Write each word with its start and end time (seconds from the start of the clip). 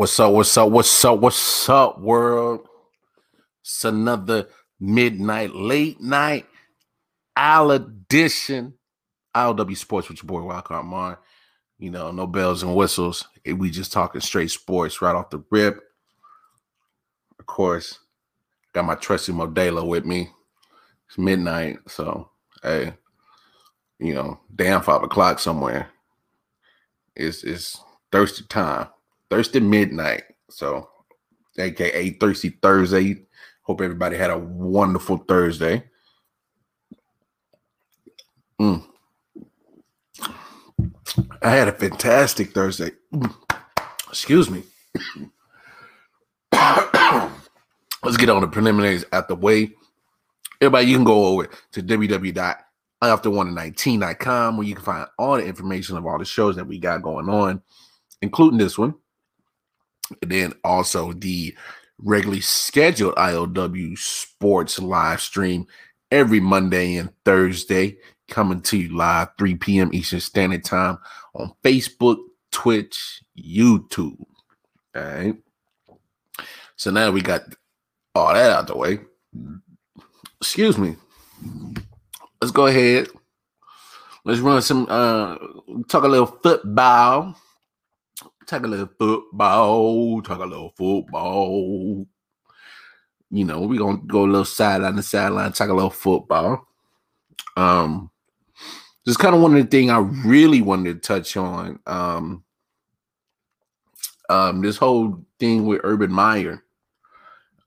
What's 0.00 0.18
up? 0.18 0.32
What's 0.32 0.56
up? 0.56 0.70
What's 0.70 1.04
up? 1.04 1.18
What's 1.18 1.68
up, 1.68 2.00
world? 2.00 2.66
It's 3.60 3.84
another 3.84 4.48
midnight, 4.80 5.54
late 5.54 6.00
night, 6.00 6.46
Al 7.36 7.70
edition, 7.72 8.78
ILW 9.36 9.76
Sports 9.76 10.08
with 10.08 10.22
your 10.22 10.26
boy 10.26 10.40
Wildcard 10.40 10.86
Mar. 10.86 11.20
You 11.78 11.90
know, 11.90 12.12
no 12.12 12.26
bells 12.26 12.62
and 12.62 12.74
whistles. 12.74 13.28
We 13.44 13.68
just 13.68 13.92
talking 13.92 14.22
straight 14.22 14.50
sports 14.50 15.02
right 15.02 15.14
off 15.14 15.28
the 15.28 15.44
rip. 15.50 15.82
Of 17.38 17.44
course, 17.44 17.98
got 18.72 18.86
my 18.86 18.94
trusty 18.94 19.32
Modelo 19.32 19.86
with 19.86 20.06
me. 20.06 20.30
It's 21.10 21.18
midnight, 21.18 21.76
so 21.88 22.30
hey, 22.62 22.94
you 23.98 24.14
know, 24.14 24.40
damn 24.56 24.80
five 24.80 25.02
o'clock 25.02 25.40
somewhere. 25.40 25.90
It's 27.14 27.44
it's 27.44 27.78
thirsty 28.10 28.44
time. 28.44 28.86
Thursday 29.30 29.60
midnight. 29.60 30.24
So, 30.50 30.88
aka 31.58 32.10
Thirsty 32.10 32.50
Thursday. 32.62 33.24
Hope 33.62 33.80
everybody 33.80 34.16
had 34.16 34.30
a 34.30 34.38
wonderful 34.38 35.18
Thursday. 35.18 35.84
Mm. 38.60 38.84
I 41.42 41.50
had 41.50 41.68
a 41.68 41.72
fantastic 41.72 42.52
Thursday. 42.52 42.90
Excuse 44.08 44.50
me. 44.50 44.64
Let's 48.02 48.16
get 48.16 48.28
on 48.28 48.42
the 48.42 48.48
preliminaries 48.48 49.04
out 49.12 49.28
the 49.28 49.36
way. 49.36 49.70
Everybody, 50.60 50.86
you 50.86 50.96
can 50.96 51.04
go 51.04 51.26
over 51.26 51.48
to 51.72 51.82
www.after119.com 51.82 54.56
where 54.56 54.66
you 54.66 54.74
can 54.74 54.84
find 54.84 55.06
all 55.18 55.36
the 55.36 55.46
information 55.46 55.96
of 55.96 56.04
all 56.04 56.18
the 56.18 56.24
shows 56.24 56.56
that 56.56 56.66
we 56.66 56.78
got 56.78 57.02
going 57.02 57.28
on, 57.28 57.62
including 58.20 58.58
this 58.58 58.76
one. 58.76 58.94
And 60.22 60.30
then 60.30 60.52
also 60.64 61.12
the 61.12 61.54
regularly 61.98 62.40
scheduled 62.40 63.14
IOW 63.16 63.98
sports 63.98 64.78
live 64.78 65.20
stream 65.20 65.66
every 66.10 66.40
Monday 66.40 66.96
and 66.96 67.12
Thursday, 67.24 67.96
coming 68.28 68.62
to 68.62 68.78
you 68.78 68.96
live 68.96 69.28
3 69.38 69.56
p.m. 69.56 69.90
Eastern 69.92 70.20
Standard 70.20 70.64
Time 70.64 70.98
on 71.34 71.52
Facebook, 71.62 72.18
Twitch, 72.50 73.22
YouTube. 73.38 74.16
All 74.96 75.02
right. 75.02 75.36
So 76.76 76.90
now 76.90 77.10
we 77.10 77.20
got 77.20 77.42
all 78.14 78.32
that 78.32 78.50
out 78.50 78.66
the 78.66 78.76
way. 78.76 79.00
Excuse 80.40 80.78
me. 80.78 80.96
Let's 82.40 82.52
go 82.52 82.66
ahead. 82.66 83.08
Let's 84.24 84.40
run 84.40 84.62
some 84.62 84.86
uh 84.88 85.36
talk 85.88 86.04
a 86.04 86.08
little 86.08 86.26
football 86.26 87.36
talk 88.50 88.64
a 88.64 88.68
little 88.68 88.90
football, 88.98 90.20
talk 90.22 90.40
a 90.40 90.44
little 90.44 90.72
football. 90.76 92.04
You 93.30 93.44
know, 93.44 93.60
we're 93.60 93.78
gonna 93.78 94.02
go 94.06 94.24
a 94.24 94.26
little 94.26 94.44
sideline 94.44 94.96
to 94.96 95.02
sideline, 95.02 95.52
talk 95.52 95.68
a 95.68 95.74
little 95.74 95.90
football. 95.90 96.66
Um, 97.56 98.10
this 99.04 99.12
is 99.12 99.16
kind 99.16 99.34
of 99.34 99.40
one 99.40 99.56
of 99.56 99.62
the 99.62 99.70
things 99.70 99.90
I 99.90 99.98
really 99.98 100.62
wanted 100.62 101.00
to 101.02 101.06
touch 101.06 101.36
on. 101.36 101.78
Um, 101.86 102.44
um, 104.28 104.60
this 104.62 104.76
whole 104.76 105.24
thing 105.38 105.66
with 105.66 105.80
Urban 105.84 106.10
Meyer. 106.10 106.62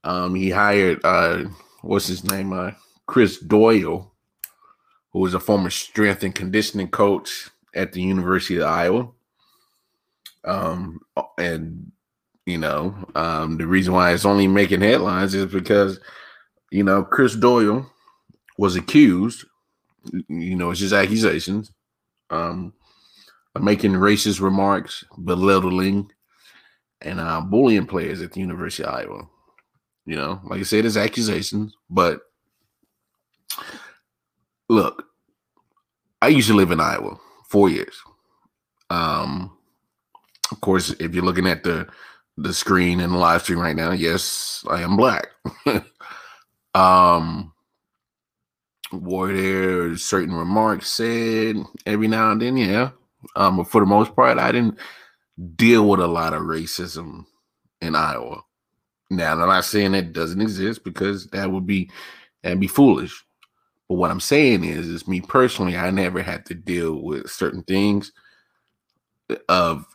Um, 0.04 0.34
he 0.34 0.50
hired 0.50 1.00
uh 1.02 1.44
what's 1.80 2.06
his 2.06 2.24
name? 2.24 2.52
Uh 2.52 2.72
Chris 3.06 3.38
Doyle, 3.38 4.12
who 5.12 5.20
was 5.20 5.32
a 5.32 5.40
former 5.40 5.70
strength 5.70 6.22
and 6.24 6.34
conditioning 6.34 6.88
coach 6.88 7.48
at 7.74 7.92
the 7.92 8.02
University 8.02 8.58
of 8.58 8.68
Iowa. 8.68 9.08
Um, 10.44 11.00
and 11.38 11.90
you 12.46 12.58
know, 12.58 12.94
um, 13.14 13.56
the 13.56 13.66
reason 13.66 13.94
why 13.94 14.12
it's 14.12 14.24
only 14.24 14.46
making 14.46 14.82
headlines 14.82 15.34
is 15.34 15.46
because 15.46 15.98
you 16.70 16.84
know 16.84 17.02
Chris 17.02 17.34
Doyle 17.34 17.90
was 18.58 18.76
accused. 18.76 19.44
You 20.28 20.56
know, 20.56 20.70
it's 20.70 20.80
just 20.80 20.92
accusations. 20.92 21.72
Um, 22.30 22.72
of 23.54 23.62
making 23.62 23.92
racist 23.92 24.40
remarks, 24.40 25.04
belittling, 25.24 26.10
and 27.00 27.20
uh, 27.20 27.40
bullying 27.40 27.86
players 27.86 28.20
at 28.20 28.32
the 28.32 28.40
University 28.40 28.82
of 28.82 28.94
Iowa. 28.94 29.28
You 30.06 30.16
know, 30.16 30.40
like 30.44 30.60
I 30.60 30.64
said, 30.64 30.84
it's 30.84 30.96
accusations, 30.96 31.74
but 31.88 32.20
look, 34.68 35.06
I 36.20 36.28
used 36.28 36.48
to 36.48 36.54
live 36.54 36.72
in 36.72 36.80
Iowa 36.80 37.18
four 37.48 37.70
years. 37.70 37.96
Um, 38.90 39.56
of 40.54 40.60
course, 40.60 40.90
if 41.00 41.14
you're 41.14 41.24
looking 41.24 41.46
at 41.46 41.64
the 41.64 41.86
the 42.36 42.54
screen 42.54 43.00
and 43.00 43.12
the 43.12 43.18
live 43.18 43.42
stream 43.42 43.60
right 43.60 43.76
now, 43.76 43.92
yes, 43.92 44.64
I 44.70 44.82
am 44.82 44.96
black. 44.96 45.28
um 46.74 47.52
were 48.92 49.32
there 49.32 49.96
certain 49.96 50.34
remarks 50.34 50.90
said 50.90 51.56
every 51.86 52.08
now 52.08 52.30
and 52.30 52.40
then, 52.40 52.56
yeah. 52.56 52.90
Um, 53.34 53.56
but 53.56 53.68
for 53.68 53.80
the 53.80 53.86
most 53.86 54.14
part, 54.14 54.38
I 54.38 54.52
didn't 54.52 54.78
deal 55.56 55.88
with 55.88 56.00
a 56.00 56.06
lot 56.06 56.32
of 56.32 56.42
racism 56.42 57.24
in 57.80 57.96
Iowa. 57.96 58.42
Now, 59.10 59.32
I'm 59.32 59.48
not 59.48 59.64
saying 59.64 59.94
it 59.94 60.12
doesn't 60.12 60.40
exist 60.40 60.84
because 60.84 61.26
that 61.28 61.50
would 61.50 61.66
be 61.66 61.90
that'd 62.42 62.60
be 62.60 62.66
foolish. 62.66 63.24
But 63.88 63.96
what 63.96 64.10
I'm 64.10 64.20
saying 64.20 64.64
is, 64.64 64.86
is 64.86 65.08
me 65.08 65.20
personally, 65.20 65.76
I 65.76 65.90
never 65.90 66.22
had 66.22 66.46
to 66.46 66.54
deal 66.54 67.02
with 67.02 67.30
certain 67.30 67.62
things 67.64 68.12
of 69.48 69.86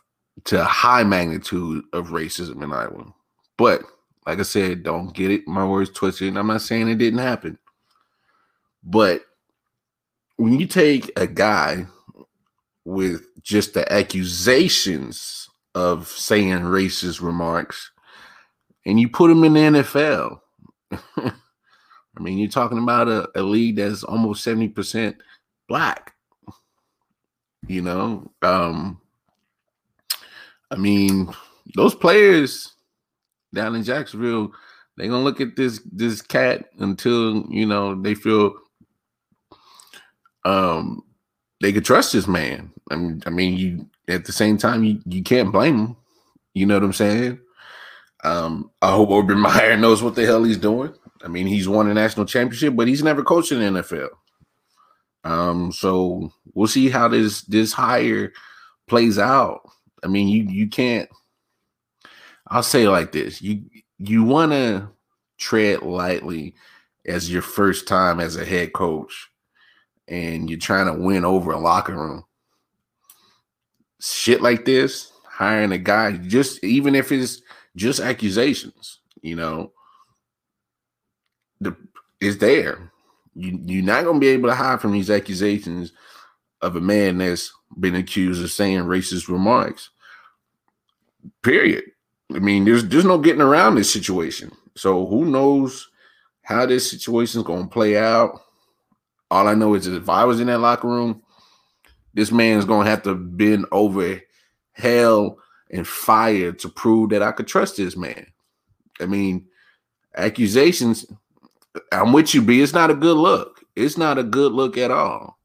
to 0.44 0.64
high 0.64 1.02
magnitude 1.02 1.84
of 1.92 2.08
racism 2.08 2.62
in 2.62 2.72
Iowa. 2.72 3.12
But 3.56 3.82
like 4.26 4.38
I 4.38 4.42
said, 4.42 4.82
don't 4.82 5.14
get 5.14 5.30
it 5.30 5.46
my 5.48 5.66
words 5.66 5.90
twisted. 5.90 6.36
I'm 6.36 6.46
not 6.46 6.62
saying 6.62 6.88
it 6.88 6.96
didn't 6.96 7.20
happen. 7.20 7.58
But 8.82 9.22
when 10.36 10.58
you 10.58 10.66
take 10.66 11.10
a 11.16 11.26
guy 11.26 11.86
with 12.84 13.26
just 13.42 13.74
the 13.74 13.90
accusations 13.92 15.48
of 15.74 16.08
saying 16.08 16.60
racist 16.60 17.20
remarks 17.20 17.90
and 18.86 18.98
you 18.98 19.08
put 19.08 19.30
him 19.30 19.44
in 19.44 19.52
the 19.52 19.82
NFL, 19.82 20.40
I 21.16 22.20
mean, 22.20 22.38
you're 22.38 22.50
talking 22.50 22.78
about 22.78 23.08
a, 23.08 23.28
a 23.34 23.42
league 23.42 23.76
that's 23.76 24.02
almost 24.02 24.46
70% 24.46 25.16
black. 25.68 26.14
You 27.66 27.82
know, 27.82 28.30
um, 28.42 28.99
I 30.70 30.76
mean, 30.76 31.32
those 31.74 31.94
players 31.94 32.74
down 33.54 33.74
in 33.74 33.82
Jacksonville, 33.82 34.52
they're 34.96 35.08
gonna 35.08 35.24
look 35.24 35.40
at 35.40 35.56
this 35.56 35.80
this 35.92 36.22
cat 36.22 36.66
until 36.78 37.44
you 37.48 37.66
know 37.66 38.00
they 38.00 38.14
feel 38.14 38.54
um 40.44 41.02
they 41.60 41.72
could 41.72 41.84
trust 41.84 42.12
this 42.12 42.26
man. 42.26 42.72
I 42.90 42.96
mean, 42.96 43.22
I 43.26 43.30
mean, 43.30 43.56
you 43.56 43.86
at 44.08 44.24
the 44.24 44.32
same 44.32 44.56
time 44.56 44.84
you 44.84 45.00
you 45.06 45.22
can't 45.22 45.52
blame 45.52 45.78
him. 45.78 45.96
You 46.54 46.66
know 46.66 46.74
what 46.74 46.84
I'm 46.84 46.92
saying? 46.92 47.40
Um, 48.24 48.70
I 48.82 48.90
hope 48.90 49.10
Urban 49.10 49.38
Meyer 49.40 49.76
knows 49.76 50.02
what 50.02 50.14
the 50.14 50.26
hell 50.26 50.44
he's 50.44 50.58
doing. 50.58 50.92
I 51.22 51.28
mean, 51.28 51.46
he's 51.46 51.68
won 51.68 51.88
a 51.88 51.94
national 51.94 52.26
championship, 52.26 52.76
but 52.76 52.88
he's 52.88 53.02
never 53.02 53.22
coached 53.22 53.52
in 53.52 53.74
the 53.74 53.80
NFL. 53.80 54.08
Um, 55.22 55.70
so 55.72 56.32
we'll 56.54 56.66
see 56.66 56.88
how 56.88 57.08
this 57.08 57.42
this 57.42 57.72
hire 57.72 58.32
plays 58.88 59.18
out. 59.18 59.60
I 60.04 60.08
mean, 60.08 60.28
you 60.28 60.44
you 60.44 60.68
can't. 60.68 61.08
I'll 62.48 62.62
say 62.62 62.88
like 62.88 63.12
this: 63.12 63.40
you 63.42 63.62
you 63.98 64.24
want 64.24 64.52
to 64.52 64.88
tread 65.38 65.82
lightly 65.82 66.54
as 67.06 67.30
your 67.30 67.42
first 67.42 67.88
time 67.88 68.20
as 68.20 68.36
a 68.36 68.44
head 68.44 68.72
coach, 68.72 69.30
and 70.08 70.48
you're 70.48 70.58
trying 70.58 70.86
to 70.86 71.00
win 71.00 71.24
over 71.24 71.52
a 71.52 71.58
locker 71.58 71.94
room. 71.94 72.24
Shit 74.00 74.40
like 74.40 74.64
this, 74.64 75.12
hiring 75.28 75.72
a 75.72 75.78
guy, 75.78 76.12
just 76.16 76.62
even 76.64 76.94
if 76.94 77.12
it's 77.12 77.42
just 77.76 78.00
accusations, 78.00 79.00
you 79.22 79.36
know, 79.36 79.72
the 81.60 81.76
is 82.20 82.38
there. 82.38 82.92
You 83.34 83.60
you're 83.64 83.84
not 83.84 84.04
gonna 84.04 84.18
be 84.18 84.28
able 84.28 84.48
to 84.48 84.54
hide 84.54 84.80
from 84.80 84.92
these 84.92 85.10
accusations 85.10 85.92
of 86.62 86.76
a 86.76 86.80
man 86.80 87.18
that's 87.18 87.52
been 87.78 87.94
accused 87.94 88.42
of 88.42 88.50
saying 88.50 88.80
racist 88.80 89.28
remarks. 89.28 89.90
Period. 91.42 91.84
I 92.34 92.38
mean, 92.38 92.64
there's 92.64 92.84
there's 92.86 93.04
no 93.04 93.18
getting 93.18 93.42
around 93.42 93.74
this 93.74 93.92
situation. 93.92 94.52
So 94.76 95.06
who 95.06 95.24
knows 95.24 95.90
how 96.42 96.66
this 96.66 96.90
situation 96.90 97.40
is 97.40 97.46
going 97.46 97.64
to 97.64 97.68
play 97.68 97.96
out? 97.96 98.40
All 99.30 99.48
I 99.48 99.54
know 99.54 99.74
is 99.74 99.84
that 99.84 99.96
if 99.96 100.08
I 100.08 100.24
was 100.24 100.40
in 100.40 100.48
that 100.48 100.58
locker 100.58 100.88
room, 100.88 101.22
this 102.14 102.32
man's 102.32 102.64
going 102.64 102.84
to 102.84 102.90
have 102.90 103.02
to 103.02 103.14
bend 103.14 103.66
over 103.72 104.20
hell 104.72 105.38
and 105.70 105.86
fire 105.86 106.52
to 106.52 106.68
prove 106.68 107.10
that 107.10 107.22
I 107.22 107.32
could 107.32 107.46
trust 107.46 107.76
this 107.76 107.96
man. 107.96 108.26
I 109.00 109.06
mean, 109.06 109.46
accusations. 110.16 111.06
I'm 111.92 112.12
with 112.12 112.34
you, 112.34 112.42
B. 112.42 112.60
It's 112.60 112.72
not 112.72 112.90
a 112.90 112.94
good 112.94 113.16
look. 113.16 113.64
It's 113.76 113.96
not 113.96 114.18
a 114.18 114.24
good 114.24 114.52
look 114.52 114.76
at 114.76 114.90
all. 114.90 115.38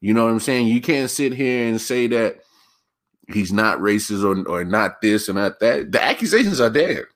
You 0.00 0.14
know 0.14 0.24
what 0.24 0.32
I'm 0.32 0.40
saying? 0.40 0.68
You 0.68 0.80
can't 0.80 1.10
sit 1.10 1.34
here 1.34 1.68
and 1.68 1.78
say 1.80 2.06
that, 2.08 2.40
he's 3.32 3.52
not 3.52 3.78
racist 3.78 4.24
or, 4.24 4.48
or 4.48 4.64
not 4.64 5.00
this 5.00 5.28
and 5.28 5.36
not 5.38 5.60
that. 5.60 5.92
The 5.92 6.02
accusations 6.02 6.60
are 6.60 6.70
there. 6.70 7.08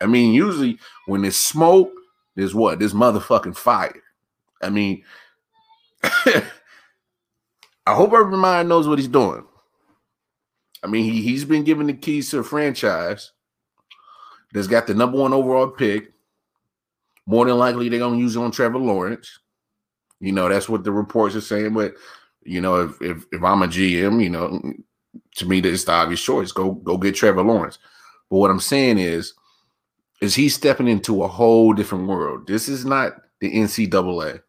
I 0.00 0.06
mean, 0.06 0.32
usually 0.32 0.78
when 1.06 1.22
there's 1.22 1.36
smoke, 1.36 1.92
there's 2.36 2.54
what? 2.54 2.78
There's 2.78 2.94
motherfucking 2.94 3.56
fire. 3.56 4.02
I 4.62 4.70
mean, 4.70 5.04
I 6.02 6.42
hope 7.88 8.12
Urban 8.12 8.38
Meyer 8.38 8.64
knows 8.64 8.88
what 8.88 8.98
he's 8.98 9.08
doing. 9.08 9.44
I 10.82 10.86
mean, 10.86 11.04
he, 11.04 11.22
he's 11.22 11.44
been 11.44 11.64
given 11.64 11.86
the 11.86 11.92
keys 11.92 12.30
to 12.30 12.38
a 12.38 12.44
franchise 12.44 13.32
that's 14.52 14.66
got 14.66 14.86
the 14.86 14.94
number 14.94 15.18
one 15.18 15.32
overall 15.32 15.68
pick. 15.68 16.12
More 17.26 17.44
than 17.44 17.58
likely, 17.58 17.88
they're 17.88 17.98
going 17.98 18.18
to 18.18 18.22
use 18.22 18.36
it 18.36 18.40
on 18.40 18.50
Trevor 18.50 18.78
Lawrence. 18.78 19.38
You 20.20 20.32
know, 20.32 20.48
that's 20.48 20.68
what 20.68 20.84
the 20.84 20.92
reports 20.92 21.36
are 21.36 21.40
saying. 21.40 21.74
But, 21.74 21.94
you 22.42 22.60
know, 22.60 22.86
if, 22.86 23.02
if, 23.02 23.26
if 23.32 23.42
I'm 23.42 23.62
a 23.62 23.66
GM, 23.66 24.22
you 24.22 24.30
know, 24.30 24.60
to 25.36 25.46
me, 25.46 25.60
that's 25.60 25.84
the 25.84 25.92
obvious 25.92 26.22
choice. 26.22 26.52
Go 26.52 26.72
go 26.72 26.96
get 26.96 27.14
Trevor 27.14 27.42
Lawrence. 27.42 27.78
But 28.30 28.38
what 28.38 28.50
I'm 28.50 28.60
saying 28.60 28.98
is, 28.98 29.34
is 30.20 30.34
he 30.34 30.48
stepping 30.48 30.88
into 30.88 31.24
a 31.24 31.28
whole 31.28 31.72
different 31.72 32.06
world. 32.06 32.46
This 32.46 32.68
is 32.68 32.84
not 32.84 33.14
the 33.40 33.52
NCAA. 33.52 34.40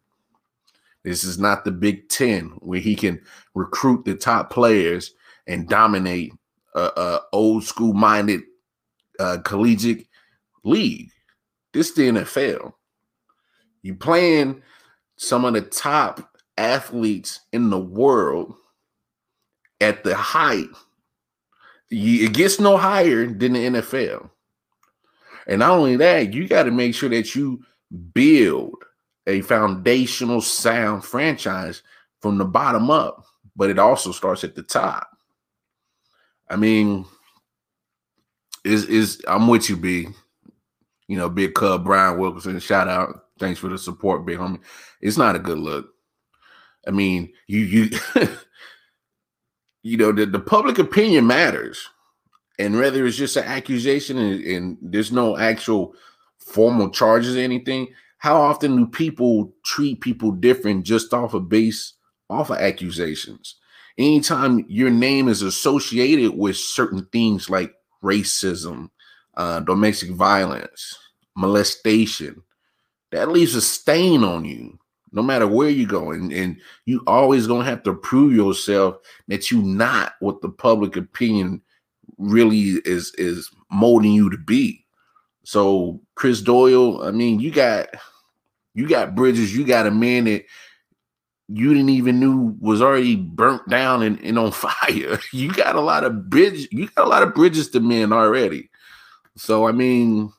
This 1.03 1.23
is 1.23 1.39
not 1.39 1.65
the 1.65 1.71
Big 1.71 2.09
Ten 2.09 2.49
where 2.59 2.79
he 2.79 2.95
can 2.95 3.19
recruit 3.55 4.05
the 4.05 4.15
top 4.15 4.51
players 4.51 5.13
and 5.47 5.67
dominate 5.67 6.33
a, 6.75 6.81
a 6.81 7.21
old 7.33 7.63
school 7.63 7.93
minded 7.93 8.41
uh, 9.19 9.39
collegiate 9.43 10.07
league. 10.63 11.09
This 11.73 11.89
is 11.89 11.95
the 11.95 12.09
NFL. 12.09 12.73
You 13.81 13.95
playing 13.95 14.61
some 15.15 15.45
of 15.45 15.53
the 15.53 15.61
top 15.61 16.37
athletes 16.57 17.39
in 17.51 17.69
the 17.69 17.79
world 17.79 18.53
at 19.81 20.03
the 20.03 20.15
height. 20.15 20.69
It 21.89 22.33
gets 22.33 22.59
no 22.59 22.77
higher 22.77 23.25
than 23.25 23.53
the 23.53 23.59
NFL. 23.67 24.29
And 25.47 25.59
not 25.59 25.71
only 25.71 25.97
that, 25.97 26.33
you 26.33 26.47
got 26.47 26.63
to 26.63 26.71
make 26.71 26.95
sure 26.95 27.09
that 27.09 27.35
you 27.35 27.63
build 28.13 28.75
a 29.27 29.41
foundational 29.41 30.41
sound 30.41 31.03
franchise 31.03 31.83
from 32.21 32.37
the 32.37 32.45
bottom 32.45 32.89
up, 32.89 33.25
but 33.55 33.69
it 33.69 33.79
also 33.79 34.11
starts 34.11 34.43
at 34.43 34.55
the 34.55 34.63
top. 34.63 35.09
I 36.49 36.55
mean, 36.55 37.05
is 38.63 38.85
is 38.85 39.21
I'm 39.27 39.47
with 39.47 39.69
you, 39.69 39.77
B. 39.77 40.07
You 41.07 41.17
know, 41.17 41.29
big 41.29 41.53
cub 41.53 41.83
Brian 41.83 42.19
Wilkinson. 42.19 42.59
Shout 42.59 42.87
out. 42.87 43.25
Thanks 43.39 43.59
for 43.59 43.67
the 43.69 43.77
support, 43.77 44.25
big 44.25 44.37
homie. 44.37 44.59
It's 45.01 45.17
not 45.17 45.35
a 45.35 45.39
good 45.39 45.57
look. 45.57 45.89
I 46.87 46.91
mean, 46.91 47.33
you 47.47 47.59
you 47.59 47.89
you 49.83 49.97
know, 49.97 50.11
the, 50.11 50.25
the 50.25 50.39
public 50.39 50.77
opinion 50.77 51.27
matters. 51.27 51.89
And 52.59 52.77
whether 52.77 53.05
it's 53.05 53.17
just 53.17 53.37
an 53.37 53.45
accusation 53.45 54.17
and, 54.17 54.43
and 54.43 54.77
there's 54.81 55.11
no 55.11 55.37
actual 55.37 55.95
formal 56.37 56.89
charges 56.89 57.35
or 57.35 57.39
anything, 57.39 57.87
how 58.17 58.39
often 58.39 58.77
do 58.77 58.87
people 58.87 59.51
treat 59.63 60.01
people 60.01 60.31
different 60.31 60.85
just 60.85 61.13
off 61.13 61.33
of 61.33 61.49
base 61.49 61.93
off 62.29 62.51
of 62.51 62.57
accusations? 62.57 63.55
Anytime 63.97 64.65
your 64.67 64.89
name 64.89 65.27
is 65.27 65.41
associated 65.41 66.37
with 66.37 66.55
certain 66.55 67.05
things 67.05 67.49
like 67.49 67.73
racism, 68.03 68.89
uh, 69.35 69.61
domestic 69.61 70.11
violence, 70.11 70.97
molestation, 71.35 72.43
that 73.11 73.29
leaves 73.29 73.55
a 73.55 73.61
stain 73.61 74.23
on 74.23 74.45
you 74.45 74.77
no 75.11 75.21
matter 75.21 75.47
where 75.47 75.69
you 75.69 75.85
go. 75.85 76.11
And, 76.11 76.31
and 76.31 76.57
you 76.85 77.03
always 77.07 77.47
gonna 77.47 77.65
have 77.65 77.83
to 77.83 77.93
prove 77.93 78.33
yourself 78.33 78.97
that 79.27 79.51
you're 79.51 79.63
not 79.63 80.13
what 80.19 80.41
the 80.41 80.49
public 80.49 80.95
opinion 80.95 81.61
really 82.17 82.81
is 82.85 83.13
is 83.15 83.49
molding 83.71 84.13
you 84.13 84.29
to 84.29 84.37
be. 84.37 84.85
So 85.43 86.01
Chris 86.15 86.41
Doyle, 86.41 87.03
I 87.03 87.11
mean, 87.11 87.39
you 87.39 87.51
got 87.51 87.89
you 88.73 88.87
got 88.87 89.15
bridges, 89.15 89.55
you 89.55 89.65
got 89.65 89.87
a 89.87 89.91
man 89.91 90.25
that 90.25 90.45
you 91.47 91.73
didn't 91.73 91.89
even 91.89 92.19
knew 92.19 92.55
was 92.61 92.81
already 92.81 93.17
burnt 93.17 93.67
down 93.67 94.03
and, 94.03 94.19
and 94.21 94.39
on 94.39 94.51
fire. 94.53 95.19
You 95.33 95.51
got 95.53 95.75
a 95.75 95.81
lot 95.81 96.03
of 96.03 96.29
bridge, 96.29 96.67
you 96.71 96.87
got 96.87 97.05
a 97.05 97.09
lot 97.09 97.23
of 97.23 97.33
bridges 97.33 97.69
to 97.71 97.79
men 97.79 98.13
already. 98.13 98.69
So 99.35 99.67
I 99.67 99.71
mean, 99.71 100.31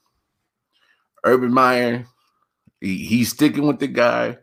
Urban 1.25 1.53
Meyer, 1.53 2.07
he, 2.81 3.05
he's 3.05 3.31
sticking 3.31 3.67
with 3.67 3.79
the 3.79 3.89
guy. 3.89 4.39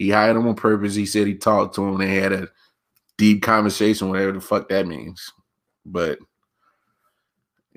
He 0.00 0.08
hired 0.08 0.34
him 0.34 0.48
on 0.48 0.54
purpose. 0.54 0.94
He 0.94 1.04
said 1.04 1.26
he 1.26 1.34
talked 1.34 1.74
to 1.74 1.86
him. 1.86 1.98
They 1.98 2.14
had 2.14 2.32
a 2.32 2.48
deep 3.18 3.42
conversation, 3.42 4.08
whatever 4.08 4.32
the 4.32 4.40
fuck 4.40 4.70
that 4.70 4.86
means. 4.86 5.30
But 5.84 6.18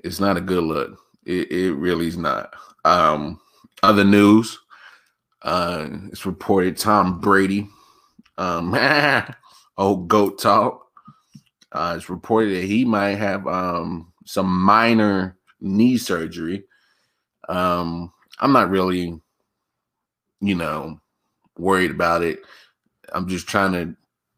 it's 0.02 0.20
not 0.20 0.38
a 0.38 0.40
good 0.40 0.62
look. 0.64 0.98
It, 1.26 1.52
it 1.52 1.74
really 1.74 2.06
is 2.06 2.16
not. 2.16 2.54
Um, 2.86 3.38
other 3.82 4.04
news, 4.04 4.58
uh, 5.42 5.86
it's 6.10 6.24
reported 6.24 6.78
Tom 6.78 7.20
Brady, 7.20 7.68
um, 8.38 8.74
old 9.76 10.08
goat 10.08 10.40
talk. 10.40 10.86
Uh, 11.72 11.92
it's 11.98 12.08
reported 12.08 12.56
that 12.56 12.64
he 12.64 12.86
might 12.86 13.16
have 13.16 13.46
um, 13.46 14.10
some 14.24 14.46
minor 14.46 15.36
knee 15.60 15.98
surgery. 15.98 16.64
Um, 17.50 18.10
I'm 18.40 18.52
not 18.52 18.70
really, 18.70 19.20
you 20.40 20.54
know, 20.54 21.00
worried 21.58 21.90
about 21.90 22.22
it. 22.22 22.42
I'm 23.12 23.28
just 23.28 23.46
trying 23.46 23.72
to, 23.72 23.96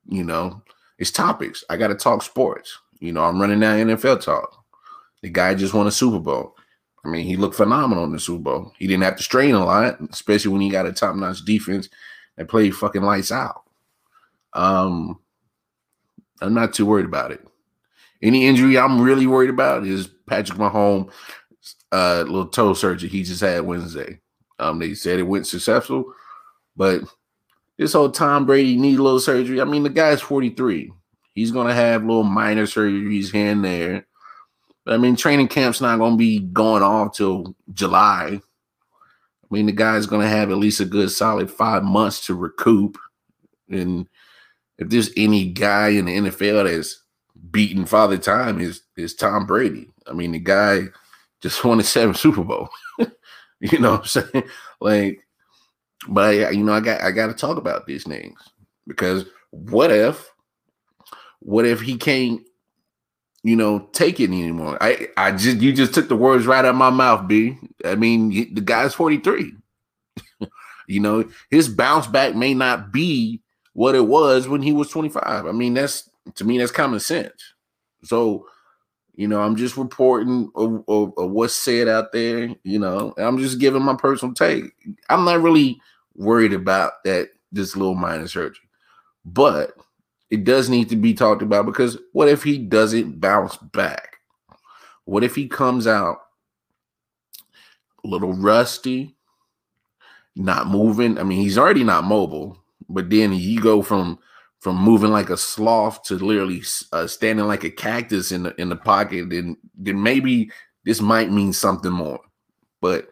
you 0.09 0.25
know, 0.25 0.63
it's 0.99 1.11
topics. 1.11 1.65
I 1.71 1.77
got 1.77 1.89
to 1.89 1.95
talk 1.95 2.23
sports. 2.23 2.79
You 3.01 3.13
know, 3.13 3.25
I'm 3.25 3.41
running 3.41 3.61
that 3.61 3.87
NFL 3.87 4.23
talk. 4.23 4.65
The 5.23 5.29
guy 5.29 5.55
just 5.55 5.75
won 5.75 5.87
a 5.87 5.91
Super 5.91 6.19
Bowl. 6.19 6.57
I 7.05 7.09
mean, 7.09 7.27
he 7.27 7.37
looked 7.37 7.57
phenomenal 7.57 8.05
in 8.05 8.13
the 8.13 8.19
Super 8.19 8.43
Bowl. 8.43 8.73
He 8.79 8.87
didn't 8.87 9.05
have 9.05 9.17
to 9.17 9.23
strain 9.23 9.55
a 9.55 9.65
lot, 9.65 9.99
especially 10.11 10.53
when 10.53 10.61
he 10.61 10.71
got 10.71 10.87
a 10.87 10.93
top 10.93 11.15
notch 11.15 11.45
defense 11.45 11.89
that 12.37 12.49
played 12.49 12.75
fucking 12.75 13.03
lights 13.03 13.31
out. 13.31 13.63
Um, 14.53 15.19
I'm 16.41 16.55
not 16.55 16.75
too 16.75 16.87
worried 16.87 17.07
about 17.07 17.31
it. 17.31 17.47
Any 18.23 18.47
injury 18.47 18.79
I'm 18.79 19.01
really 19.01 19.27
worried 19.27 19.51
about 19.51 19.87
is 19.87 20.09
Patrick 20.27 20.59
Mahomes' 20.59 21.11
uh, 21.93 22.25
little 22.27 22.49
toe 22.49 22.75
surgery 22.75 23.09
he 23.09 23.23
just 23.23 23.41
had 23.41 23.63
Wednesday. 23.63 24.21
Um, 24.59 24.79
they 24.79 24.95
said 24.95 25.19
it 25.19 25.25
went 25.25 25.47
successful. 25.47 26.13
But 26.77 27.03
this 27.79 27.93
whole 27.93 28.11
Tom 28.11 28.47
Brady 28.47 28.77
need 28.77 28.99
a 28.99 29.03
little 29.03 29.21
surgery. 29.21 29.61
I 29.61 29.65
mean, 29.65 29.83
the 29.83 29.91
guy's 29.91 30.21
43. 30.21 30.93
He's 31.35 31.51
gonna 31.51 31.75
have 31.75 32.03
a 32.03 32.07
little 32.07 32.23
minor 32.23 32.65
surgeries 32.65 33.31
here 33.31 33.51
and 33.51 33.65
there. 33.65 34.07
But 34.85 34.95
I 34.95 34.97
mean, 34.99 35.17
training 35.17 35.49
camp's 35.49 35.81
not 35.81 35.99
gonna 35.99 36.17
be 36.17 36.41
going 36.41 36.83
off 36.83 37.17
till 37.17 37.55
July. 37.75 38.41
I 38.41 39.55
mean, 39.55 39.67
the 39.67 39.73
guy's 39.73 40.07
gonna 40.07 40.29
have 40.29 40.51
at 40.51 40.57
least 40.57 40.81
a 40.81 40.87
good 40.87 41.11
solid 41.11 41.51
five 41.51 41.85
months 41.85 42.27
to 42.27 42.35
recoup. 42.35 42.97
And 43.69 44.09
if 44.79 44.89
there's 44.89 45.11
any 45.17 45.51
guy 45.51 45.89
in 45.89 46.07
the 46.07 46.17
NFL 46.17 46.65
that's 46.65 47.03
beating 47.51 47.85
Father 47.85 48.17
Time, 48.17 48.61
is 48.61 48.83
is 48.97 49.15
Tom 49.15 49.45
Brady. 49.45 49.91
I 50.07 50.13
mean, 50.13 50.33
the 50.33 50.39
guy 50.39 50.85
just 51.43 51.63
won 51.65 51.81
a 51.81 51.83
seven 51.83 52.15
Super 52.15 52.45
Bowl. 52.45 52.71
you 53.61 53.79
know 53.79 53.93
what 53.93 54.01
I'm 54.01 54.07
saying? 54.07 54.45
Like 54.81 55.26
but 56.09 56.55
you 56.55 56.65
know, 56.65 56.73
I 56.73 56.81
got 56.81 57.01
I 57.01 57.11
got 57.11 57.29
to 57.29 57.35
talk 57.35 57.57
about 57.57 57.87
these 57.87 58.05
things 58.05 58.39
because 58.87 59.25
what 59.51 59.91
if, 59.91 60.31
what 61.41 61.65
if 61.65 61.81
he 61.81 61.97
can't, 61.97 62.43
you 63.43 63.57
know, 63.57 63.89
take 63.93 64.21
it 64.21 64.31
anymore? 64.31 64.79
I 64.81 65.09
I 65.17 65.33
just 65.33 65.59
you 65.59 65.73
just 65.73 65.95
took 65.95 66.09
the 66.09 66.17
words 66.17 66.47
right 66.47 66.65
out 66.65 66.67
of 66.67 66.77
my 66.77 66.91
mouth, 66.91 67.27
B. 67.27 67.59
I 67.85 67.95
mean, 67.95 68.55
the 68.55 68.61
guy's 68.61 68.95
forty 68.95 69.19
three. 69.19 69.53
you 70.89 71.01
know, 71.01 71.29
his 71.51 71.69
bounce 71.69 72.07
back 72.07 72.35
may 72.35 72.55
not 72.55 72.93
be 72.93 73.41
what 73.73 73.95
it 73.95 74.07
was 74.07 74.49
when 74.49 74.63
he 74.63 74.73
was 74.73 74.91
twenty 74.91 75.09
five. 75.09 75.47
I 75.47 75.53
mean, 75.53 75.75
that's 75.75 76.09
to 76.35 76.45
me 76.45 76.59
that's 76.59 76.73
common 76.73 77.01
sense. 77.01 77.55
So 78.05 78.47
you 79.17 79.27
know, 79.27 79.41
I'm 79.41 79.57
just 79.57 79.79
reporting 79.79 80.51
of, 80.55 80.85
of, 80.89 81.15
of, 81.17 81.31
what's 81.31 81.55
said 81.55 81.89
out 81.89 82.13
there. 82.13 82.55
You 82.63 82.79
know, 82.79 83.15
I'm 83.17 83.39
just 83.39 83.59
giving 83.59 83.83
my 83.83 83.97
personal 83.97 84.35
take. 84.35 84.65
I'm 85.09 85.25
not 85.25 85.41
really 85.41 85.81
worried 86.15 86.53
about 86.53 87.03
that 87.05 87.31
this 87.51 87.77
little 87.77 87.95
minor 87.95 88.29
surgery, 88.29 88.69
but 89.25 89.73
it 90.31 90.45
does 90.45 90.69
need 90.69 90.91
to 90.91 90.97
be 90.97 91.15
talked 91.15 91.43
about 91.43 91.65
because 91.65 91.97
what 92.13 92.29
if 92.29 92.43
he 92.43 92.59
doesn't 92.59 93.19
bounce 93.19 93.57
back? 93.57 94.19
What 95.07 95.25
if 95.25 95.35
he 95.35 95.49
comes 95.49 95.87
out 95.87 96.19
a 98.05 98.09
little 98.09 98.35
rusty, 98.35 99.17
not 100.35 100.67
moving? 100.67 101.19
I 101.19 101.23
mean, 101.23 101.41
he's 101.41 101.57
already 101.57 101.85
not 101.85 102.05
mobile, 102.05 102.59
but 102.89 103.09
then 103.09 103.33
you 103.33 103.63
go 103.63 103.81
from 103.81 104.19
from 104.67 104.83
moving 104.83 105.13
like 105.13 105.31
a 105.31 105.37
sloth 105.37 106.03
to 106.03 106.17
literally 106.17 106.61
uh, 106.91 107.07
standing 107.07 107.47
like 107.47 107.63
a 107.63 107.71
cactus 107.71 108.33
in 108.33 108.43
the 108.43 108.61
in 108.61 108.69
the 108.69 108.75
pocket, 108.75 109.31
then 109.31 109.57
then 109.77 110.03
maybe 110.03 110.51
this 110.85 111.01
might 111.01 111.31
mean 111.31 111.53
something 111.53 111.93
more. 111.93 112.19
But 112.81 113.07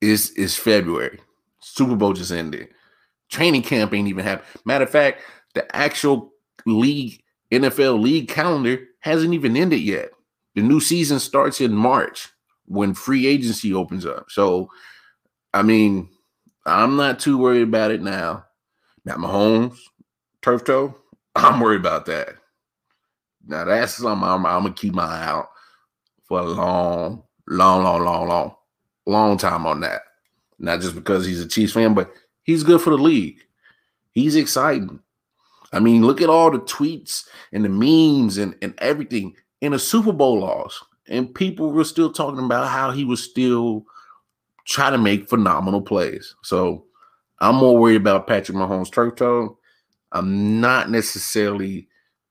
it's 0.00 0.30
it's 0.30 0.56
February. 0.56 1.20
Super 1.60 1.94
Bowl 1.94 2.14
just 2.14 2.32
ended. 2.32 2.68
Training 3.28 3.60
camp 3.60 3.92
ain't 3.92 4.08
even 4.08 4.24
happened. 4.24 4.48
Matter 4.64 4.84
of 4.84 4.90
fact, 4.90 5.20
the 5.52 5.76
actual 5.76 6.32
league 6.64 7.22
NFL 7.50 8.00
league 8.00 8.28
calendar 8.28 8.86
hasn't 9.00 9.34
even 9.34 9.58
ended 9.58 9.80
yet. 9.80 10.08
The 10.54 10.62
new 10.62 10.80
season 10.80 11.18
starts 11.18 11.60
in 11.60 11.74
March 11.74 12.30
when 12.64 12.94
free 12.94 13.26
agency 13.26 13.74
opens 13.74 14.06
up. 14.06 14.30
So, 14.30 14.70
I 15.52 15.60
mean, 15.60 16.08
I'm 16.64 16.96
not 16.96 17.20
too 17.20 17.36
worried 17.36 17.64
about 17.64 17.90
it 17.90 18.00
now. 18.00 18.46
Now, 19.04 19.16
Mahomes, 19.16 19.78
turf 20.42 20.64
toe, 20.64 20.94
I'm 21.34 21.60
worried 21.60 21.80
about 21.80 22.06
that. 22.06 22.34
Now, 23.46 23.64
that's 23.64 23.94
something 23.94 24.28
I'm, 24.28 24.46
I'm 24.46 24.62
gonna 24.62 24.74
keep 24.74 24.94
my 24.94 25.04
eye 25.04 25.26
out 25.26 25.48
for 26.24 26.40
a 26.40 26.44
long, 26.44 27.22
long, 27.48 27.82
long, 27.82 28.04
long, 28.04 28.28
long, 28.28 28.54
long 29.06 29.36
time 29.36 29.66
on 29.66 29.80
that. 29.80 30.02
Not 30.58 30.80
just 30.80 30.94
because 30.94 31.26
he's 31.26 31.40
a 31.40 31.48
Chiefs 31.48 31.72
fan, 31.72 31.94
but 31.94 32.12
he's 32.44 32.62
good 32.62 32.80
for 32.80 32.90
the 32.90 32.98
league. 32.98 33.38
He's 34.12 34.36
exciting. 34.36 35.00
I 35.72 35.80
mean, 35.80 36.06
look 36.06 36.20
at 36.20 36.28
all 36.28 36.50
the 36.50 36.60
tweets 36.60 37.26
and 37.52 37.64
the 37.64 37.68
memes 37.68 38.36
and, 38.38 38.54
and 38.62 38.74
everything 38.78 39.34
in 39.60 39.72
a 39.72 39.78
Super 39.78 40.12
Bowl 40.12 40.40
loss. 40.40 40.84
And 41.08 41.34
people 41.34 41.72
were 41.72 41.84
still 41.84 42.12
talking 42.12 42.44
about 42.44 42.68
how 42.68 42.90
he 42.90 43.04
was 43.04 43.22
still 43.22 43.84
trying 44.66 44.92
to 44.92 44.98
make 44.98 45.28
phenomenal 45.28 45.82
plays. 45.82 46.34
So 46.42 46.84
I'm 47.42 47.56
more 47.56 47.76
worried 47.76 47.96
about 47.96 48.26
Patrick 48.26 48.56
Mahomes' 48.56 48.92
turf 48.92 49.16
toe. 49.16 49.58
I'm 50.12 50.60
not 50.60 50.90
necessarily 50.90 51.88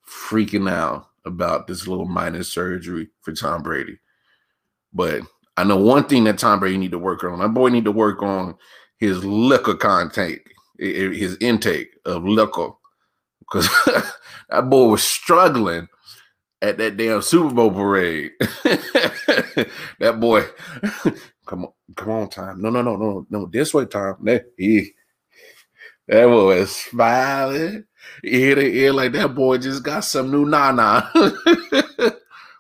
freaking 0.08 0.70
out 0.70 1.08
about 1.26 1.68
this 1.68 1.88
little 1.88 2.06
minor 2.06 2.44
surgery 2.44 3.10
for 3.22 3.34
Tom 3.34 3.62
Brady. 3.62 4.00
But 4.94 5.22
I 5.58 5.64
know 5.64 5.78
one 5.78 6.06
thing 6.06 6.24
that 6.26 6.38
Tom 6.38 6.60
Brady 6.60 6.78
need 6.78 6.92
to 6.92 7.00
work 7.00 7.24
on. 7.24 7.40
That 7.40 7.54
boy 7.54 7.70
need 7.70 7.86
to 7.86 7.92
work 7.92 8.24
on 8.24 8.56
his 8.98 9.24
liquor 9.24 9.76
content, 9.76 10.40
his 10.78 11.38
intake 11.40 11.90
of 12.06 12.24
liquor 12.24 12.72
because 13.52 13.70
that 14.50 14.70
boy 14.70 14.88
was 14.88 15.04
struggling 15.04 15.88
at 16.62 16.78
that 16.78 16.98
damn 16.98 17.22
Super 17.22 17.54
Bowl 17.54 17.72
parade. 17.72 18.32
that 20.00 20.18
boy, 20.20 20.46
come 21.46 21.66
on, 21.66 21.74
come 21.96 22.10
on, 22.10 22.30
time. 22.30 22.62
No, 22.62 22.70
no, 22.70 22.82
no, 22.82 22.96
no, 22.96 23.26
no. 23.30 23.46
This 23.48 23.74
way. 23.74 23.86
That 23.86 24.46
he, 24.58 24.94
that 26.12 26.26
boy 26.26 26.60
was 26.60 26.76
smiling. 26.76 27.86
Ear 28.26 28.56
to 28.56 28.62
ear, 28.62 28.92
like 28.92 29.14
that 29.14 29.34
boy 29.34 29.58
just 29.58 29.82
got 29.82 30.02
some 30.02 30.30
new 30.30 30.46
nana. 30.46 31.10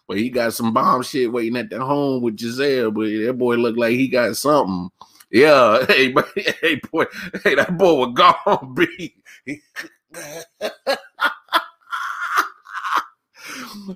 but 0.07 0.17
he 0.17 0.29
got 0.29 0.53
some 0.53 0.73
bomb 0.73 1.03
shit 1.03 1.31
waiting 1.31 1.57
at 1.57 1.69
the 1.69 1.83
home 1.83 2.21
with 2.21 2.37
Gisele. 2.37 2.91
But 2.91 3.09
that 3.09 3.35
boy 3.37 3.55
looked 3.55 3.77
like 3.77 3.91
he 3.91 4.07
got 4.07 4.37
something. 4.37 4.89
Yeah, 5.31 5.85
hey, 5.89 6.13
hey, 6.61 6.79
boy, 6.91 7.05
hey, 7.43 7.55
that 7.55 7.77
boy 7.77 8.05
was 8.05 8.13
gone, 8.15 8.73
B. 8.73 9.15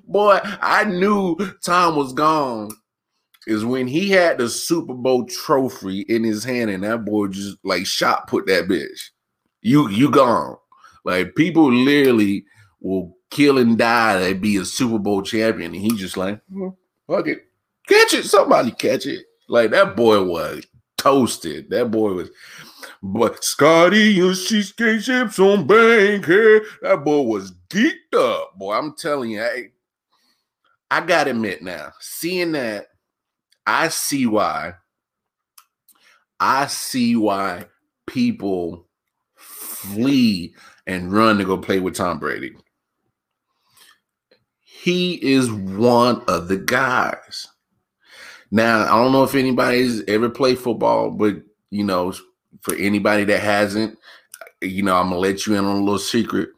Boy, 0.06 0.40
I 0.60 0.84
knew 0.84 1.36
Tom 1.62 1.96
was 1.96 2.12
gone 2.12 2.70
is 3.46 3.64
when 3.64 3.86
he 3.86 4.10
had 4.10 4.36
the 4.38 4.50
Super 4.50 4.92
Bowl 4.92 5.24
trophy 5.24 6.00
in 6.00 6.24
his 6.24 6.44
hand 6.44 6.68
and 6.68 6.82
that 6.82 7.04
boy 7.04 7.28
just 7.28 7.56
like 7.64 7.86
shot 7.86 8.26
put 8.26 8.46
that 8.46 8.66
bitch. 8.68 9.10
You 9.66 9.88
you 9.88 10.12
gone. 10.12 10.56
Like 11.04 11.34
people 11.34 11.72
literally 11.72 12.44
will 12.80 13.16
kill 13.30 13.58
and 13.58 13.76
die 13.76 14.28
to 14.28 14.34
be 14.36 14.58
a 14.58 14.64
Super 14.64 14.96
Bowl 14.96 15.22
champion. 15.22 15.74
And 15.74 15.82
he 15.82 15.90
just 15.96 16.16
like, 16.16 16.40
well, 16.48 16.78
fuck 17.08 17.26
it. 17.26 17.46
Catch 17.88 18.14
it. 18.14 18.26
Somebody 18.26 18.70
catch 18.70 19.06
it. 19.06 19.26
Like 19.48 19.72
that 19.72 19.96
boy 19.96 20.22
was 20.22 20.64
toasted. 20.96 21.68
That 21.70 21.90
boy 21.90 22.12
was 22.12 22.30
but 23.02 23.42
Scotty 23.42 24.20
and 24.20 24.36
cheesecake 24.36 25.02
chips 25.02 25.40
on 25.40 25.66
Bankhead. 25.66 26.62
That 26.82 27.02
boy 27.04 27.22
was 27.22 27.52
geeked 27.68 28.14
up. 28.14 28.56
Boy, 28.56 28.72
I'm 28.72 28.94
telling 28.94 29.30
you, 29.32 29.40
hey, 29.40 29.72
I 30.92 31.00
gotta 31.00 31.30
admit 31.30 31.60
now, 31.60 31.90
seeing 31.98 32.52
that, 32.52 32.86
I 33.66 33.88
see 33.88 34.26
why. 34.26 34.74
I 36.38 36.68
see 36.68 37.16
why 37.16 37.64
people 38.06 38.85
flee 39.94 40.54
and 40.86 41.12
run 41.12 41.38
to 41.38 41.44
go 41.44 41.58
play 41.58 41.80
with 41.80 41.94
Tom 41.96 42.18
Brady. 42.18 42.56
He 44.60 45.14
is 45.14 45.50
one 45.50 46.22
of 46.28 46.48
the 46.48 46.58
guys. 46.58 47.48
Now, 48.50 48.84
I 48.84 49.02
don't 49.02 49.12
know 49.12 49.24
if 49.24 49.34
anybody's 49.34 50.04
ever 50.04 50.28
played 50.28 50.58
football, 50.58 51.10
but 51.10 51.36
you 51.70 51.84
know, 51.84 52.12
for 52.60 52.74
anybody 52.76 53.24
that 53.24 53.40
hasn't, 53.40 53.98
you 54.62 54.82
know, 54.82 54.96
I'm 54.96 55.08
gonna 55.08 55.18
let 55.18 55.46
you 55.46 55.54
in 55.54 55.64
on 55.64 55.76
a 55.76 55.80
little 55.80 55.98
secret. 55.98 56.50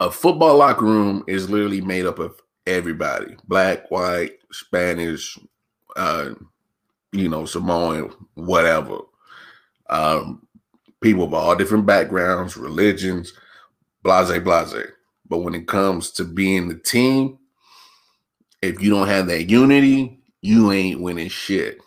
A 0.00 0.10
football 0.10 0.56
locker 0.56 0.84
room 0.84 1.22
is 1.28 1.48
literally 1.48 1.80
made 1.80 2.06
up 2.06 2.18
of 2.18 2.34
everybody 2.66 3.36
black, 3.46 3.90
white, 3.90 4.32
Spanish, 4.50 5.38
uh, 5.96 6.30
you 7.12 7.28
know, 7.28 7.44
Samoan, 7.44 8.12
whatever. 8.34 8.98
Um, 9.88 10.46
people 11.02 11.24
of 11.24 11.34
all 11.34 11.54
different 11.54 11.84
backgrounds, 11.84 12.56
religions, 12.56 13.34
blase, 14.02 14.38
blase. 14.40 14.86
But 15.28 15.38
when 15.38 15.54
it 15.54 15.68
comes 15.68 16.10
to 16.12 16.24
being 16.24 16.68
the 16.68 16.76
team, 16.76 17.38
if 18.62 18.80
you 18.80 18.90
don't 18.90 19.08
have 19.08 19.26
that 19.26 19.50
unity, 19.50 20.20
you 20.40 20.72
ain't 20.72 21.00
winning 21.00 21.28
shit. 21.28 21.78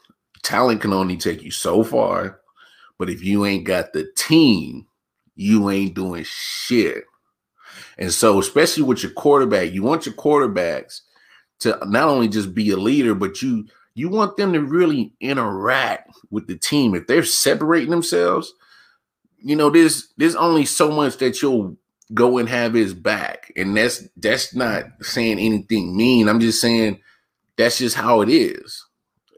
Talent 0.43 0.81
can 0.81 0.93
only 0.93 1.17
take 1.17 1.41
you 1.41 1.51
so 1.51 1.84
far. 1.84 2.39
But 2.98 3.10
if 3.10 3.24
you 3.24 3.45
ain't 3.45 3.65
got 3.65 3.93
the 3.93 4.10
team, 4.15 4.86
you 5.36 5.69
ain't 5.69 5.95
doing 5.95 6.24
shit. 6.25 7.05
And 7.98 8.12
so, 8.12 8.39
especially 8.39 8.84
with 8.84 9.03
your 9.03 9.12
quarterback, 9.13 9.72
you 9.72 9.84
want 9.84 10.05
your 10.05 10.15
quarterbacks 10.15 11.01
to 11.60 11.77
not 11.86 12.07
only 12.10 12.27
just 12.27 12.53
be 12.53 12.72
a 12.72 12.77
leader, 12.77 13.15
but 13.15 13.41
you 13.41 13.65
you 13.95 14.10
want 14.10 14.36
them 14.36 14.51
to 14.53 14.62
really 14.62 15.13
interact 15.22 16.12
with 16.29 16.48
the 16.48 16.57
team. 16.57 16.95
If 16.95 17.07
they're 17.07 17.24
separating 17.24 17.91
themselves, 17.91 18.53
you 19.38 19.56
know, 19.56 19.70
there's 19.70 20.13
there's 20.18 20.36
only 20.36 20.65
so 20.65 20.92
much 20.92 21.18
that 21.18 21.42
you'll 21.42 21.77
go 22.13 22.38
and 22.38 22.48
have 22.48 22.74
his 22.74 22.94
back. 22.94 23.51
And 23.56 23.75
that's 23.75 24.08
that's 24.18 24.54
not 24.54 24.86
saying 25.01 25.39
anything 25.39 25.96
mean. 25.96 26.27
I'm 26.27 26.39
just 26.39 26.62
saying 26.62 27.00
that's 27.58 27.77
just 27.77 27.96
how 27.96 28.22
it 28.22 28.30
is. 28.30 28.86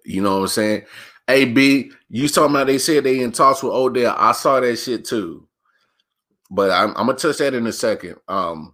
You 0.04 0.22
know 0.22 0.36
what 0.36 0.42
I'm 0.42 0.48
saying? 0.48 0.86
AB, 1.30 1.92
you 2.10 2.28
talking 2.30 2.56
about 2.56 2.68
they 2.68 2.78
said 2.78 3.04
they 3.04 3.22
in 3.22 3.32
talks 3.32 3.62
with 3.62 3.74
Odell. 3.74 4.16
I 4.18 4.32
saw 4.32 4.60
that 4.60 4.78
shit 4.78 5.06
too. 5.06 5.48
But 6.50 6.72
I'm, 6.72 6.90
I'm 6.92 7.08
gonna 7.08 7.16
touch 7.16 7.38
that 7.40 7.54
in 7.54 7.68
a 7.68 7.74
second. 7.74 8.16
Um 8.28 8.74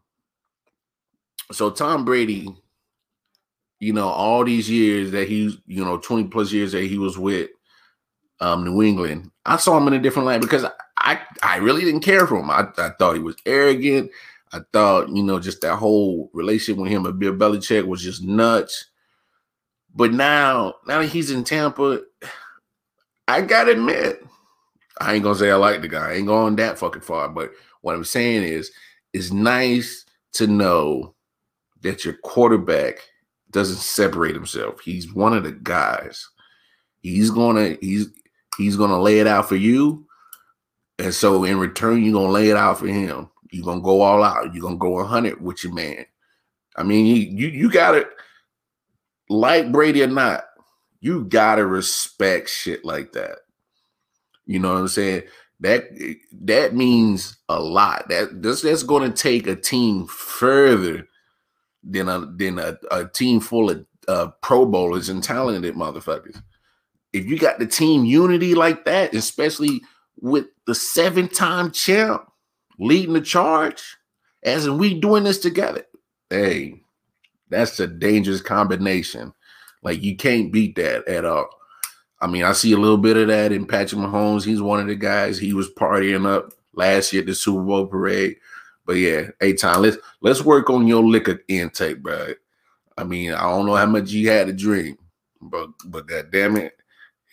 so 1.52 1.70
Tom 1.70 2.06
Brady, 2.06 2.48
you 3.80 3.94
know, 3.94 4.08
all 4.08 4.44
these 4.44 4.70
years 4.70 5.12
that 5.12 5.28
he's, 5.28 5.58
you 5.66 5.84
know, 5.84 5.98
20 5.98 6.26
plus 6.26 6.52
years 6.52 6.72
that 6.72 6.84
he 6.86 6.98
was 6.98 7.18
with 7.18 7.50
um 8.40 8.64
New 8.64 8.82
England, 8.82 9.32
I 9.46 9.58
saw 9.58 9.78
him 9.78 9.88
in 9.88 9.94
a 9.94 10.00
different 10.00 10.26
light 10.26 10.42
because 10.42 10.66
I 10.98 11.20
I, 11.42 11.58
really 11.58 11.82
didn't 11.82 12.02
care 12.02 12.26
for 12.26 12.38
him. 12.38 12.50
I, 12.50 12.68
I 12.78 12.92
thought 12.98 13.16
he 13.16 13.20
was 13.20 13.36
arrogant. 13.46 14.12
I 14.54 14.60
thought, 14.72 15.10
you 15.10 15.24
know, 15.24 15.40
just 15.40 15.62
that 15.62 15.76
whole 15.76 16.30
relationship 16.34 16.82
with 16.82 16.92
him 16.92 17.06
and 17.06 17.20
Bill 17.20 17.34
Belichick 17.34 17.86
was 17.86 18.02
just 18.02 18.24
nuts. 18.24 18.86
But 19.96 20.14
now, 20.14 20.76
now 20.88 21.02
that 21.02 21.08
he's 21.08 21.32
in 21.32 21.44
Tampa, 21.44 22.02
I 23.28 23.42
gotta 23.42 23.72
admit, 23.72 24.26
I 25.00 25.14
ain't 25.14 25.24
gonna 25.24 25.38
say 25.38 25.52
I 25.52 25.56
like 25.56 25.82
the 25.82 25.88
guy. 25.88 26.12
I 26.12 26.14
ain't 26.14 26.28
going 26.28 26.56
that 26.58 26.80
fucking 26.80 27.02
far. 27.02 27.30
But 27.30 27.52
what 27.82 27.96
I'm 27.96 28.04
saying 28.04 28.44
is, 28.44 28.72
it's 29.12 29.32
nice 29.32 30.06
to 30.34 30.48
know 30.48 31.16
that 31.82 32.06
your 32.06 32.16
quarterback 32.24 32.96
doesn't 33.52 33.78
separate 33.78 34.36
himself. 34.36 34.80
He's 34.82 35.14
one 35.14 35.34
of 35.34 35.44
the 35.44 35.52
guys. 35.52 36.28
He's 37.02 37.30
gonna 37.30 37.78
he's 37.82 38.08
he's 38.58 38.78
gonna 38.78 39.02
lay 39.02 39.20
it 39.20 39.28
out 39.28 39.50
for 39.50 39.56
you. 39.56 40.06
And 41.00 41.14
so 41.14 41.44
in 41.44 41.58
return, 41.58 42.04
you're 42.04 42.14
gonna 42.14 42.32
lay 42.32 42.50
it 42.50 42.58
out 42.58 42.80
for 42.80 42.88
him. 42.88 43.30
You're 43.52 43.66
gonna 43.66 43.82
go 43.82 44.02
all 44.02 44.24
out. 44.24 44.54
You're 44.54 44.64
gonna 44.64 44.78
go 44.78 44.92
100 44.92 45.42
with 45.42 45.64
your 45.64 45.74
man. 45.74 46.06
I 46.76 46.84
mean, 46.84 47.06
you 47.06 47.16
you, 47.16 47.48
you 47.48 47.72
gotta 47.72 48.08
like 49.30 49.72
Brady 49.72 50.04
or 50.04 50.08
not, 50.08 50.46
you 51.00 51.26
gotta 51.26 51.66
respect 51.66 52.50
shit 52.50 52.86
like 52.86 53.12
that. 53.14 53.40
You 54.46 54.60
know 54.60 54.74
what 54.74 54.80
I'm 54.80 54.88
saying? 54.88 55.24
That 55.60 55.86
that 56.42 56.76
means 56.76 57.38
a 57.50 57.60
lot. 57.60 58.10
That 58.10 58.42
this 58.42 58.62
that's 58.62 58.84
to 58.84 59.12
take 59.12 59.48
a 59.48 59.56
team 59.56 60.08
further 60.08 61.08
than 61.84 62.10
a 62.10 62.26
than 62.26 62.60
a, 62.60 62.78
a 62.92 63.06
team 63.06 63.40
full 63.40 63.70
of 63.70 63.86
uh, 64.08 64.28
Pro 64.42 64.66
Bowlers 64.66 65.10
and 65.10 65.24
talented 65.24 65.76
motherfuckers. 65.76 66.42
If 67.14 67.26
you 67.26 67.38
got 67.38 67.60
the 67.60 67.68
team 67.68 68.06
unity 68.06 68.56
like 68.56 68.86
that, 68.86 69.14
especially 69.14 69.82
with 70.20 70.48
the 70.66 70.76
seven-time 70.76 71.72
champ 71.72 72.30
leading 72.80 73.14
the 73.14 73.22
charge, 73.22 73.98
as 74.44 74.66
in 74.66 74.78
we 74.78 75.00
doing 75.00 75.24
this 75.24 75.40
together, 75.40 75.86
hey, 76.30 76.82
that's 77.50 77.80
a 77.80 77.88
dangerous 77.88 78.42
combination. 78.42 79.34
Like 79.84 80.02
you 80.02 80.16
can't 80.16 80.52
beat 80.52 80.76
that 80.76 81.08
at 81.08 81.26
all. 81.26 81.50
I 82.20 82.28
mean, 82.28 82.44
I 82.44 82.54
see 82.54 82.72
a 82.72 82.78
little 82.78 82.98
bit 82.98 83.18
of 83.18 83.28
that 83.28 83.52
in 83.52 83.66
Patrick 83.66 84.00
Mahomes. 84.00 84.46
He's 84.46 84.62
one 84.62 84.80
of 84.80 84.88
the 84.88 84.96
guys. 84.96 85.38
He 85.38 85.54
was 85.54 85.70
partying 85.74 86.26
up 86.26 86.54
last 86.74 87.12
year 87.12 87.22
at 87.22 87.28
the 87.28 87.36
Super 87.36 87.62
Bowl 87.62 87.86
parade. 87.86 88.38
But 88.86 88.94
yeah, 88.94 89.28
hey 89.40 89.54
time, 89.54 89.82
let's 89.82 89.98
let's 90.22 90.42
work 90.42 90.70
on 90.70 90.88
your 90.88 91.04
liquor 91.04 91.42
intake, 91.48 92.02
bro. 92.02 92.34
I 92.98 93.04
mean, 93.04 93.34
I 93.34 93.42
don't 93.44 93.66
know 93.66 93.76
how 93.76 93.86
much 93.86 94.12
you 94.12 94.30
had 94.30 94.48
to 94.48 94.54
drink, 94.54 95.00
but 95.42 95.70
but 95.86 96.08
god 96.08 96.32
damn 96.32 96.58
it, 96.58 96.74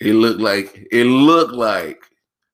it 0.00 0.14
looked 0.14 0.40
like 0.40 0.88
it 0.90 1.04
looked 1.04 1.52
like 1.52 2.02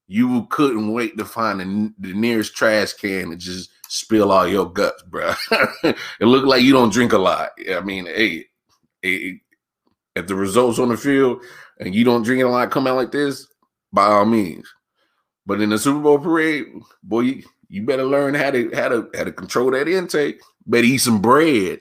you 0.09 0.47
couldn't 0.51 0.93
wait 0.93 1.17
to 1.19 1.25
find 1.25 1.61
the, 1.61 1.93
the 1.99 2.15
nearest 2.15 2.55
trash 2.55 2.93
can 2.93 3.33
and 3.33 3.41
just 3.41 3.71
spill 3.89 4.33
all 4.33 4.47
your 4.47 4.71
guts, 4.71 5.03
bro. 5.05 5.33
it 5.83 5.97
looked 6.21 6.47
like 6.47 6.63
you 6.63 6.73
don't 6.73 6.93
drink 6.93 7.13
a 7.13 7.19
lot. 7.19 7.51
I 7.71 7.81
mean, 7.81 8.07
hey, 8.07 8.47
if 9.03 10.27
the 10.27 10.35
results 10.35 10.79
on 10.79 10.89
the 10.89 10.97
field 10.97 11.43
and 11.79 11.95
you 11.95 12.05
don't 12.05 12.23
drink 12.23 12.43
a 12.43 12.47
lot 12.47 12.71
come 12.71 12.87
out 12.87 12.97
like 12.97 13.13
this, 13.13 13.47
by 13.93 14.07
all 14.07 14.25
means. 14.25 14.69
But 15.45 15.61
in 15.61 15.71
the 15.71 15.79
Super 15.79 16.01
Bowl 16.01 16.19
parade, 16.19 16.67
boy, 17.03 17.21
you, 17.21 17.43
you 17.69 17.85
better 17.85 18.05
learn 18.05 18.35
how 18.35 18.51
to 18.51 18.71
how 18.75 18.89
to 18.89 19.11
how 19.15 19.25
to 19.25 19.33
control 19.33 19.71
that 19.73 19.89
intake. 19.89 20.41
Better 20.67 20.85
eat 20.85 20.99
some 20.99 21.21
bread. 21.21 21.79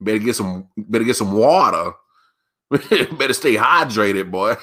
Better 0.00 0.18
get 0.18 0.36
some 0.36 0.68
better 0.76 1.04
get 1.04 1.16
some 1.16 1.32
water. 1.32 1.92
better 2.70 3.32
stay 3.32 3.54
hydrated, 3.54 4.30
boy. 4.30 4.56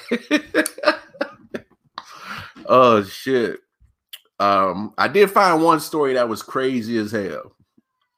oh 2.66 3.02
shit. 3.04 3.60
Um, 4.38 4.92
I 4.98 5.08
did 5.08 5.30
find 5.30 5.62
one 5.62 5.80
story 5.80 6.14
that 6.14 6.28
was 6.28 6.42
crazy 6.42 6.98
as 6.98 7.12
hell. 7.12 7.52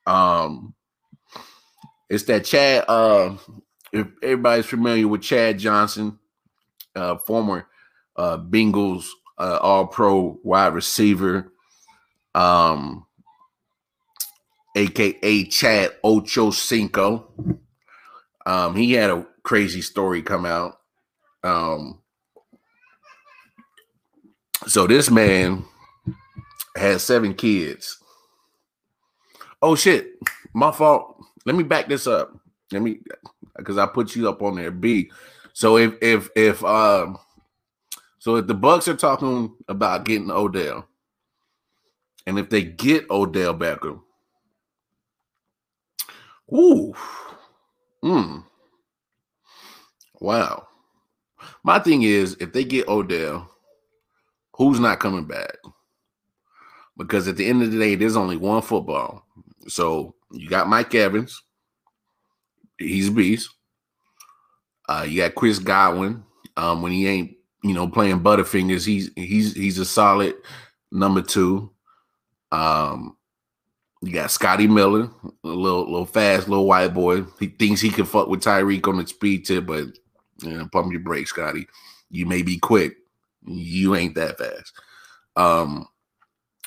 Um, 0.07 0.75
it's 2.09 2.25
that 2.25 2.45
Chad. 2.45 2.85
Uh, 2.89 3.37
if 3.93 4.09
everybody's 4.23 4.67
familiar 4.67 5.07
with 5.09 5.23
Chad 5.23 5.59
Johnson, 5.59 6.19
uh, 6.95 7.19
former 7.19 7.67
uh, 8.17 8.39
Bengals 8.39 9.07
uh, 9.39 9.59
All 9.61 9.87
Pro 9.87 10.39
wide 10.43 10.75
receiver, 10.75 11.53
um, 12.35 13.07
aka 14.75 15.45
Chad 15.45 15.93
Ocho 16.03 16.51
Cinco. 16.51 17.33
Um, 18.45 18.77
he 18.77 18.93
had 18.93 19.11
a 19.11 19.27
crazy 19.47 19.81
story 19.81 20.23
come 20.23 20.45
out. 20.45 20.81
Um, 21.45 22.03
so 24.67 24.89
this 24.89 25.09
man 25.09 25.65
has 26.75 27.05
seven 27.05 27.33
kids. 27.33 27.97
Oh 29.63 29.77
shit, 29.77 30.15
my 30.53 30.73
fault. 30.73 31.23
Let 31.47 31.55
me 31.55 31.63
back 31.63 31.89
this 31.89 32.09
up. 32.09 32.37
Let 32.73 32.83
me 32.83 32.99
because 33.57 33.79
I 33.79 33.87
put 33.87 34.17
you 34.17 34.29
up 34.29 34.43
on 34.43 34.57
there. 34.57 34.73
B. 34.73 35.13
So 35.53 35.79
if 35.79 35.95
if 36.03 36.29
if 36.35 36.65
um 36.65 37.17
so 38.19 38.35
if 38.35 38.49
the 38.49 38.55
Bucks 38.55 38.89
are 38.89 38.97
talking 38.97 39.55
about 39.69 40.05
getting 40.05 40.33
Odell, 40.33 40.89
and 42.27 42.37
if 42.37 42.51
they 42.51 42.65
get 42.65 43.09
Odell 43.11 43.55
Beckham, 43.55 44.01
ooh, 46.53 46.93
hmm, 48.03 48.41
wow. 50.21 50.67
My 51.63 51.79
thing 51.79 52.03
is, 52.03 52.37
if 52.41 52.53
they 52.53 52.65
get 52.65 52.89
Odell, 52.89 53.51
who's 54.55 54.81
not 54.81 55.01
coming 55.01 55.27
back? 55.27 55.57
because 56.97 57.29
at 57.29 57.37
the 57.37 57.47
end 57.47 57.63
of 57.63 57.71
the 57.71 57.79
day, 57.79 57.95
there's 57.95 58.17
only 58.17 58.37
one 58.37 58.63
football. 58.63 59.25
So 59.69 60.15
you 60.33 60.49
got 60.49 60.69
Mike 60.69 60.95
Evans, 60.95 61.43
he's 62.79 63.09
a 63.09 63.13
beast. 63.13 63.51
Uh, 64.89 65.05
you 65.09 65.23
got 65.23 65.35
Chris 65.35 65.59
Godwin. 65.59 66.23
Um, 66.57 66.81
when 66.81 66.93
he 66.93 67.07
ain't, 67.07 67.37
you 67.63 67.75
know, 67.75 67.89
playing 67.89 68.21
Butterfingers, 68.21 68.87
he's 68.87 69.11
he's 69.17 69.53
he's 69.55 69.79
a 69.79 69.85
solid 69.85 70.35
number 70.91 71.21
two. 71.21 71.71
Um, 72.53 73.17
you 74.01 74.13
got 74.13 74.31
Scotty 74.31 74.69
Miller, 74.69 75.11
a 75.45 75.49
little 75.49 75.85
little 75.91 76.07
fast, 76.07 76.49
little 76.49 76.67
white 76.67 76.95
boy. 76.95 77.25
He 77.41 77.49
thinks 77.49 77.81
he 77.81 77.91
can 77.91 78.05
fuck 78.07 78.29
with 78.29 78.43
Tyreek 78.43 78.87
on 78.89 78.99
the 78.99 79.07
speed 79.07 79.45
tip, 79.45 79.67
but 79.67 79.87
you 80.43 80.57
know, 80.57 80.69
pump 80.73 80.93
your 80.93 81.01
brakes, 81.01 81.31
Scotty. 81.31 81.67
You 82.11 82.27
may 82.27 82.43
be 82.43 82.59
quick, 82.59 82.97
you 83.45 83.95
ain't 83.95 84.15
that 84.15 84.39
fast. 84.39 84.73
Um, 85.37 85.87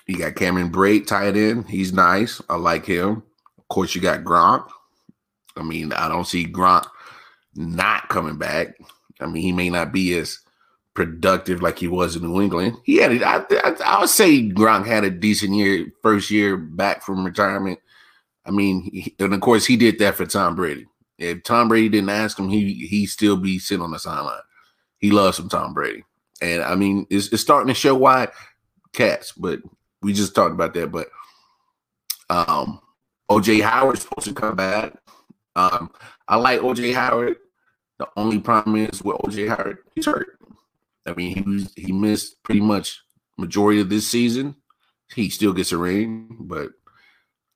you 0.08 0.18
got 0.18 0.36
Cameron 0.36 0.72
Brate 0.72 1.08
tight 1.08 1.36
end. 1.36 1.70
He's 1.70 1.94
nice. 1.94 2.42
I 2.50 2.56
like 2.56 2.86
him. 2.86 3.24
Of 3.58 3.68
course, 3.70 3.94
you 3.94 4.02
got 4.02 4.24
Gronk. 4.24 4.68
I 5.56 5.64
mean, 5.64 5.94
I 5.94 6.08
don't 6.08 6.26
see 6.28 6.46
Gronk 6.46 6.88
not 7.56 8.10
coming 8.10 8.38
back. 8.38 8.76
I 9.20 9.28
mean, 9.28 9.44
he 9.44 9.52
may 9.52 9.70
not 9.70 9.92
be 9.92 10.18
as 10.18 10.40
productive 10.96 11.62
like 11.62 11.78
he 11.78 11.88
was 11.88 12.16
in 12.16 12.24
New 12.24 12.42
England. 12.42 12.78
He 12.84 12.98
had. 12.98 13.22
I, 13.22 13.44
I, 13.52 13.76
I 13.86 14.00
would 14.00 14.10
say 14.10 14.50
Gronk 14.50 14.86
had 14.86 15.04
a 15.04 15.10
decent 15.10 15.54
year, 15.54 15.92
first 16.02 16.32
year 16.32 16.58
back 16.58 17.04
from 17.04 17.24
retirement. 17.24 17.80
I 18.46 18.52
mean, 18.52 18.90
he, 18.92 19.16
and 19.20 19.34
of 19.34 19.42
course, 19.42 19.66
he 19.66 19.78
did 19.78 20.00
that 20.00 20.16
for 20.16 20.26
Tom 20.26 20.56
Brady. 20.56 20.88
If 21.20 21.44
Tom 21.44 21.68
Brady 21.68 21.90
didn't 21.90 22.10
ask 22.10 22.40
him, 22.40 22.50
he 22.50 22.88
he 22.88 23.06
still 23.06 23.36
be 23.36 23.60
sitting 23.60 23.84
on 23.84 23.92
the 23.92 24.00
sideline. 24.00 24.40
He 24.98 25.12
loves 25.12 25.38
some 25.38 25.50
Tom 25.50 25.74
Brady, 25.74 26.04
and 26.42 26.64
I 26.64 26.76
mean, 26.76 27.06
it's, 27.10 27.28
it's 27.28 27.42
starting 27.42 27.68
to 27.68 27.74
show 27.74 27.94
why 27.94 28.30
cats. 28.94 29.34
But 29.34 29.60
we 30.02 30.14
just 30.14 30.34
talked 30.34 30.54
about 30.54 30.74
that, 30.74 30.92
but 30.92 31.10
um, 32.30 32.80
OJ 33.30 33.62
Howard's 33.62 34.02
supposed 34.02 34.28
to 34.28 34.34
come 34.34 34.56
back. 34.56 34.94
Um, 35.56 35.92
I 36.28 36.38
like 36.38 36.62
OJ 36.62 36.94
Howard. 36.94 37.36
The 37.98 38.08
only 38.16 38.40
problem 38.40 38.78
is 38.78 39.04
with 39.04 39.18
OJ 39.18 39.50
Howard, 39.50 39.80
he's 39.94 40.06
hurt. 40.06 40.40
I 41.06 41.14
mean, 41.14 41.36
he 41.36 41.42
was 41.42 41.74
he 41.76 41.92
missed 41.92 42.42
pretty 42.44 42.62
much 42.62 43.02
majority 43.38 43.82
of 43.82 43.90
this 43.90 44.08
season. 44.08 44.56
He 45.14 45.30
still 45.30 45.52
gets 45.52 45.74
a 45.74 45.78
ring, 45.78 46.38
but 46.40 46.70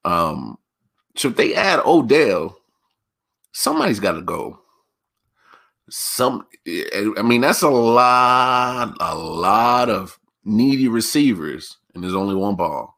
um, 0.04 0.58
so 1.16 1.30
if 1.30 1.36
they 1.36 1.54
add 1.56 1.80
Odell, 1.86 2.58
somebody's 3.54 4.00
got 4.00 4.14
to 4.14 4.22
go. 4.22 4.60
Some, 5.90 6.48
I 6.68 7.22
mean, 7.24 7.42
that's 7.42 7.62
a 7.62 7.70
lot, 7.70 8.96
a 9.00 9.16
lot 9.16 9.90
of 9.90 10.20
needy 10.44 10.88
receivers 10.88 11.78
and 11.94 12.04
there's 12.04 12.16
only 12.16 12.36
one 12.36 12.56
ball. 12.56 12.98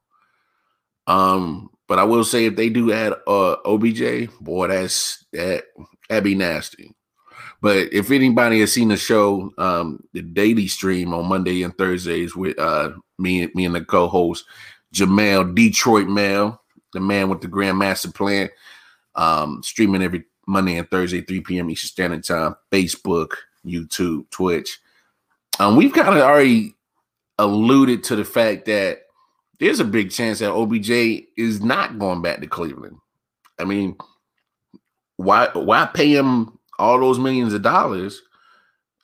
Um, 1.08 1.70
but 1.88 2.00
I 2.00 2.04
will 2.04 2.24
say 2.24 2.46
if 2.46 2.56
they 2.56 2.70
do 2.70 2.92
add 2.92 3.14
uh 3.28 3.58
OBJ, 3.66 4.30
boy, 4.42 4.68
that's 4.68 5.24
that 5.34 5.66
that'd 6.10 6.24
be 6.24 6.36
nasty. 6.36 6.96
But 7.62 7.94
if 7.94 8.12
anybody 8.12 8.60
has 8.60 8.74
seen 8.74 8.90
the 8.90 8.98
show, 8.98 9.52
um, 9.58 10.04
the 10.14 10.22
daily 10.22 10.68
stream 10.68 11.14
on 11.14 11.28
Monday 11.28 11.64
and 11.64 11.78
Thursdays 11.78 12.36
with 12.36 12.58
uh 12.58 12.92
me, 13.20 13.48
me 13.54 13.66
and 13.66 13.76
the 13.76 13.86
co-host 13.86 14.46
Jamel 14.94 15.54
Detroit 15.54 16.08
Mel, 16.08 16.62
the 16.94 17.00
man 17.00 17.30
with 17.30 17.42
the 17.42 17.48
Grandmaster 17.48 18.14
Plan, 18.14 18.50
um, 19.16 19.62
streaming 19.64 20.02
every 20.02 20.26
Monday 20.48 20.78
and 20.78 20.90
Thursday, 20.90 21.22
3 21.22 21.42
p.m. 21.42 21.70
Eastern 21.70 21.88
Standard 21.88 22.24
Time, 22.24 22.56
Facebook, 22.72 23.34
YouTube, 23.66 24.30
Twitch. 24.30 24.80
Um, 25.60 25.76
we've 25.76 25.94
kind 25.94 26.10
of 26.10 26.22
already 26.22 26.76
alluded 27.38 28.04
to 28.06 28.16
the 28.16 28.26
fact 28.26 28.66
that 28.66 29.04
there's 29.60 29.80
a 29.80 29.86
big 29.86 30.12
chance 30.12 30.40
that 30.40 30.54
OBJ 30.54 30.90
is 31.38 31.62
not 31.62 31.98
going 31.98 32.22
back 32.22 32.42
to 32.42 32.48
Cleveland. 32.48 32.98
I 33.60 33.64
mean, 33.64 33.96
why 35.18 35.50
why 35.54 35.86
pay 35.86 36.14
him 36.14 36.60
all 36.78 37.00
those 37.00 37.20
millions 37.20 37.54
of 37.54 37.62
dollars? 37.62 38.22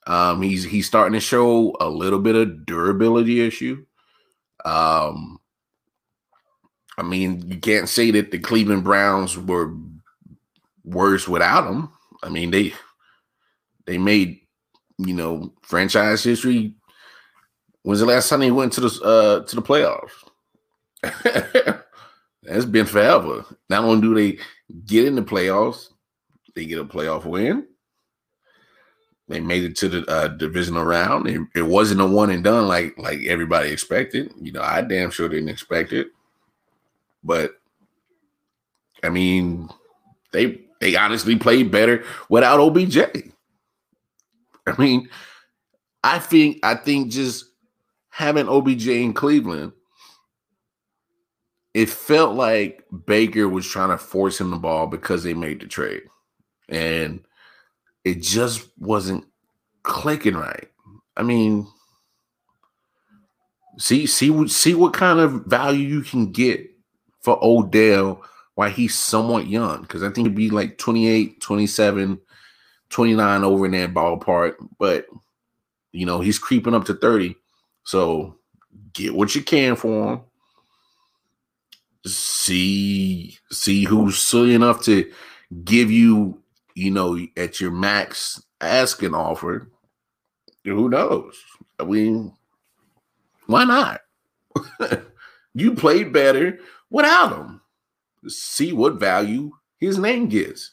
Um, 0.07 0.41
he's 0.41 0.63
he's 0.63 0.87
starting 0.87 1.13
to 1.13 1.19
show 1.19 1.75
a 1.79 1.89
little 1.89 2.19
bit 2.19 2.35
of 2.35 2.65
durability 2.65 3.45
issue. 3.45 3.85
Um, 4.65 5.39
I 6.97 7.03
mean, 7.03 7.47
you 7.47 7.59
can't 7.59 7.87
say 7.87 8.11
that 8.11 8.31
the 8.31 8.39
Cleveland 8.39 8.83
Browns 8.83 9.37
were 9.37 9.73
worse 10.91 11.27
without 11.27 11.71
him. 11.71 11.89
I 12.23 12.29
mean, 12.29 12.51
they 12.51 12.73
they 13.85 13.97
made 13.97 14.39
you 14.97 15.13
know 15.13 15.53
franchise 15.61 16.23
history 16.23 16.75
When's 17.83 17.99
the 17.99 18.05
last 18.05 18.29
time 18.29 18.41
they 18.41 18.51
went 18.51 18.73
to 18.73 18.81
the 18.81 19.01
uh 19.03 19.45
to 19.45 19.55
the 19.55 19.61
playoffs? 19.61 20.11
That's 22.43 22.65
been 22.65 22.85
forever. 22.85 23.45
Not 23.69 23.83
only 23.83 24.01
do 24.01 24.13
they 24.13 24.39
get 24.85 25.05
in 25.05 25.15
the 25.15 25.23
playoffs, 25.23 25.89
they 26.55 26.65
get 26.65 26.79
a 26.79 26.85
playoff 26.85 27.25
win. 27.25 27.67
They 29.27 29.39
made 29.39 29.63
it 29.63 29.77
to 29.77 29.87
the 29.87 30.05
uh, 30.07 30.27
divisional 30.27 30.83
round. 30.83 31.27
It, 31.27 31.41
it, 31.55 31.61
wasn't 31.61 32.01
a 32.01 32.05
one 32.05 32.31
and 32.31 32.43
done 32.43 32.67
like 32.67 32.97
like 32.97 33.19
everybody 33.25 33.69
expected. 33.71 34.33
You 34.39 34.51
know, 34.51 34.61
I 34.61 34.81
damn 34.81 35.09
sure 35.09 35.29
didn't 35.29 35.49
expect 35.49 35.93
it. 35.93 36.07
But 37.23 37.53
I 39.03 39.09
mean, 39.09 39.69
they 40.33 40.65
they 40.81 40.95
honestly 40.95 41.37
played 41.37 41.71
better 41.71 42.03
without 42.27 42.59
OBJ. 42.59 42.97
I 44.67 44.75
mean, 44.77 45.09
I 46.03 46.19
think 46.19 46.59
I 46.63 46.75
think 46.75 47.11
just 47.11 47.45
having 48.09 48.49
OBJ 48.49 48.87
in 48.87 49.13
Cleveland, 49.13 49.73
it 51.73 51.87
felt 51.87 52.35
like 52.35 52.83
Baker 53.05 53.47
was 53.47 53.65
trying 53.65 53.89
to 53.89 53.97
force 53.97 54.41
him 54.41 54.49
the 54.49 54.57
ball 54.57 54.87
because 54.87 55.23
they 55.23 55.35
made 55.35 55.61
the 55.61 55.67
trade. 55.67 56.03
And 56.67 57.23
it 58.03 58.21
just 58.21 58.67
wasn't 58.79 59.25
clicking 59.83 60.35
right. 60.35 60.67
I 61.15 61.21
mean, 61.21 61.67
see, 63.77 64.07
see 64.07 64.47
see 64.47 64.73
what 64.73 64.93
kind 64.93 65.19
of 65.19 65.45
value 65.45 65.87
you 65.87 66.01
can 66.01 66.31
get 66.31 66.71
for 67.19 67.37
Odell 67.43 68.23
while 68.55 68.69
he's 68.69 68.95
somewhat 68.95 69.47
young 69.47 69.81
because 69.81 70.03
I 70.03 70.09
think 70.09 70.27
he'd 70.27 70.35
be 70.35 70.49
like 70.49 70.77
28, 70.77 71.39
27, 71.41 72.19
29 72.89 73.43
over 73.43 73.65
in 73.65 73.71
that 73.71 73.93
ballpark. 73.93 74.55
But, 74.77 75.05
you 75.91 76.05
know, 76.05 76.19
he's 76.21 76.39
creeping 76.39 76.73
up 76.73 76.85
to 76.85 76.93
30. 76.93 77.35
So 77.83 78.37
get 78.93 79.13
what 79.13 79.33
you 79.35 79.41
can 79.41 79.75
for 79.75 80.13
him. 80.13 80.21
See, 82.05 83.37
see 83.51 83.83
who's 83.83 84.17
silly 84.17 84.55
enough 84.55 84.83
to 84.83 85.11
give 85.63 85.91
you, 85.91 86.41
you 86.73 86.91
know, 86.91 87.19
at 87.37 87.61
your 87.61 87.71
max 87.71 88.41
asking 88.59 89.13
offer. 89.13 89.69
Who 90.63 90.89
knows? 90.89 91.39
I 91.79 91.83
mean, 91.83 92.33
why 93.47 93.65
not? 93.65 94.01
you 95.53 95.73
played 95.75 96.13
better 96.13 96.59
without 96.89 97.35
him. 97.35 97.60
See 98.27 98.73
what 98.73 98.99
value 98.99 99.51
his 99.79 99.97
name 99.97 100.27
gives. 100.27 100.71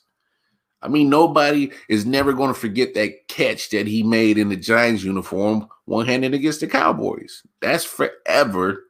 I 0.81 0.89
mean, 0.89 1.11
nobody 1.11 1.73
is 1.89 2.07
never 2.07 2.33
going 2.33 2.55
to 2.55 2.59
forget 2.59 2.95
that 2.95 3.27
catch 3.29 3.71
that 3.71 3.87
he 3.87 4.03
made 4.03 4.39
in 4.39 4.49
the 4.49 4.57
Giants 4.57 5.03
uniform, 5.03 5.69
one 5.87 6.07
handed 6.07 6.35
against 6.35 6.61
the 6.61 6.69
Cowboys. 6.69 7.43
That's 7.61 7.85
forever 7.85 8.85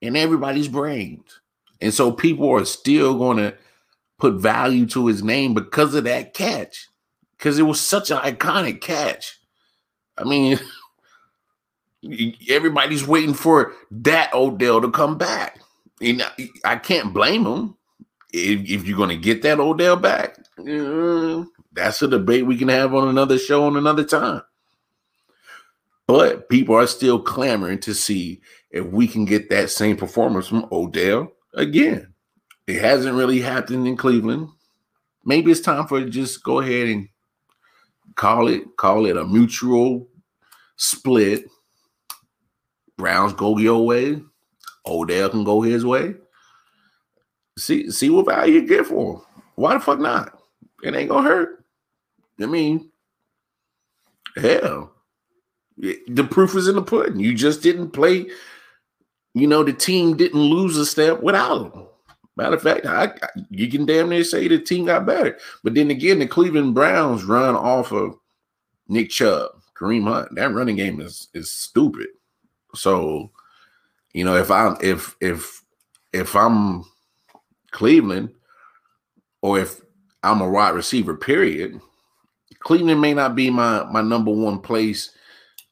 in 0.00 0.16
everybody's 0.16 0.68
brains. 0.68 1.40
And 1.80 1.94
so 1.94 2.10
people 2.10 2.50
are 2.50 2.64
still 2.64 3.16
going 3.16 3.36
to 3.38 3.54
put 4.18 4.34
value 4.34 4.86
to 4.86 5.06
his 5.06 5.22
name 5.22 5.54
because 5.54 5.94
of 5.94 6.04
that 6.04 6.34
catch, 6.34 6.88
because 7.36 7.58
it 7.58 7.62
was 7.62 7.80
such 7.80 8.10
an 8.10 8.18
iconic 8.18 8.80
catch. 8.80 9.38
I 10.18 10.24
mean, 10.24 10.58
everybody's 12.48 13.06
waiting 13.06 13.34
for 13.34 13.72
that 13.90 14.32
Odell 14.34 14.80
to 14.80 14.90
come 14.90 15.16
back. 15.16 15.60
And 16.00 16.24
I 16.64 16.76
can't 16.76 17.12
blame 17.14 17.46
him 17.46 17.76
if, 18.32 18.68
if 18.68 18.86
you're 18.86 18.96
going 18.96 19.10
to 19.10 19.16
get 19.16 19.42
that 19.42 19.60
Odell 19.60 19.96
back. 19.96 20.38
Uh, 20.58 21.44
that's 21.72 22.02
a 22.02 22.08
debate 22.08 22.46
we 22.46 22.56
can 22.56 22.68
have 22.68 22.94
on 22.94 23.08
another 23.08 23.38
show 23.38 23.64
on 23.66 23.76
another 23.76 24.04
time. 24.04 24.42
But 26.06 26.48
people 26.48 26.74
are 26.74 26.86
still 26.86 27.20
clamoring 27.20 27.80
to 27.80 27.94
see 27.94 28.40
if 28.70 28.84
we 28.84 29.06
can 29.06 29.24
get 29.24 29.50
that 29.50 29.70
same 29.70 29.96
performance 29.96 30.46
from 30.46 30.68
Odell 30.70 31.32
again. 31.54 32.12
It 32.66 32.80
hasn't 32.80 33.16
really 33.16 33.40
happened 33.40 33.86
in 33.86 33.96
Cleveland. 33.96 34.48
Maybe 35.24 35.50
it's 35.50 35.60
time 35.60 35.86
for 35.86 36.04
just 36.04 36.42
go 36.42 36.60
ahead 36.60 36.88
and 36.88 37.08
call 38.14 38.48
it 38.48 38.76
call 38.76 39.06
it 39.06 39.16
a 39.16 39.24
mutual 39.24 40.08
split. 40.76 41.44
Browns 42.96 43.32
go 43.32 43.58
your 43.58 43.84
way. 43.84 44.20
Odell 44.86 45.30
can 45.30 45.44
go 45.44 45.60
his 45.62 45.84
way. 45.84 46.14
See, 47.58 47.90
see 47.90 48.10
what 48.10 48.26
value 48.26 48.60
you 48.60 48.66
get 48.66 48.86
for 48.86 49.14
him. 49.14 49.22
Why 49.54 49.74
the 49.74 49.80
fuck 49.80 50.00
not? 50.00 50.38
It 50.82 50.94
ain't 50.94 51.08
gonna 51.08 51.28
hurt. 51.28 51.64
I 52.40 52.46
mean, 52.46 52.90
hell, 54.36 54.92
the 55.76 56.28
proof 56.30 56.54
is 56.56 56.68
in 56.68 56.74
the 56.74 56.82
pudding. 56.82 57.20
You 57.20 57.34
just 57.34 57.62
didn't 57.62 57.90
play. 57.90 58.26
You 59.34 59.46
know, 59.46 59.64
the 59.64 59.72
team 59.72 60.16
didn't 60.16 60.40
lose 60.40 60.76
a 60.76 60.86
step 60.86 61.20
without 61.22 61.72
him. 61.72 61.86
Matter 62.36 62.56
of 62.56 62.62
fact, 62.62 62.86
I, 62.86 63.04
I, 63.04 63.28
you 63.50 63.68
can 63.68 63.86
damn 63.86 64.08
near 64.08 64.24
say 64.24 64.48
the 64.48 64.58
team 64.58 64.86
got 64.86 65.06
better. 65.06 65.38
But 65.62 65.74
then 65.74 65.90
again, 65.90 66.18
the 66.18 66.26
Cleveland 66.26 66.74
Browns 66.74 67.24
run 67.24 67.54
off 67.54 67.92
of 67.92 68.18
Nick 68.88 69.10
Chubb, 69.10 69.50
Kareem 69.78 70.04
Hunt. 70.04 70.34
That 70.34 70.52
running 70.52 70.76
game 70.76 71.00
is 71.00 71.28
is 71.34 71.50
stupid. 71.50 72.08
So, 72.74 73.30
you 74.14 74.24
know, 74.24 74.36
if 74.36 74.50
I'm 74.50 74.76
if 74.80 75.16
if 75.20 75.62
if 76.12 76.34
I'm 76.34 76.84
Cleveland, 77.72 78.30
or 79.42 79.58
if 79.58 79.80
I'm 80.22 80.40
a 80.40 80.48
wide 80.48 80.74
receiver, 80.74 81.16
period, 81.16 81.80
Cleveland 82.60 83.00
may 83.00 83.12
not 83.12 83.34
be 83.34 83.50
my 83.50 83.84
my 83.84 84.00
number 84.00 84.30
one 84.30 84.60
place 84.60 85.10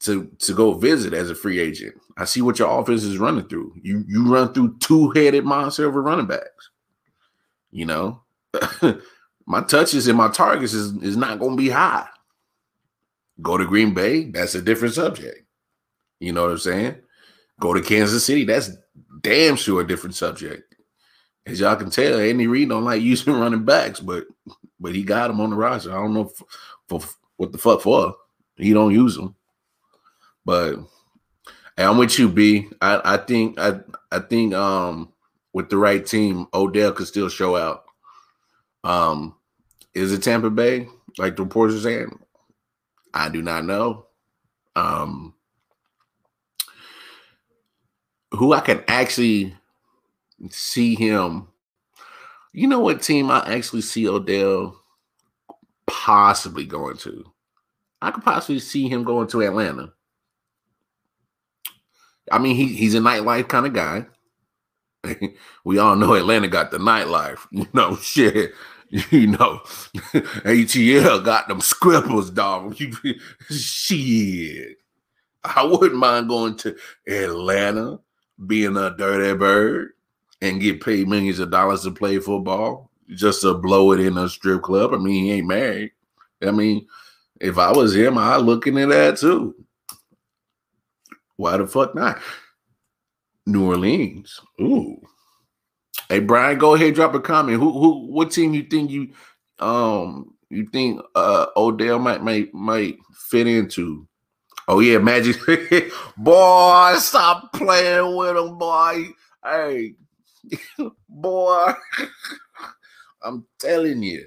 to 0.00 0.26
to 0.40 0.52
go 0.52 0.74
visit 0.74 1.14
as 1.14 1.30
a 1.30 1.34
free 1.34 1.60
agent. 1.60 1.94
I 2.18 2.24
see 2.24 2.42
what 2.42 2.58
your 2.58 2.80
offense 2.80 3.04
is 3.04 3.18
running 3.18 3.48
through. 3.48 3.72
You 3.80 4.04
you 4.08 4.30
run 4.30 4.52
through 4.52 4.76
two 4.80 5.10
headed 5.10 5.44
monster 5.44 5.86
over 5.86 6.02
running 6.02 6.26
backs. 6.26 6.70
You 7.70 7.86
know, 7.86 8.22
my 9.46 9.62
touches 9.62 10.08
and 10.08 10.18
my 10.18 10.28
targets 10.28 10.74
is, 10.74 10.92
is 11.02 11.16
not 11.16 11.38
going 11.38 11.52
to 11.52 11.62
be 11.62 11.70
high. 11.70 12.08
Go 13.40 13.56
to 13.56 13.64
Green 13.64 13.94
Bay, 13.94 14.24
that's 14.24 14.54
a 14.54 14.60
different 14.60 14.94
subject. 14.94 15.46
You 16.20 16.32
know 16.32 16.42
what 16.42 16.50
I'm 16.50 16.58
saying? 16.58 16.96
Go 17.62 17.72
to 17.72 17.80
Kansas 17.80 18.26
City, 18.26 18.42
that's 18.42 18.72
damn 19.20 19.54
sure 19.54 19.82
a 19.82 19.86
different 19.86 20.16
subject. 20.16 20.74
As 21.46 21.60
y'all 21.60 21.76
can 21.76 21.90
tell, 21.90 22.18
Andy 22.18 22.48
Reid 22.48 22.70
don't 22.70 22.84
like 22.84 23.00
using 23.02 23.34
running 23.34 23.64
backs, 23.64 24.00
but 24.00 24.24
but 24.80 24.96
he 24.96 25.04
got 25.04 25.28
them 25.28 25.40
on 25.40 25.50
the 25.50 25.56
roster. 25.56 25.92
I 25.92 26.02
don't 26.02 26.12
know 26.12 26.24
for, 26.24 26.46
for 26.88 27.00
what 27.36 27.52
the 27.52 27.58
fuck 27.58 27.80
for. 27.82 28.16
He 28.56 28.72
don't 28.72 28.92
use 28.92 29.14
them. 29.14 29.36
But 30.44 30.74
hey, 31.76 31.84
I'm 31.84 31.98
with 31.98 32.18
you, 32.18 32.28
B. 32.28 32.68
I, 32.80 33.14
I 33.14 33.16
think 33.18 33.60
I 33.60 33.78
I 34.10 34.18
think 34.18 34.54
um 34.54 35.12
with 35.52 35.70
the 35.70 35.76
right 35.76 36.04
team, 36.04 36.48
Odell 36.52 36.90
could 36.90 37.06
still 37.06 37.28
show 37.28 37.54
out. 37.56 37.84
Um, 38.82 39.36
is 39.94 40.12
it 40.12 40.24
Tampa 40.24 40.50
Bay? 40.50 40.88
Like 41.16 41.36
the 41.36 41.44
reports 41.44 41.74
are 41.74 41.80
saying? 41.80 42.18
I 43.14 43.28
do 43.28 43.40
not 43.40 43.64
know. 43.64 44.06
Um 44.74 45.34
who 48.32 48.52
I 48.52 48.60
can 48.60 48.82
actually 48.88 49.54
see 50.50 50.94
him. 50.94 51.48
You 52.52 52.66
know 52.66 52.80
what 52.80 53.02
team 53.02 53.30
I 53.30 53.38
actually 53.46 53.82
see 53.82 54.08
Odell 54.08 54.76
possibly 55.86 56.66
going 56.66 56.96
to? 56.98 57.24
I 58.00 58.10
could 58.10 58.24
possibly 58.24 58.58
see 58.58 58.88
him 58.88 59.04
going 59.04 59.28
to 59.28 59.42
Atlanta. 59.42 59.92
I 62.30 62.38
mean, 62.38 62.56
he, 62.56 62.68
he's 62.68 62.94
a 62.94 62.98
nightlife 62.98 63.48
kind 63.48 63.66
of 63.66 63.72
guy. 63.72 64.06
we 65.64 65.78
all 65.78 65.96
know 65.96 66.14
Atlanta 66.14 66.48
got 66.48 66.70
the 66.70 66.78
nightlife. 66.78 67.40
You 67.52 67.66
know, 67.72 67.96
shit. 67.96 68.52
You 69.10 69.28
know, 69.28 69.60
ATL 70.44 71.24
got 71.24 71.48
them 71.48 71.62
scribbles, 71.62 72.28
dog. 72.28 72.76
shit. 73.48 74.76
I 75.42 75.64
wouldn't 75.64 75.98
mind 75.98 76.28
going 76.28 76.56
to 76.58 76.76
Atlanta, 77.08 78.00
being 78.46 78.76
a 78.76 78.94
dirty 78.96 79.36
bird, 79.38 79.90
and 80.40 80.60
get 80.60 80.82
paid 80.82 81.08
millions 81.08 81.38
of 81.38 81.50
dollars 81.50 81.82
to 81.82 81.90
play 81.90 82.18
football 82.18 82.90
just 83.14 83.42
to 83.42 83.54
blow 83.54 83.92
it 83.92 84.00
in 84.00 84.18
a 84.18 84.28
strip 84.28 84.62
club. 84.62 84.92
I 84.92 84.96
mean, 84.96 85.24
he 85.24 85.32
ain't 85.32 85.46
married. 85.46 85.92
I 86.42 86.50
mean, 86.50 86.86
if 87.40 87.58
I 87.58 87.72
was 87.72 87.94
him, 87.94 88.18
I'd 88.18 88.36
look 88.36 88.66
into 88.66 88.86
that 88.86 89.18
too. 89.18 89.54
Why 91.36 91.56
the 91.56 91.66
fuck 91.66 91.94
not? 91.94 92.20
New 93.46 93.66
Orleans. 93.66 94.40
Ooh. 94.60 95.00
Hey 96.08 96.20
Brian, 96.20 96.58
go 96.58 96.74
ahead, 96.74 96.94
drop 96.94 97.14
a 97.14 97.20
comment. 97.20 97.58
Who 97.58 97.72
who 97.72 98.06
what 98.06 98.30
team 98.30 98.54
you 98.54 98.64
think 98.64 98.90
you 98.90 99.12
um 99.58 100.34
you 100.50 100.66
think 100.66 101.00
uh 101.14 101.46
Odell 101.56 101.98
might 101.98 102.22
might 102.22 102.52
might 102.52 102.98
fit 103.30 103.46
into? 103.46 104.06
Oh 104.68 104.80
yeah, 104.80 104.98
Magic. 104.98 105.36
boy, 106.16 106.94
stop 106.98 107.52
playing 107.52 108.16
with 108.16 108.36
him, 108.36 108.58
boy. 108.58 109.08
Hey, 109.44 109.94
boy. 111.08 111.72
I'm 113.22 113.46
telling 113.58 114.02
you. 114.02 114.26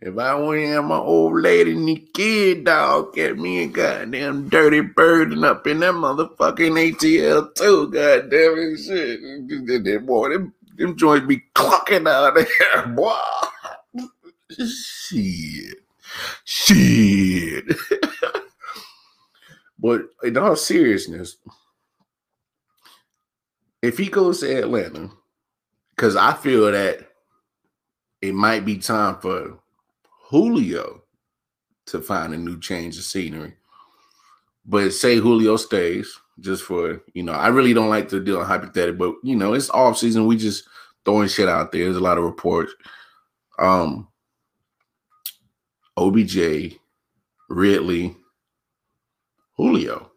If 0.00 0.18
I 0.18 0.38
to 0.38 0.66
have 0.66 0.84
my 0.84 0.98
old 0.98 1.40
lady 1.40 1.72
and 1.72 1.88
the 1.88 1.96
kid 2.12 2.64
dog, 2.64 3.14
get 3.14 3.38
me 3.38 3.62
a 3.62 3.66
goddamn 3.68 4.50
dirty 4.50 4.82
burden 4.82 5.44
up 5.44 5.66
in 5.66 5.80
that 5.80 5.94
motherfucking 5.94 6.92
ATL 6.92 7.54
too, 7.54 7.90
goddamn 7.90 8.54
it, 8.58 8.78
shit. 8.78 10.06
Boy, 10.06 10.28
them, 10.28 10.52
them 10.76 10.96
joints 10.96 11.26
be 11.26 11.42
clucking 11.54 12.06
out 12.06 12.34
there, 12.34 12.86
boy. 12.88 13.16
Shit. 14.50 15.78
Shit. 16.44 17.64
But 19.84 20.06
in 20.22 20.38
all 20.38 20.56
seriousness, 20.56 21.36
if 23.82 23.98
he 23.98 24.06
goes 24.06 24.40
to 24.40 24.60
Atlanta, 24.60 25.10
because 25.90 26.16
I 26.16 26.32
feel 26.32 26.72
that 26.72 27.06
it 28.22 28.32
might 28.32 28.64
be 28.64 28.78
time 28.78 29.18
for 29.20 29.58
Julio 30.30 31.02
to 31.88 32.00
find 32.00 32.32
a 32.32 32.38
new 32.38 32.58
change 32.58 32.96
of 32.96 33.04
scenery. 33.04 33.56
But 34.64 34.94
say 34.94 35.16
Julio 35.16 35.58
stays, 35.58 36.18
just 36.40 36.62
for 36.62 37.02
you 37.12 37.22
know, 37.22 37.34
I 37.34 37.48
really 37.48 37.74
don't 37.74 37.90
like 37.90 38.08
to 38.08 38.24
deal 38.24 38.40
in 38.40 38.46
hypothetical, 38.46 39.12
but 39.12 39.16
you 39.22 39.36
know, 39.36 39.52
it's 39.52 39.68
off 39.68 39.98
season. 39.98 40.26
We 40.26 40.38
just 40.38 40.64
throwing 41.04 41.28
shit 41.28 41.50
out 41.50 41.72
there. 41.72 41.84
There's 41.84 41.98
a 41.98 42.00
lot 42.00 42.16
of 42.16 42.24
reports. 42.24 42.72
Um 43.58 44.08
OBJ, 45.98 46.78
Ridley, 47.50 48.16
Julio. 49.56 50.10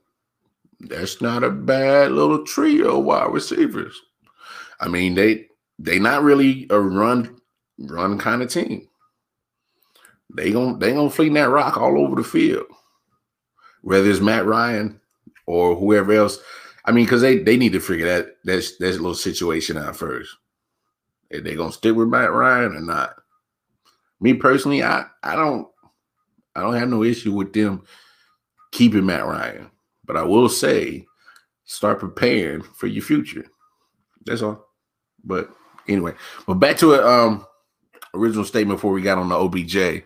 That's 0.79 1.21
not 1.21 1.43
a 1.43 1.49
bad 1.49 2.11
little 2.11 2.45
trio 2.45 2.99
wide 2.99 3.33
receivers. 3.33 3.99
I 4.79 4.87
mean, 4.87 5.15
they 5.15 5.47
they 5.79 5.99
not 5.99 6.23
really 6.23 6.67
a 6.69 6.79
run 6.79 7.39
run 7.79 8.17
kind 8.17 8.41
of 8.41 8.49
team. 8.49 8.87
They 10.33 10.51
gonna 10.51 10.77
they 10.77 10.93
gonna 10.93 11.09
fling 11.09 11.33
that 11.33 11.49
rock 11.49 11.77
all 11.77 11.97
over 11.99 12.15
the 12.15 12.23
field, 12.23 12.65
whether 13.81 14.09
it's 14.09 14.19
Matt 14.19 14.45
Ryan 14.45 14.99
or 15.45 15.75
whoever 15.75 16.13
else. 16.13 16.39
I 16.85 16.91
mean, 16.91 17.05
because 17.05 17.21
they 17.21 17.39
they 17.39 17.57
need 17.57 17.73
to 17.73 17.79
figure 17.79 18.05
that 18.05 18.37
that's 18.43 18.77
that 18.77 18.93
little 18.93 19.15
situation 19.15 19.77
out 19.77 19.95
first. 19.95 20.35
If 21.29 21.43
they 21.43 21.55
gonna 21.55 21.71
stick 21.71 21.95
with 21.95 22.07
Matt 22.07 22.31
Ryan 22.31 22.75
or 22.75 22.81
not. 22.81 23.15
Me 24.19 24.33
personally, 24.33 24.83
I 24.83 25.05
I 25.23 25.35
don't 25.35 25.67
I 26.55 26.61
don't 26.61 26.75
have 26.75 26.89
no 26.89 27.03
issue 27.03 27.33
with 27.33 27.53
them 27.53 27.83
keeping 28.77 29.07
Matt 29.07 29.25
Ryan, 29.25 29.71
but 30.05 30.15
I 30.17 30.21
will 30.21 30.47
say, 30.47 31.07
start 31.65 31.99
preparing 31.99 32.61
for 32.61 32.85
your 32.85 33.03
future. 33.03 33.47
That's 34.23 34.43
all. 34.43 34.67
But 35.23 35.49
anyway, 35.87 36.13
but 36.45 36.55
back 36.55 36.77
to 36.77 36.93
a 36.93 37.05
um 37.05 37.45
original 38.13 38.45
statement 38.45 38.77
before 38.77 38.91
we 38.91 39.01
got 39.01 39.17
on 39.17 39.29
the 39.29 39.35
OBJ. 39.35 40.03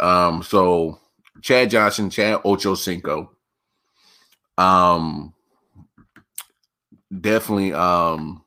Um, 0.00 0.42
so 0.42 0.98
Chad 1.42 1.68
Johnson, 1.68 2.08
Chad 2.08 2.42
Ochocinco, 2.42 3.28
um, 4.56 5.34
definitely 7.20 7.74
um 7.74 8.42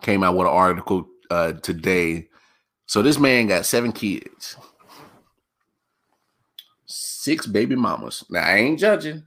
came 0.00 0.24
out 0.24 0.36
with 0.36 0.46
an 0.46 0.54
article 0.54 1.06
uh 1.30 1.52
today. 1.52 2.28
So 2.86 3.02
this 3.02 3.18
man 3.18 3.48
got 3.48 3.66
seven 3.66 3.92
kids, 3.92 4.56
six 7.20 7.46
baby 7.46 7.76
mamas. 7.76 8.24
Now 8.30 8.40
I 8.40 8.56
ain't 8.56 8.78
judging. 8.78 9.24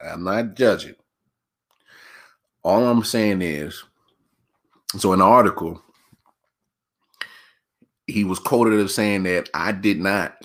I'm 0.00 0.22
not 0.22 0.54
judging. 0.54 0.96
All 2.62 2.86
I'm 2.86 3.04
saying 3.04 3.40
is, 3.40 3.82
so 4.98 5.12
in 5.14 5.20
the 5.20 5.24
article, 5.24 5.82
he 8.06 8.24
was 8.24 8.38
quoted 8.38 8.78
as 8.80 8.94
saying 8.94 9.22
that 9.22 9.48
I 9.54 9.72
did 9.72 9.98
not 9.98 10.36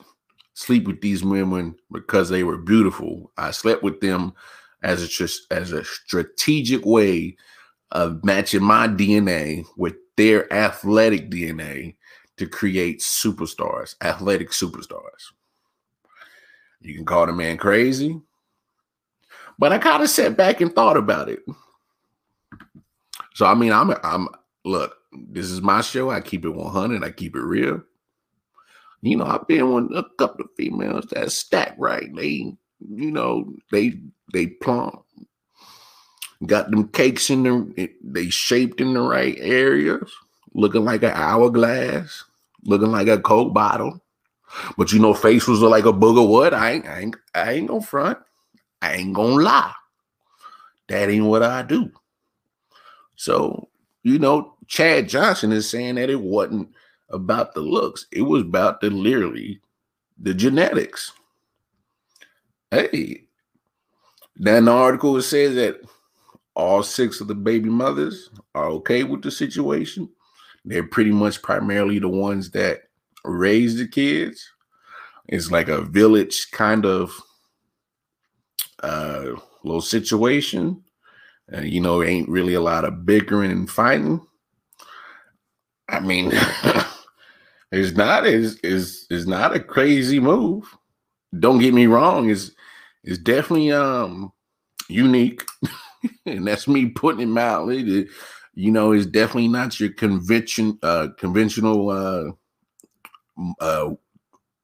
sleep 0.53 0.87
with 0.87 1.01
these 1.01 1.25
women 1.25 1.75
because 1.91 2.29
they 2.29 2.43
were 2.43 2.57
beautiful. 2.57 3.31
I 3.37 3.51
slept 3.51 3.83
with 3.83 3.99
them 3.99 4.33
as 4.81 5.03
a 5.03 5.53
as 5.53 5.73
a 5.73 5.83
strategic 5.83 6.85
way 6.85 7.35
of 7.91 8.23
matching 8.23 8.63
my 8.63 8.87
DNA 8.87 9.65
with 9.75 9.95
their 10.15 10.51
athletic 10.53 11.29
DNA 11.29 11.95
to 12.37 12.47
create 12.47 13.01
superstars, 13.01 13.95
athletic 14.01 14.51
superstars. 14.51 15.31
You 16.85 16.93
can 16.93 17.05
call 17.05 17.25
the 17.25 17.33
man 17.33 17.57
crazy, 17.57 18.21
but 19.57 19.73
I 19.73 19.79
kind 19.79 20.03
of 20.03 20.09
sat 20.09 20.37
back 20.37 20.61
and 20.61 20.73
thought 20.73 20.97
about 20.97 21.29
it. 21.29 21.39
So 23.33 23.47
I 23.47 23.55
mean, 23.55 23.71
I'm 23.71 23.91
I'm 24.03 24.27
look, 24.65 24.95
this 25.11 25.49
is 25.49 25.61
my 25.61 25.81
show. 25.81 26.11
I 26.11 26.21
keep 26.21 26.45
it 26.45 26.49
100. 26.49 27.03
I 27.03 27.09
keep 27.09 27.35
it 27.35 27.41
real. 27.41 27.81
You 29.01 29.17
know, 29.17 29.25
I've 29.25 29.47
been 29.47 29.71
with 29.71 29.97
a 29.97 30.05
couple 30.17 30.45
of 30.45 30.51
females 30.55 31.05
that 31.11 31.31
stack 31.31 31.75
right. 31.79 32.13
They, 32.15 32.53
you 32.87 33.11
know, 33.11 33.51
they 33.71 33.99
they 34.31 34.47
plump. 34.47 35.01
Got 36.45 36.69
them 36.69 36.89
cakes 36.89 37.31
in 37.31 37.43
the 37.43 37.89
they 38.03 38.29
shaped 38.29 38.79
in 38.79 38.93
the 38.93 39.01
right 39.01 39.37
areas, 39.39 40.11
looking 40.53 40.85
like 40.85 41.01
an 41.01 41.13
hourglass, 41.15 42.23
looking 42.63 42.91
like 42.91 43.07
a 43.07 43.19
coke 43.19 43.53
bottle. 43.55 44.01
But 44.77 44.91
you 44.91 44.99
know, 44.99 45.13
face 45.13 45.47
was 45.47 45.61
like 45.61 45.85
a 45.85 45.93
booger 45.93 46.27
wood. 46.27 46.53
I 46.53 46.71
ain't, 46.71 46.87
I 46.87 46.99
ain't, 46.99 47.15
I 47.33 47.51
ain't 47.53 47.67
gonna 47.67 47.81
front. 47.81 48.19
I 48.81 48.93
ain't 48.95 49.13
gonna 49.13 49.43
lie. 49.43 49.73
That 50.87 51.09
ain't 51.09 51.25
what 51.25 51.43
I 51.43 51.63
do. 51.63 51.91
So, 53.15 53.69
you 54.03 54.19
know, 54.19 54.55
Chad 54.67 55.09
Johnson 55.09 55.51
is 55.51 55.69
saying 55.69 55.95
that 55.95 56.09
it 56.09 56.21
wasn't 56.21 56.69
about 57.09 57.53
the 57.53 57.61
looks, 57.61 58.07
it 58.11 58.21
was 58.21 58.41
about 58.41 58.81
the 58.81 58.89
literally 58.89 59.61
the 60.17 60.33
genetics. 60.33 61.11
Hey, 62.71 63.25
then 64.35 64.65
the 64.65 64.71
article 64.71 65.21
says 65.21 65.55
that 65.55 65.79
all 66.55 66.83
six 66.83 67.21
of 67.21 67.27
the 67.27 67.35
baby 67.35 67.69
mothers 67.69 68.29
are 68.53 68.67
okay 68.67 69.03
with 69.03 69.21
the 69.21 69.31
situation. 69.31 70.09
They're 70.63 70.87
pretty 70.87 71.11
much 71.11 71.41
primarily 71.41 71.99
the 71.99 72.09
ones 72.09 72.49
that 72.51 72.83
raise 73.27 73.77
the 73.77 73.87
kids. 73.87 74.49
It's 75.27 75.51
like 75.51 75.69
a 75.69 75.81
village 75.81 76.51
kind 76.51 76.85
of 76.85 77.11
uh, 78.83 79.31
little 79.63 79.81
situation. 79.81 80.83
Uh, 81.53 81.61
you 81.61 81.79
know, 81.79 82.03
ain't 82.03 82.29
really 82.29 82.55
a 82.55 82.61
lot 82.61 82.85
of 82.85 83.05
bickering 83.05 83.51
and 83.51 83.69
fighting. 83.69 84.25
I 85.89 85.99
mean, 85.99 86.31
it's 87.71 87.95
not 87.95 88.25
is 88.25 88.57
is 88.59 89.05
is 89.09 89.27
not 89.27 89.55
a 89.55 89.59
crazy 89.59 90.19
move. 90.19 90.65
Don't 91.37 91.59
get 91.59 91.73
me 91.73 91.85
wrong, 91.87 92.29
is 92.29 92.55
is 93.03 93.17
definitely 93.17 93.71
um 93.71 94.31
unique, 94.89 95.43
and 96.25 96.47
that's 96.47 96.67
me 96.67 96.87
putting 96.87 97.21
it 97.21 97.27
mildly. 97.27 98.07
You 98.53 98.71
know, 98.71 98.91
it's 98.93 99.05
definitely 99.05 99.49
not 99.49 99.79
your 99.79 99.89
convention 99.89 100.79
uh 100.81 101.09
conventional 101.17 101.89
uh 103.59 103.91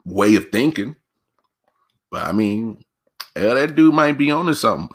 way 0.06 0.36
of 0.36 0.50
thinking. 0.52 0.96
But 2.10 2.26
I 2.26 2.32
mean, 2.32 2.84
that 3.36 3.76
dude 3.76 3.94
might 3.94 4.18
be 4.18 4.32
onto 4.32 4.54
something. 4.54 4.90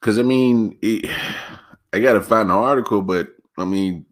Cause 0.00 0.18
I 0.18 0.22
mean, 0.22 0.78
it, 0.82 1.10
I 1.92 2.00
gotta 2.00 2.20
find 2.20 2.50
the 2.50 2.54
article, 2.54 3.02
but 3.02 3.28
I 3.56 3.64
mean, 3.64 4.06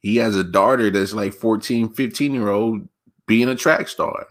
he 0.00 0.16
has 0.16 0.34
a 0.34 0.44
daughter 0.44 0.90
that's 0.90 1.12
like 1.12 1.34
14, 1.34 1.90
15 1.90 2.34
year 2.34 2.48
old 2.48 2.88
being 3.26 3.48
a 3.48 3.54
track 3.54 3.88
star. 3.88 4.26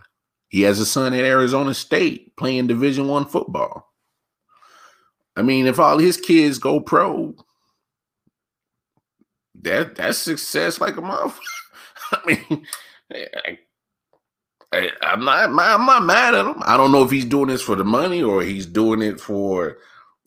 He 0.50 0.62
has 0.64 0.80
a 0.80 0.86
son 0.86 1.14
at 1.14 1.24
Arizona 1.24 1.74
State 1.74 2.36
playing 2.36 2.68
Division 2.68 3.08
One 3.08 3.26
football. 3.26 3.94
I 5.36 5.42
mean, 5.42 5.68
if 5.68 5.80
all 5.80 6.00
his 6.00 6.18
kids 6.18 6.58
go 6.58 6.82
pro, 6.82 7.34
that 9.62 9.96
that's 9.96 10.18
success 10.18 10.82
like 10.82 10.98
a 10.98 11.02
motherfucker. 11.02 11.40
I 12.12 12.20
mean, 12.26 12.66
I'm 14.72 15.26
not 15.26 15.50
I'm 15.50 15.86
not 15.86 16.04
mad 16.06 16.36
at 16.36 16.46
him. 16.46 16.62
I 16.62 16.78
don't 16.78 16.92
know 16.92 17.04
if 17.04 17.12
he's 17.12 17.26
doing 17.26 17.48
this 17.48 17.62
for 17.62 17.76
the 17.76 17.84
money 17.84 18.22
or 18.22 18.44
he's 18.44 18.66
doing 18.66 19.02
it 19.02 19.20
for, 19.20 19.78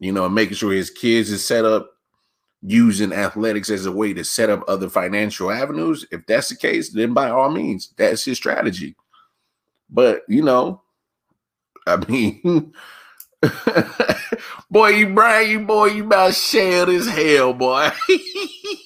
you 0.01 0.13
know, 0.13 0.29
making 0.29 0.57
sure 0.57 0.73
his 0.73 0.91
kids 0.91 1.31
is 1.31 1.47
set 1.47 1.65
up 1.65 1.91
using 2.63 3.13
athletics 3.13 3.71
as 3.71 3.87
a 3.87 3.93
way 3.93 4.13
to 4.15 4.25
set 4.25 4.51
up 4.51 4.65
other 4.69 4.89
financial 4.89 5.51
avenues, 5.51 6.07
if 6.11 6.25
that's 6.27 6.49
the 6.49 6.57
case, 6.57 6.91
then 6.91 7.13
by 7.13 7.29
all 7.31 7.51
means, 7.51 7.93
that's 7.97 8.25
his 8.25 8.39
strategy. 8.39 8.97
But 9.91 10.23
you 10.29 10.43
know, 10.43 10.83
I 11.87 11.97
mean, 12.09 12.73
boy, 14.71 14.89
you 14.89 15.15
Brian, 15.15 15.51
you 15.51 15.61
boy, 15.61 15.87
you 15.87 16.05
about 16.05 16.35
shell 16.35 16.91
as 16.91 17.07
hell, 17.07 17.53
boy. 17.53 17.91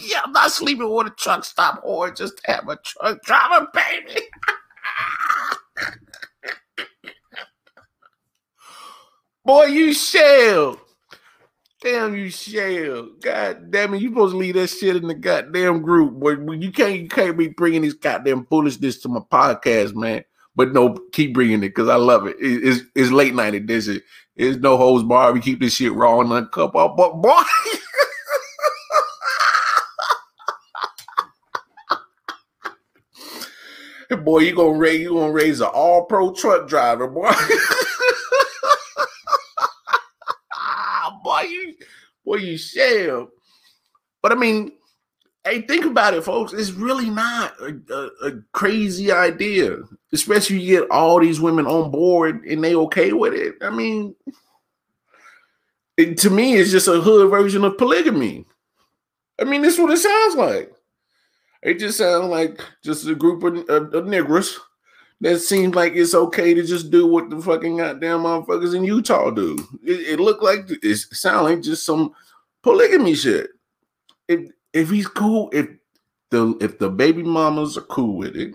yeah, 0.00 0.20
I'm 0.24 0.32
not 0.32 0.52
sleeping 0.52 0.90
with 0.90 1.06
a 1.08 1.10
truck 1.10 1.44
stop 1.44 1.80
or 1.84 2.10
just 2.10 2.40
have 2.44 2.68
a 2.68 2.76
truck 2.76 3.22
driver, 3.22 3.68
baby. 3.72 4.20
boy, 9.44 9.64
you 9.66 9.92
shell. 9.94 10.80
Damn 11.82 12.14
you, 12.14 12.28
Shell. 12.28 13.08
God 13.22 13.70
damn 13.70 13.94
it. 13.94 14.02
You 14.02 14.10
supposed 14.10 14.32
to 14.32 14.36
leave 14.38 14.54
that 14.54 14.68
shit 14.68 14.96
in 14.96 15.08
the 15.08 15.14
goddamn 15.14 15.80
group. 15.80 16.20
But 16.20 16.60
you 16.60 16.70
can't 16.70 17.00
you 17.00 17.08
can't 17.08 17.38
be 17.38 17.48
bringing 17.48 17.80
this 17.82 17.94
goddamn 17.94 18.44
foolishness 18.46 18.98
to 18.98 19.08
my 19.08 19.20
podcast, 19.20 19.94
man. 19.94 20.24
But 20.54 20.74
no, 20.74 20.98
keep 21.12 21.32
bringing 21.32 21.62
it 21.62 21.70
because 21.70 21.88
I 21.88 21.94
love 21.94 22.26
it. 22.26 22.36
it. 22.38 22.64
It's, 22.64 22.82
it's 22.94 23.10
late 23.10 23.34
night 23.34 23.54
edition. 23.54 24.02
It's 24.36 24.58
no 24.58 24.76
hose 24.76 25.04
bar. 25.04 25.32
We 25.32 25.40
keep 25.40 25.60
this 25.60 25.74
shit 25.74 25.94
raw 25.94 26.20
and 26.20 26.30
uncut. 26.30 26.72
But 26.72 26.96
boy. 26.96 27.42
boy, 34.24 34.40
you 34.40 34.54
gonna 34.54 34.76
raise 34.76 35.00
you 35.00 35.14
gonna 35.14 35.32
raise 35.32 35.60
an 35.60 35.68
all 35.72 36.04
pro 36.04 36.32
truck 36.32 36.68
driver, 36.68 37.06
boy. 37.06 37.30
boy, 41.22 41.40
you 41.42 41.74
boy, 42.24 42.36
you 42.36 42.58
shell. 42.58 43.30
But 44.22 44.32
I 44.32 44.34
mean, 44.34 44.72
hey, 45.44 45.62
think 45.62 45.84
about 45.84 46.14
it, 46.14 46.24
folks. 46.24 46.52
It's 46.52 46.72
really 46.72 47.08
not 47.08 47.54
a, 47.60 47.78
a, 47.92 48.10
a, 48.28 48.42
crazy 48.52 49.12
idea, 49.12 49.78
especially 50.12 50.60
you 50.60 50.80
get 50.80 50.90
all 50.90 51.20
these 51.20 51.40
women 51.40 51.66
on 51.66 51.90
board 51.90 52.44
and 52.44 52.62
they 52.62 52.74
okay 52.74 53.12
with 53.12 53.32
it. 53.32 53.54
I 53.62 53.70
mean, 53.70 54.14
it, 55.96 56.18
to 56.18 56.30
me, 56.30 56.54
it's 56.54 56.70
just 56.70 56.88
a 56.88 57.00
hood 57.00 57.30
version 57.30 57.64
of 57.64 57.78
polygamy. 57.78 58.44
I 59.40 59.44
mean, 59.44 59.62
this 59.62 59.74
is 59.74 59.80
what 59.80 59.92
it 59.92 59.98
sounds 59.98 60.34
like. 60.34 60.72
It 61.62 61.78
just 61.78 61.98
sounds 61.98 62.28
like 62.28 62.60
just 62.82 63.06
a 63.06 63.14
group 63.14 63.42
of, 63.42 63.56
of, 63.68 63.94
of 63.94 64.04
niggers 64.04 64.56
that 65.20 65.40
seems 65.40 65.74
like 65.74 65.92
it's 65.94 66.14
okay 66.14 66.54
to 66.54 66.62
just 66.62 66.90
do 66.90 67.06
what 67.06 67.28
the 67.28 67.40
fucking 67.40 67.76
goddamn 67.76 68.20
motherfuckers 68.20 68.74
in 68.74 68.84
Utah 68.84 69.30
do. 69.30 69.58
It, 69.84 70.14
it 70.14 70.20
looked 70.20 70.42
like 70.42 70.60
it 70.68 70.96
sound 70.96 71.44
like 71.44 71.60
just 71.60 71.84
some 71.84 72.12
polygamy 72.62 73.14
shit. 73.14 73.50
if 74.28 74.50
if 74.72 74.88
he's 74.88 75.06
cool, 75.06 75.50
if 75.52 75.68
the 76.30 76.56
if 76.60 76.78
the 76.78 76.88
baby 76.88 77.22
mamas 77.22 77.76
are 77.76 77.82
cool 77.82 78.16
with 78.16 78.36
it, 78.36 78.54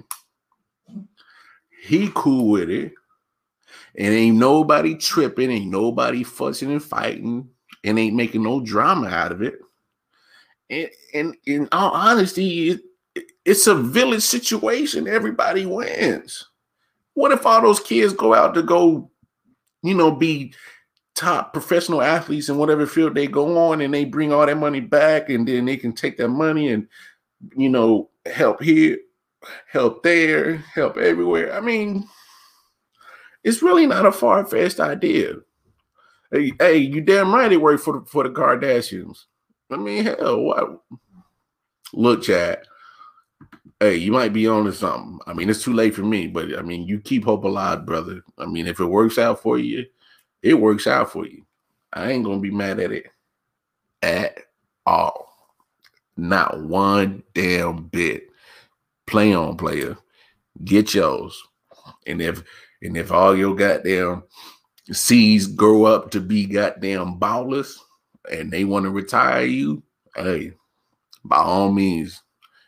he 1.83 2.09
cool 2.15 2.49
with 2.49 2.69
it, 2.69 2.93
and 3.95 4.13
ain't 4.13 4.37
nobody 4.37 4.95
tripping, 4.95 5.51
ain't 5.51 5.69
nobody 5.69 6.23
fussing 6.23 6.71
and 6.71 6.83
fighting, 6.83 7.47
and 7.83 7.99
ain't 7.99 8.15
making 8.15 8.43
no 8.43 8.61
drama 8.61 9.07
out 9.07 9.31
of 9.31 9.41
it. 9.41 9.59
And, 10.69 10.89
and 11.13 11.37
in 11.45 11.67
all 11.71 11.91
honesty, 11.91 12.71
it, 12.71 12.81
it's 13.45 13.67
a 13.67 13.75
village 13.75 14.23
situation. 14.23 15.07
Everybody 15.07 15.65
wins. 15.65 16.47
What 17.13 17.31
if 17.31 17.45
all 17.45 17.61
those 17.61 17.79
kids 17.79 18.11
go 18.11 18.33
out 18.33 18.53
to 18.55 18.63
go, 18.63 19.09
you 19.83 19.93
know, 19.93 20.11
be 20.11 20.53
top 21.13 21.53
professional 21.53 22.01
athletes 22.01 22.49
in 22.49 22.57
whatever 22.57 22.85
field 22.85 23.15
they 23.15 23.27
go 23.27 23.57
on 23.69 23.79
and 23.79 23.93
they 23.93 24.03
bring 24.03 24.33
all 24.33 24.45
that 24.45 24.57
money 24.57 24.81
back 24.81 25.29
and 25.29 25.47
then 25.47 25.65
they 25.65 25.77
can 25.77 25.93
take 25.93 26.17
that 26.17 26.27
money 26.27 26.69
and, 26.69 26.87
you 27.55 27.69
know, 27.69 28.09
help 28.25 28.61
here, 28.61 28.97
help 29.67 30.03
there, 30.03 30.57
help 30.57 30.97
everywhere. 30.97 31.53
I 31.53 31.61
mean, 31.61 32.05
it's 33.43 33.61
really 33.61 33.85
not 33.85 34.07
a 34.07 34.11
far 34.11 34.45
fetched 34.45 34.79
idea. 34.79 35.35
Hey, 36.31 36.51
hey, 36.59 36.77
you 36.77 36.99
damn 36.99 37.33
right 37.33 37.51
it 37.51 37.61
worked 37.61 37.83
for 37.83 37.99
the, 37.99 38.05
for 38.07 38.23
the 38.23 38.29
Kardashians. 38.29 39.25
I 39.71 39.77
mean, 39.77 40.03
hell, 40.03 40.41
what? 40.41 40.81
Look, 41.93 42.23
Chad. 42.23 42.65
Hey, 43.79 43.95
you 43.95 44.11
might 44.11 44.33
be 44.33 44.47
on 44.47 44.65
to 44.65 44.73
something. 44.73 45.19
I 45.27 45.33
mean, 45.33 45.49
it's 45.49 45.63
too 45.63 45.73
late 45.73 45.95
for 45.95 46.03
me, 46.03 46.27
but 46.27 46.57
I 46.57 46.61
mean, 46.61 46.87
you 46.87 46.99
keep 46.99 47.25
hope 47.25 47.43
alive, 47.43 47.85
brother. 47.85 48.21
I 48.37 48.45
mean, 48.45 48.67
if 48.67 48.79
it 48.79 48.85
works 48.85 49.17
out 49.17 49.41
for 49.41 49.57
you, 49.57 49.85
it 50.41 50.53
works 50.53 50.87
out 50.87 51.11
for 51.11 51.25
you. 51.25 51.45
I 51.91 52.11
ain't 52.11 52.25
gonna 52.25 52.39
be 52.39 52.51
mad 52.51 52.79
at 52.79 52.91
it 52.91 53.07
at 54.01 54.37
all. 54.85 55.25
Not 56.17 56.61
one 56.61 57.23
damn 57.33 57.85
bit. 57.85 58.29
Play 59.07 59.33
on, 59.33 59.57
player. 59.57 59.97
Get 60.63 60.93
yours. 60.93 61.41
And 62.07 62.21
if 62.21 62.43
and 62.81 62.95
if 62.95 63.11
all 63.11 63.35
your 63.35 63.55
goddamn 63.55 64.23
seeds 64.91 65.47
grow 65.47 65.85
up 65.85 66.11
to 66.11 66.21
be 66.21 66.45
goddamn 66.45 67.19
ballers 67.19 67.75
and 68.31 68.51
they 68.51 68.63
want 68.63 68.83
to 68.85 68.91
retire 68.91 69.45
you, 69.45 69.83
hey, 70.15 70.53
by 71.23 71.37
all 71.37 71.71
means, 71.71 72.21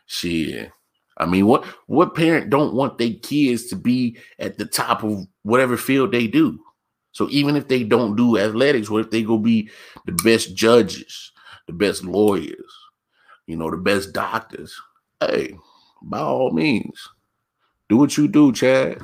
shit. 0.06 0.70
I 1.18 1.26
mean, 1.26 1.46
what 1.46 1.64
what 1.86 2.14
parent 2.14 2.50
don't 2.50 2.74
want 2.74 2.98
their 2.98 3.12
kids 3.22 3.66
to 3.66 3.76
be 3.76 4.16
at 4.38 4.58
the 4.58 4.66
top 4.66 5.02
of 5.02 5.26
whatever 5.42 5.76
field 5.76 6.12
they 6.12 6.26
do? 6.26 6.58
So 7.12 7.28
even 7.30 7.56
if 7.56 7.68
they 7.68 7.82
don't 7.82 8.16
do 8.16 8.38
athletics, 8.38 8.88
what 8.88 9.04
if 9.04 9.10
they 9.10 9.22
go 9.22 9.38
be 9.38 9.70
the 10.06 10.12
best 10.12 10.54
judges, 10.54 11.32
the 11.66 11.72
best 11.72 12.04
lawyers, 12.04 12.72
you 13.46 13.56
know, 13.56 13.70
the 13.70 13.76
best 13.76 14.12
doctors? 14.12 14.80
Hey, 15.20 15.58
by 16.02 16.20
all 16.20 16.52
means, 16.52 17.08
do 17.88 17.96
what 17.96 18.16
you 18.16 18.28
do, 18.28 18.52
Chad. 18.52 19.02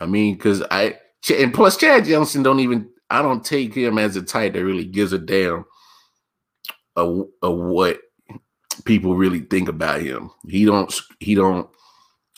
I 0.00 0.06
mean, 0.06 0.34
because 0.34 0.62
I 0.70 0.98
and 1.38 1.52
plus 1.52 1.76
Chad 1.76 2.06
Johnson 2.06 2.42
don't 2.42 2.60
even 2.60 2.88
I 3.10 3.20
don't 3.20 3.44
take 3.44 3.74
him 3.74 3.98
as 3.98 4.16
a 4.16 4.22
type 4.22 4.54
that 4.54 4.64
really 4.64 4.86
gives 4.86 5.12
a 5.12 5.18
damn 5.18 5.64
of, 6.96 7.26
of 7.42 7.58
what 7.58 8.00
people 8.84 9.16
really 9.16 9.40
think 9.40 9.68
about 9.68 10.00
him. 10.00 10.30
He 10.46 10.64
don't 10.64 10.92
he 11.20 11.34
don't 11.34 11.68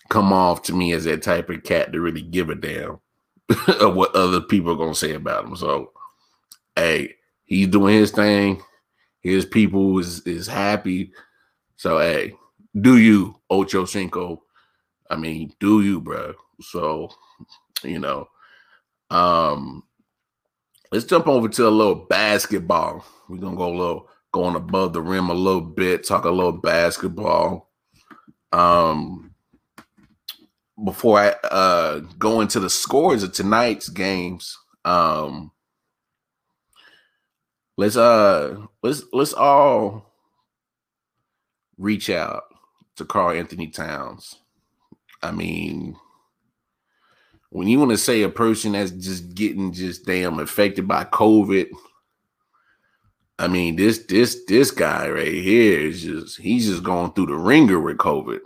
come 0.09 0.33
off 0.33 0.63
to 0.63 0.75
me 0.75 0.93
as 0.93 1.05
that 1.05 1.23
type 1.23 1.49
of 1.51 1.63
cat 1.63 1.93
to 1.93 2.01
really 2.01 2.23
give 2.23 2.51
a 2.51 2.55
damn 2.55 3.01
of 3.81 3.95
what 3.95 4.15
other 4.15 4.41
people 4.41 4.73
are 4.73 4.77
gonna 4.77 4.95
say 4.95 5.15
about 5.15 5.45
him. 5.45 5.57
So 5.57 5.93
hey, 6.77 7.15
he's 7.45 7.69
doing 7.69 7.95
his 7.95 8.11
thing. 8.11 8.63
His 9.21 9.45
people 9.45 9.99
is 9.99 10.21
is 10.27 10.47
happy. 10.47 11.13
So 11.77 11.99
hey, 11.99 12.35
do 12.81 12.99
you, 12.99 13.37
Ocho 13.51 13.85
Cinco? 13.85 14.43
I 15.11 15.17
mean, 15.17 15.53
do 15.61 15.83
you, 15.83 16.01
bro? 16.01 16.35
So 16.61 17.11
you 17.83 17.99
know. 17.99 18.29
Um, 19.11 19.85
let's 20.91 21.05
jump 21.05 21.27
over 21.27 21.49
to 21.49 21.69
a 21.69 21.71
little 21.71 21.95
basketball. 21.95 23.05
We're 23.29 23.39
gonna 23.39 23.57
go 23.57 23.69
a 23.69 23.77
little 23.77 24.09
going 24.33 24.57
above 24.57 24.93
the 24.93 25.03
rim 25.03 25.29
a 25.29 25.35
little 25.35 25.61
bit, 25.61 26.07
talk 26.07 26.25
a 26.25 26.31
little 26.31 26.53
basketball. 26.53 27.71
Um, 28.51 29.35
before 30.83 31.19
I 31.19 31.29
uh 31.49 32.01
go 32.19 32.41
into 32.41 32.59
the 32.59 32.71
scores 32.71 33.23
of 33.23 33.33
tonight's 33.33 33.89
games, 33.89 34.59
um, 34.85 35.53
let's 37.77 37.97
uh 37.97 38.57
let's 38.83 39.03
let's 39.13 39.33
all 39.33 40.13
reach 41.79 42.11
out 42.11 42.45
to 42.97 43.05
Karl-Anthony 43.05 43.69
Towns. 43.69 44.37
I 45.23 45.31
mean, 45.31 45.97
when 47.51 47.69
you 47.69 47.79
want 47.79 47.91
to 47.91 47.99
say 47.99 48.23
a 48.23 48.29
person 48.29 48.73
that's 48.73 48.91
just 48.91 49.35
getting 49.35 49.73
just 49.73 50.05
damn 50.05 50.39
affected 50.39 50.89
by 50.89 51.05
COVID, 51.05 51.69
I 53.39 53.49
mean 53.49 53.77
this 53.77 54.05
this 54.07 54.45
this 54.47 54.71
guy 54.71 55.09
right 55.09 55.33
here 55.33 55.81
is 55.81 56.03
just 56.03 56.41
he's 56.41 56.67
just 56.67 56.83
going 56.83 57.13
through 57.13 57.27
the 57.27 57.35
ringer 57.35 57.81
with 57.81 57.97
COVID. 57.97 58.41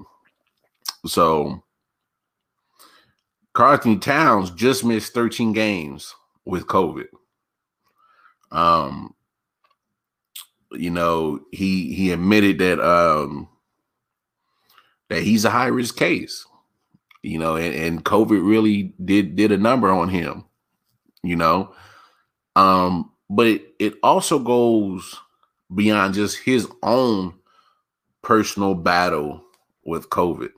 So 1.07 1.62
Karl-Anthony 3.53 3.99
Towns 3.99 4.51
just 4.51 4.85
missed 4.85 5.14
13 5.14 5.53
games 5.53 6.14
with 6.44 6.66
COVID. 6.66 7.07
Um, 8.53 9.14
you 10.72 10.90
know, 10.90 11.40
he 11.53 11.94
he 11.94 12.12
admitted 12.12 12.59
that 12.59 12.81
um 12.81 13.49
that 15.09 15.22
he's 15.22 15.44
a 15.44 15.51
high 15.51 15.66
risk 15.66 15.96
case 15.96 16.46
you 17.27 17.40
know, 17.40 17.57
and, 17.57 17.75
and 17.75 18.05
COVID 18.05 18.46
really 18.46 18.94
did 19.05 19.35
did 19.35 19.51
a 19.51 19.59
number 19.59 19.90
on 19.90 20.09
him, 20.09 20.44
you 21.25 21.35
know. 21.35 21.75
Um, 22.55 23.11
but 23.28 23.60
it, 23.78 23.94
also 24.02 24.38
goes 24.38 25.16
beyond 25.74 26.14
just 26.14 26.38
his 26.38 26.68
own 26.82 27.34
personal 28.22 28.74
battle 28.74 29.42
with 29.84 30.10
COVID. 30.10 30.50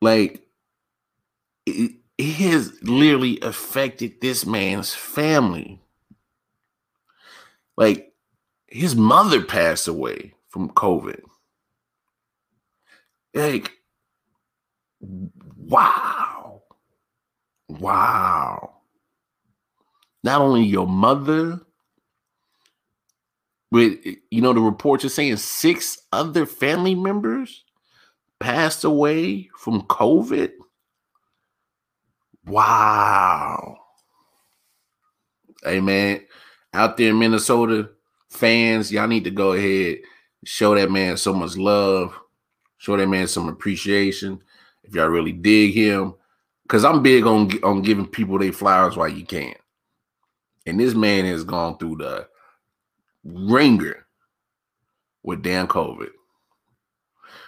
Like 0.00 0.42
it, 1.66 1.96
it 2.16 2.32
has 2.34 2.72
literally 2.82 3.38
affected 3.40 4.20
this 4.20 4.46
man's 4.46 4.94
family. 4.94 5.80
Like 7.76 8.12
his 8.66 8.96
mother 8.96 9.42
passed 9.42 9.88
away 9.88 10.34
from 10.48 10.70
COVID. 10.70 11.20
Like 13.34 13.72
Wow. 15.00 16.62
Wow. 17.68 18.77
Not 20.24 20.40
only 20.40 20.64
your 20.64 20.86
mother, 20.86 21.60
but 23.70 23.92
you 24.30 24.40
know, 24.40 24.52
the 24.52 24.60
reports 24.60 25.04
are 25.04 25.10
saying 25.10 25.36
six 25.36 25.98
other 26.12 26.46
family 26.46 26.94
members 26.94 27.64
passed 28.40 28.84
away 28.84 29.48
from 29.56 29.82
COVID. 29.82 30.52
Wow. 32.46 33.76
Hey 35.62 35.80
man, 35.80 36.20
out 36.72 36.96
there 36.96 37.10
in 37.10 37.18
Minnesota, 37.18 37.90
fans, 38.30 38.92
y'all 38.92 39.08
need 39.08 39.24
to 39.24 39.30
go 39.30 39.52
ahead, 39.52 39.98
show 40.44 40.74
that 40.74 40.90
man 40.90 41.16
so 41.16 41.34
much 41.34 41.56
love, 41.56 42.18
show 42.78 42.96
that 42.96 43.08
man 43.08 43.26
some 43.26 43.48
appreciation 43.48 44.40
if 44.84 44.94
y'all 44.94 45.08
really 45.08 45.32
dig 45.32 45.74
him. 45.74 46.14
Cause 46.68 46.84
I'm 46.84 47.02
big 47.02 47.26
on 47.26 47.50
on 47.64 47.82
giving 47.82 48.06
people 48.06 48.38
their 48.38 48.52
flowers 48.52 48.96
while 48.96 49.08
you 49.08 49.24
can. 49.24 49.54
And 50.68 50.78
this 50.78 50.94
man 50.94 51.24
has 51.24 51.44
gone 51.44 51.78
through 51.78 51.96
the 51.96 52.28
ringer 53.24 54.06
with 55.22 55.42
Dan 55.42 55.66
COVID. 55.66 56.10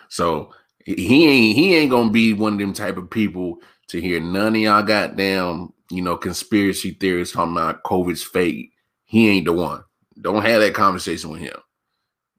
So 0.09 0.53
he 0.85 1.27
ain't 1.29 1.57
he 1.57 1.77
ain't 1.77 1.91
gonna 1.91 2.11
be 2.11 2.33
one 2.33 2.55
of 2.55 2.59
them 2.59 2.73
type 2.73 2.97
of 2.97 3.11
people 3.11 3.59
to 3.89 4.01
hear 4.01 4.21
none 4.21 4.55
of 4.55 4.61
y'all 4.61 4.83
goddamn, 4.83 5.73
you 5.91 6.03
know, 6.03 6.17
conspiracy 6.17 6.93
theories 6.93 7.33
talking 7.33 7.53
about 7.53 7.83
COVID's 7.85 8.23
fake. 8.23 8.73
He 9.05 9.29
ain't 9.29 9.47
the 9.47 9.53
one. 9.53 9.83
Don't 10.21 10.45
have 10.45 10.61
that 10.61 10.75
conversation 10.75 11.31
with 11.31 11.41
him. 11.41 11.57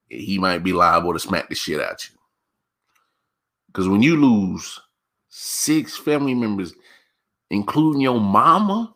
He 0.10 0.38
might 0.38 0.64
be 0.64 0.74
liable 0.74 1.14
to 1.14 1.20
smack 1.20 1.50
the 1.50 1.56
shit 1.56 1.82
out 1.82 2.04
you. 2.10 2.18
Because 3.68 3.88
when 3.88 4.04
you 4.04 4.18
lose 4.18 4.80
six 5.30 5.98
family 5.98 6.34
members, 6.34 6.74
including 7.52 8.02
your 8.02 8.20
mama. 8.20 8.94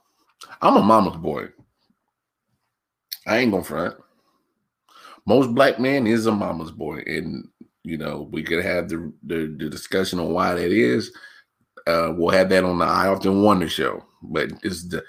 I'm 0.61 0.77
a 0.77 0.83
mama's 0.83 1.17
boy. 1.17 1.47
I 3.25 3.37
ain't 3.37 3.51
gonna 3.51 3.63
front. 3.63 3.95
Most 5.25 5.53
black 5.55 5.79
men 5.79 6.05
is 6.05 6.25
a 6.27 6.31
mama's 6.31 6.71
boy, 6.71 7.03
and 7.05 7.47
you 7.83 7.97
know 7.97 8.27
we 8.31 8.43
could 8.43 8.63
have 8.63 8.89
the 8.89 9.11
the, 9.23 9.55
the 9.57 9.69
discussion 9.69 10.19
on 10.19 10.31
why 10.31 10.53
that 10.53 10.71
is. 10.71 11.11
Uh, 11.87 12.13
we'll 12.15 12.29
have 12.29 12.49
that 12.49 12.63
on 12.63 12.79
the 12.79 12.85
I 12.85 13.07
Often 13.07 13.43
Wonder 13.43 13.69
show, 13.69 14.03
but 14.21 14.49
it's 14.63 14.87
the 14.87 15.03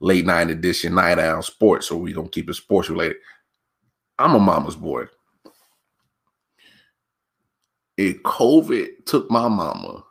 late 0.00 0.26
night 0.26 0.50
edition, 0.50 0.94
night 0.94 1.18
owl 1.18 1.42
sports, 1.42 1.88
so 1.88 1.96
we're 1.96 2.14
gonna 2.14 2.28
keep 2.28 2.48
it 2.48 2.54
sports 2.54 2.90
related. 2.90 3.16
I'm 4.18 4.34
a 4.34 4.40
mama's 4.40 4.76
boy. 4.76 5.04
If 7.96 8.22
COVID 8.22 9.06
took 9.06 9.30
my 9.30 9.48
mama 9.48 10.04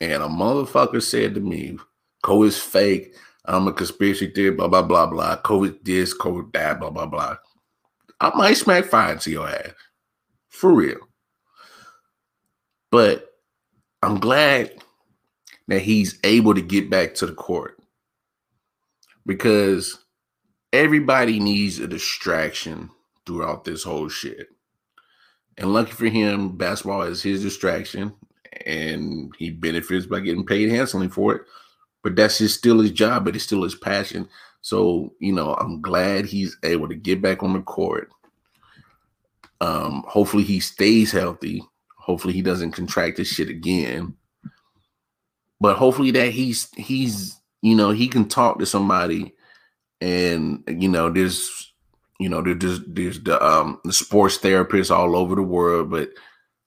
and 0.00 0.22
a 0.22 0.26
motherfucker 0.26 1.02
said 1.02 1.34
to 1.34 1.40
me, 1.40 1.78
COVID's 2.24 2.58
fake, 2.58 3.14
I'm 3.44 3.66
a 3.66 3.72
conspiracy 3.72 4.28
theory, 4.28 4.52
blah, 4.52 4.68
blah, 4.68 4.82
blah, 4.82 5.06
blah, 5.06 5.36
COVID 5.42 5.84
this, 5.84 6.16
COVID 6.16 6.52
that, 6.52 6.78
blah, 6.78 6.90
blah, 6.90 7.06
blah. 7.06 7.36
I 8.20 8.30
might 8.36 8.54
smack 8.54 8.84
fire 8.84 9.14
into 9.14 9.30
your 9.30 9.48
ass. 9.48 9.72
For 10.48 10.72
real. 10.72 10.98
But 12.90 13.26
I'm 14.02 14.20
glad 14.20 14.72
that 15.68 15.80
he's 15.82 16.18
able 16.22 16.54
to 16.54 16.60
get 16.60 16.90
back 16.90 17.14
to 17.14 17.26
the 17.26 17.34
court 17.34 17.78
because 19.26 19.98
everybody 20.72 21.40
needs 21.40 21.78
a 21.78 21.88
distraction 21.88 22.90
throughout 23.26 23.64
this 23.64 23.82
whole 23.82 24.08
shit. 24.08 24.48
And 25.58 25.72
lucky 25.72 25.92
for 25.92 26.06
him, 26.06 26.56
basketball 26.56 27.02
is 27.02 27.22
his 27.22 27.42
distraction 27.42 28.14
and 28.66 29.34
he 29.38 29.50
benefits 29.50 30.06
by 30.06 30.20
getting 30.20 30.46
paid 30.46 30.70
handsomely 30.70 31.08
for 31.08 31.34
it. 31.36 31.42
But 32.02 32.16
that's 32.16 32.38
his, 32.38 32.54
still 32.54 32.80
his 32.80 32.90
job, 32.90 33.24
but 33.24 33.36
it's 33.36 33.44
still 33.44 33.62
his 33.62 33.74
passion. 33.74 34.28
So, 34.60 35.12
you 35.18 35.32
know, 35.32 35.54
I'm 35.54 35.80
glad 35.80 36.24
he's 36.24 36.56
able 36.62 36.88
to 36.88 36.94
get 36.94 37.22
back 37.22 37.42
on 37.42 37.52
the 37.52 37.62
court. 37.62 38.10
Um, 39.60 40.04
hopefully 40.06 40.42
he 40.42 40.60
stays 40.60 41.12
healthy. 41.12 41.64
Hopefully 41.96 42.34
he 42.34 42.42
doesn't 42.42 42.72
contract 42.72 43.16
this 43.16 43.28
shit 43.28 43.48
again. 43.48 44.14
But 45.60 45.76
hopefully 45.76 46.10
that 46.12 46.32
he's 46.32 46.68
he's 46.74 47.40
you 47.62 47.76
know 47.76 47.90
he 47.90 48.08
can 48.08 48.28
talk 48.28 48.58
to 48.58 48.66
somebody 48.66 49.32
and 50.00 50.64
you 50.66 50.88
know 50.88 51.08
there's 51.08 51.72
you 52.18 52.28
know 52.28 52.42
there's 52.42 52.80
there's 52.86 53.22
the 53.22 53.42
um 53.44 53.80
the 53.84 53.92
sports 53.92 54.38
therapists 54.38 54.90
all 54.90 55.16
over 55.16 55.36
the 55.36 55.42
world 55.42 55.90
but 55.90 56.10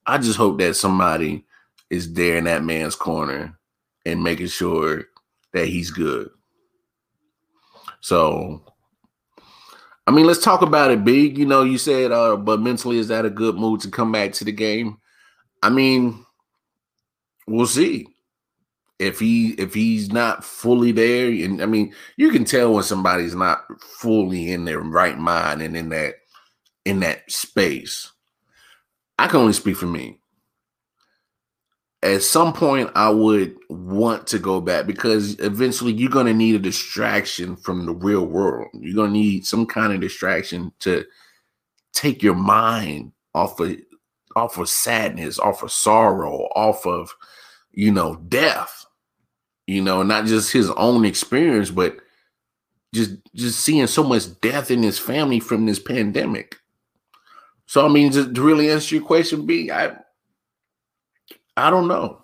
i 0.06 0.18
just 0.18 0.38
hope 0.38 0.58
that 0.58 0.74
somebody 0.76 1.46
is 1.90 2.14
there 2.14 2.38
in 2.38 2.46
that 2.46 2.64
man's 2.64 2.96
corner 2.96 3.58
and 4.06 4.24
making 4.24 4.48
sure 4.48 5.06
that 5.56 5.68
he's 5.68 5.90
good 5.90 6.30
so 8.02 8.64
i 10.06 10.12
mean 10.12 10.28
let's 10.28 10.44
talk 10.44 10.62
about 10.62 10.92
it 10.92 11.04
big 11.04 11.38
you 11.38 11.46
know 11.46 11.64
you 11.64 11.78
said 11.78 12.12
uh 12.12 12.36
but 12.36 12.62
mentally 12.62 13.00
is 13.00 13.08
that 13.08 13.26
a 13.26 13.30
good 13.30 13.56
mood 13.56 13.82
to 13.82 13.90
come 13.90 14.12
back 14.12 14.32
to 14.32 14.44
the 14.44 14.52
game 14.52 14.98
i 15.64 15.70
mean 15.70 16.24
we'll 17.48 17.66
see 17.66 18.06
if 19.00 19.20
he 19.20 19.50
if 19.52 19.74
he's 19.74 20.12
not 20.12 20.44
fully 20.44 20.92
there, 20.92 21.28
and 21.28 21.62
I 21.62 21.66
mean, 21.66 21.94
you 22.18 22.32
can 22.32 22.46
tell 22.46 22.74
when 22.74 22.84
somebody's 22.84 23.36
not 23.36 23.66
fully 23.82 24.52
in 24.52 24.66
their 24.66 24.80
right 24.80 25.18
mind 25.18 25.62
and 25.62 25.76
in 25.76 25.90
that 25.90 26.16
in 26.86 27.02
that 27.02 27.30
space. 27.30 28.12
I 29.18 29.28
can 29.28 29.42
only 29.42 29.54
speak 29.54 29.78
for 29.78 29.86
me. 29.86 30.20
At 32.04 32.22
some 32.22 32.54
point, 32.54 32.92
I 32.96 33.10
would 33.10 33.56
want 33.70 34.28
to 34.28 34.40
go 34.40 34.62
back 34.62 34.86
because 34.86 35.40
eventually 35.40 35.94
you're 35.94 36.10
going 36.10 36.28
to 36.28 36.34
need 36.34 36.56
a 36.56 36.60
distraction 36.60 37.56
from 37.56 37.86
the 37.86 37.94
real 37.94 38.26
world. 38.26 38.68
You're 38.74 38.96
going 38.96 39.14
to 39.14 39.20
need 39.20 39.46
some 39.46 39.66
kind 39.66 39.92
of 39.92 40.02
distraction 40.02 40.72
to 40.82 41.06
take 41.94 42.22
your 42.22 42.36
mind 42.36 43.12
off 43.34 43.60
of 43.60 43.76
off 44.36 44.58
of 44.58 44.70
sadness, 44.70 45.40
off 45.40 45.64
of 45.64 45.72
sorrow, 45.72 46.50
off 46.56 46.86
of 46.86 47.16
you 47.72 47.92
know 47.92 48.16
death 48.28 48.86
you 49.68 49.82
know, 49.82 50.04
not 50.04 50.26
just 50.26 50.52
his 50.52 50.70
own 50.72 51.06
experience, 51.06 51.72
but 51.72 51.98
just 52.94 53.14
just 53.34 53.60
seeing 53.60 53.88
so 53.88 54.04
much 54.04 54.40
death 54.42 54.72
in 54.72 54.84
his 54.84 55.00
family 55.00 55.40
from 55.40 55.66
this 55.66 55.80
pandemic. 55.80 56.58
So 57.66 57.86
I 57.86 57.90
mean, 57.90 58.12
just 58.12 58.36
to 58.36 58.42
really 58.42 58.70
answer 58.70 58.96
your 58.96 59.04
question, 59.04 59.46
B, 59.46 59.72
I 59.72 59.98
I 61.58 61.70
don't 61.70 61.88
know. 61.88 62.22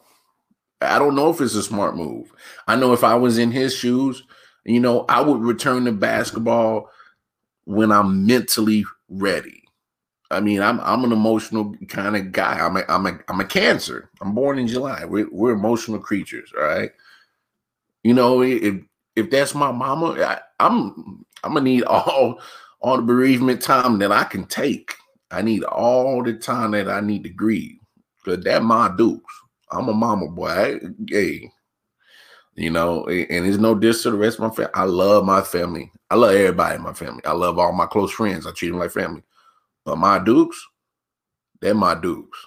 I 0.81 0.97
don't 0.99 1.15
know 1.15 1.29
if 1.29 1.39
it's 1.41 1.55
a 1.55 1.63
smart 1.63 1.95
move. 1.95 2.31
I 2.67 2.75
know 2.75 2.93
if 2.93 3.03
I 3.03 3.15
was 3.15 3.37
in 3.37 3.51
his 3.51 3.75
shoes, 3.75 4.23
you 4.65 4.79
know, 4.79 5.05
I 5.09 5.21
would 5.21 5.41
return 5.41 5.85
to 5.85 5.91
basketball 5.91 6.89
when 7.65 7.91
I'm 7.91 8.25
mentally 8.25 8.85
ready. 9.09 9.63
I 10.31 10.39
mean, 10.39 10.61
I'm 10.61 10.79
I'm 10.79 11.03
an 11.03 11.11
emotional 11.11 11.75
kind 11.87 12.15
of 12.15 12.31
guy. 12.31 12.59
I'm 12.59 12.77
a 12.77 12.83
I'm 12.87 13.05
a 13.05 13.19
I'm 13.27 13.41
a 13.41 13.45
cancer. 13.45 14.09
I'm 14.21 14.33
born 14.33 14.57
in 14.57 14.67
July. 14.67 15.03
We're 15.05 15.29
we're 15.31 15.51
emotional 15.51 15.99
creatures, 15.99 16.51
right? 16.57 16.91
You 18.03 18.13
know, 18.13 18.41
if 18.41 18.75
if 19.15 19.29
that's 19.29 19.53
my 19.53 19.71
mama, 19.71 20.13
I, 20.21 20.39
I'm 20.59 21.25
I'm 21.43 21.53
gonna 21.53 21.61
need 21.61 21.83
all 21.87 22.39
all 22.79 22.95
the 22.97 23.03
bereavement 23.03 23.61
time 23.61 23.99
that 23.99 24.11
I 24.11 24.23
can 24.23 24.45
take. 24.45 24.95
I 25.31 25.41
need 25.41 25.63
all 25.63 26.23
the 26.23 26.33
time 26.33 26.71
that 26.71 26.89
I 26.89 27.01
need 27.01 27.23
to 27.23 27.29
grieve. 27.29 27.80
Cause 28.23 28.43
that 28.43 28.63
my 28.63 28.93
dukes. 28.95 29.33
I'm 29.71 29.89
a 29.89 29.93
mama 29.93 30.27
boy. 30.27 30.47
I, 30.47 30.79
hey, 31.07 31.51
you 32.55 32.69
know, 32.69 33.05
and 33.07 33.45
there's 33.45 33.57
no 33.57 33.73
diss 33.73 34.03
to 34.03 34.11
the 34.11 34.17
rest 34.17 34.37
of 34.37 34.43
my 34.43 34.49
family. 34.49 34.71
I 34.75 34.83
love 34.83 35.25
my 35.25 35.41
family. 35.41 35.91
I 36.09 36.15
love 36.15 36.35
everybody 36.35 36.75
in 36.75 36.81
my 36.81 36.93
family. 36.93 37.23
I 37.25 37.31
love 37.31 37.57
all 37.57 37.71
my 37.71 37.85
close 37.85 38.11
friends. 38.11 38.45
I 38.45 38.51
treat 38.51 38.69
them 38.69 38.79
like 38.79 38.91
family. 38.91 39.23
But 39.85 39.97
my 39.97 40.19
dukes, 40.19 40.61
they're 41.61 41.73
my 41.73 41.95
dukes. 41.95 42.37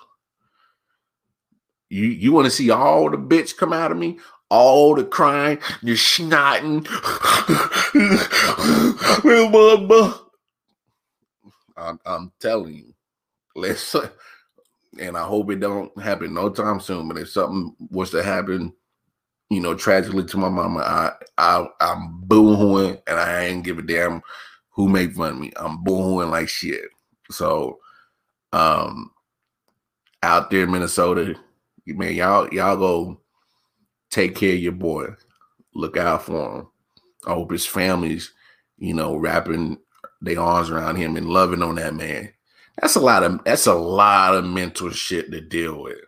You 1.88 2.04
you 2.04 2.32
want 2.32 2.46
to 2.46 2.50
see 2.50 2.70
all 2.70 3.10
the 3.10 3.16
bitch 3.16 3.56
come 3.56 3.72
out 3.72 3.90
of 3.90 3.96
me? 3.96 4.18
all 4.50 4.94
the 4.94 5.04
crying, 5.04 5.58
the 5.82 5.94
snotting. 5.94 6.86
I'm, 11.76 11.98
I'm 12.06 12.32
telling 12.40 12.74
you, 12.74 12.94
let's, 13.56 13.96
and 15.00 15.16
I 15.16 15.24
hope 15.24 15.50
it 15.50 15.60
don't 15.60 15.96
happen 16.00 16.34
no 16.34 16.50
time 16.50 16.80
soon. 16.80 17.08
But 17.08 17.18
if 17.18 17.30
something 17.30 17.74
was 17.90 18.10
to 18.10 18.22
happen, 18.22 18.72
you 19.50 19.60
know, 19.60 19.74
tragically 19.74 20.24
to 20.24 20.36
my 20.36 20.48
mama, 20.48 20.80
I, 20.80 21.12
I, 21.38 21.66
I'm 21.80 22.22
boohooing, 22.26 23.00
and 23.06 23.18
I 23.18 23.44
ain't 23.44 23.64
give 23.64 23.78
a 23.78 23.82
damn 23.82 24.22
who 24.70 24.88
made 24.88 25.14
fun 25.14 25.32
of 25.32 25.38
me. 25.38 25.52
I'm 25.56 25.84
boohooing 25.84 26.30
like 26.30 26.48
shit. 26.48 26.84
So, 27.30 27.78
um, 28.52 29.10
out 30.22 30.50
there 30.50 30.64
in 30.64 30.70
Minnesota, 30.70 31.34
man, 31.86 32.14
y'all, 32.14 32.48
y'all 32.52 32.76
go 32.76 33.20
take 34.10 34.34
care 34.34 34.54
of 34.54 34.60
your 34.60 34.72
boy. 34.72 35.08
Look 35.74 35.96
out 35.96 36.22
for 36.24 36.58
him. 36.60 36.66
I 37.26 37.34
hope 37.34 37.52
his 37.52 37.66
family's, 37.66 38.32
you 38.78 38.94
know, 38.94 39.16
wrapping 39.16 39.78
their 40.20 40.40
arms 40.40 40.70
around 40.70 40.96
him 40.96 41.16
and 41.16 41.28
loving 41.28 41.62
on 41.62 41.76
that 41.76 41.94
man. 41.94 42.33
That's 42.80 42.96
a 42.96 43.00
lot 43.00 43.22
of 43.22 43.42
that's 43.44 43.66
a 43.66 43.74
lot 43.74 44.34
of 44.34 44.44
mental 44.44 44.90
shit 44.90 45.30
to 45.30 45.40
deal 45.40 45.82
with. 45.82 45.98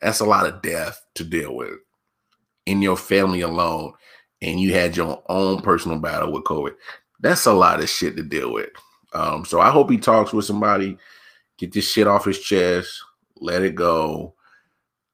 That's 0.00 0.20
a 0.20 0.24
lot 0.24 0.46
of 0.46 0.62
death 0.62 1.00
to 1.14 1.24
deal 1.24 1.54
with 1.54 1.78
in 2.66 2.82
your 2.82 2.96
family 2.96 3.40
alone. 3.40 3.92
And 4.42 4.60
you 4.60 4.72
had 4.74 4.96
your 4.96 5.22
own 5.28 5.62
personal 5.62 5.98
battle 5.98 6.32
with 6.32 6.44
COVID. 6.44 6.74
That's 7.20 7.46
a 7.46 7.52
lot 7.52 7.80
of 7.80 7.88
shit 7.88 8.16
to 8.16 8.22
deal 8.22 8.52
with. 8.52 8.68
Um, 9.14 9.44
so 9.44 9.60
I 9.60 9.70
hope 9.70 9.90
he 9.90 9.96
talks 9.96 10.32
with 10.32 10.44
somebody, 10.44 10.98
get 11.56 11.72
this 11.72 11.90
shit 11.90 12.06
off 12.06 12.26
his 12.26 12.38
chest, 12.40 13.02
let 13.40 13.62
it 13.62 13.74
go. 13.74 14.34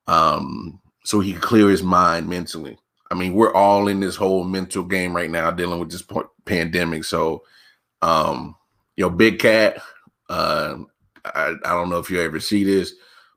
Um, 0.09 0.81
so 1.05 1.21
he 1.21 1.33
can 1.33 1.41
clear 1.41 1.71
his 1.71 1.83
mind 1.83 2.29
mentally. 2.29 2.79
I 3.11 3.15
mean, 3.15 3.35
we're 3.35 3.55
all 3.55 3.89
in 3.89 4.01
this 4.01 4.17
whole 4.17 4.43
mental 4.43 4.83
game 4.83 5.15
right 5.15 5.31
now, 5.31 5.51
dealing 5.51 5.79
with 5.79 5.91
this 5.91 6.05
pandemic. 6.47 7.05
So, 7.05 7.45
um, 8.01 8.57
yo, 8.97 9.11
Big 9.11 9.39
Cat, 9.39 9.83
uh, 10.31 10.79
I, 11.25 11.55
I 11.65 11.71
don't 11.71 11.91
know 11.91 11.99
if 11.99 12.11
you 12.11 12.21
ever 12.21 12.41
see 12.41 12.65
this, 12.65 12.95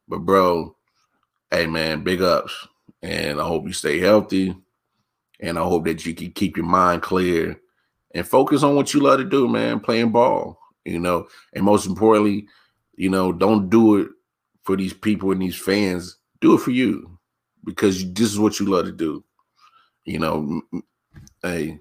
but 0.07 0.19
bro, 0.19 0.75
hey 1.51 1.67
man, 1.67 2.03
big 2.03 2.21
ups, 2.21 2.67
and 3.01 3.39
I 3.39 3.47
hope 3.47 3.65
you 3.65 3.73
stay 3.73 3.99
healthy, 3.99 4.55
and 5.39 5.59
I 5.59 5.63
hope 5.63 5.85
that 5.85 6.05
you 6.05 6.13
can 6.15 6.31
keep 6.31 6.57
your 6.57 6.65
mind 6.65 7.01
clear 7.01 7.59
and 8.13 8.27
focus 8.27 8.63
on 8.63 8.75
what 8.75 8.93
you 8.93 9.01
love 9.01 9.19
to 9.19 9.25
do, 9.25 9.47
man, 9.47 9.79
playing 9.79 10.11
ball. 10.11 10.59
You 10.85 10.99
know, 10.99 11.27
and 11.53 11.65
most 11.65 11.87
importantly, 11.87 12.47
you 12.95 13.09
know, 13.09 13.31
don't 13.31 13.69
do 13.69 13.97
it 13.97 14.09
for 14.63 14.75
these 14.77 14.93
people 14.93 15.31
and 15.31 15.41
these 15.41 15.57
fans. 15.57 16.17
Do 16.41 16.55
it 16.55 16.59
for 16.59 16.71
you 16.71 17.17
because 17.63 18.11
this 18.13 18.31
is 18.31 18.39
what 18.39 18.59
you 18.59 18.67
love 18.67 18.85
to 18.85 18.91
do. 18.91 19.23
You 20.05 20.19
know, 20.19 20.61
hey, 21.41 21.79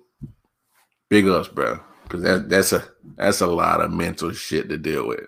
big 1.10 1.28
ups, 1.28 1.48
bro, 1.48 1.80
because 2.04 2.22
that 2.22 2.48
that's 2.48 2.72
a 2.72 2.84
that's 3.16 3.42
a 3.42 3.46
lot 3.46 3.82
of 3.82 3.92
mental 3.92 4.32
shit 4.32 4.68
to 4.70 4.78
deal 4.78 5.06
with. 5.06 5.26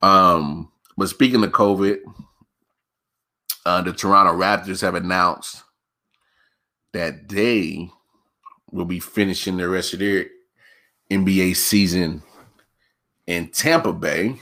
Um, 0.00 0.70
but 0.96 1.08
speaking 1.08 1.42
of 1.42 1.50
COVID, 1.50 1.98
uh, 3.66 3.82
the 3.82 3.92
Toronto 3.92 4.32
Raptors 4.32 4.80
have 4.82 4.94
announced 4.94 5.62
that 6.92 7.28
they 7.28 7.90
will 8.70 8.84
be 8.84 9.00
finishing 9.00 9.56
the 9.56 9.68
rest 9.68 9.92
of 9.92 9.98
their 10.00 10.26
NBA 11.10 11.56
season 11.56 12.22
in 13.26 13.48
Tampa 13.48 13.92
Bay 13.92 14.38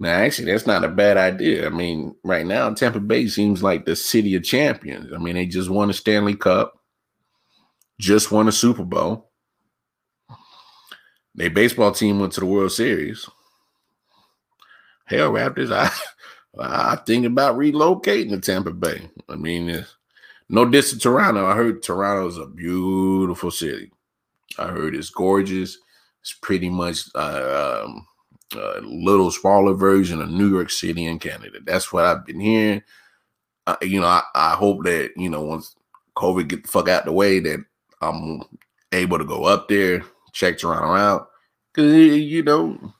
now, 0.00 0.14
actually, 0.14 0.50
that's 0.50 0.66
not 0.66 0.82
a 0.82 0.88
bad 0.88 1.18
idea. 1.18 1.66
I 1.66 1.68
mean, 1.68 2.16
right 2.24 2.46
now, 2.46 2.72
Tampa 2.72 3.00
Bay 3.00 3.28
seems 3.28 3.62
like 3.62 3.84
the 3.84 3.94
city 3.94 4.34
of 4.34 4.42
champions. 4.42 5.12
I 5.12 5.18
mean, 5.18 5.34
they 5.34 5.44
just 5.44 5.68
won 5.68 5.90
a 5.90 5.92
Stanley 5.92 6.34
Cup, 6.34 6.80
just 8.00 8.32
won 8.32 8.48
a 8.48 8.52
Super 8.52 8.82
Bowl. 8.82 9.30
their 11.34 11.50
baseball 11.50 11.92
team 11.92 12.18
went 12.18 12.32
to 12.32 12.40
the 12.40 12.46
World 12.46 12.72
Series. 12.72 13.28
Hell, 15.10 15.32
Raptors, 15.32 15.72
I 15.72 15.90
I 16.58 16.96
think 17.04 17.26
about 17.26 17.56
relocating 17.56 18.30
to 18.30 18.40
Tampa 18.40 18.70
Bay. 18.72 19.10
I 19.28 19.34
mean, 19.34 19.84
no 20.48 20.64
diss 20.64 20.90
to 20.90 20.98
Toronto. 20.98 21.46
I 21.46 21.56
heard 21.56 21.82
Toronto 21.82 22.28
is 22.28 22.38
a 22.38 22.46
beautiful 22.46 23.50
city. 23.50 23.90
I 24.56 24.68
heard 24.68 24.94
it's 24.94 25.10
gorgeous. 25.10 25.78
It's 26.22 26.34
pretty 26.34 26.68
much 26.68 27.08
uh, 27.14 27.82
um, 27.84 28.06
a 28.54 28.80
little 28.82 29.32
smaller 29.32 29.74
version 29.74 30.22
of 30.22 30.30
New 30.30 30.48
York 30.48 30.70
City 30.70 31.06
in 31.06 31.18
Canada. 31.18 31.58
That's 31.64 31.92
what 31.92 32.04
I've 32.04 32.24
been 32.24 32.40
hearing. 32.40 32.82
Uh, 33.66 33.76
you 33.82 34.00
know, 34.00 34.06
I, 34.06 34.22
I 34.34 34.54
hope 34.54 34.84
that 34.84 35.10
you 35.16 35.28
know 35.28 35.42
once 35.42 35.74
COVID 36.16 36.46
get 36.46 36.62
the 36.62 36.68
fuck 36.68 36.88
out 36.88 37.04
the 37.04 37.12
way 37.12 37.40
that 37.40 37.64
I'm 38.00 38.42
able 38.92 39.18
to 39.18 39.24
go 39.24 39.44
up 39.44 39.68
there, 39.68 40.04
check 40.32 40.58
Toronto 40.58 40.94
out, 40.94 41.30
because 41.72 41.94
you 41.94 42.42
know, 42.44 42.92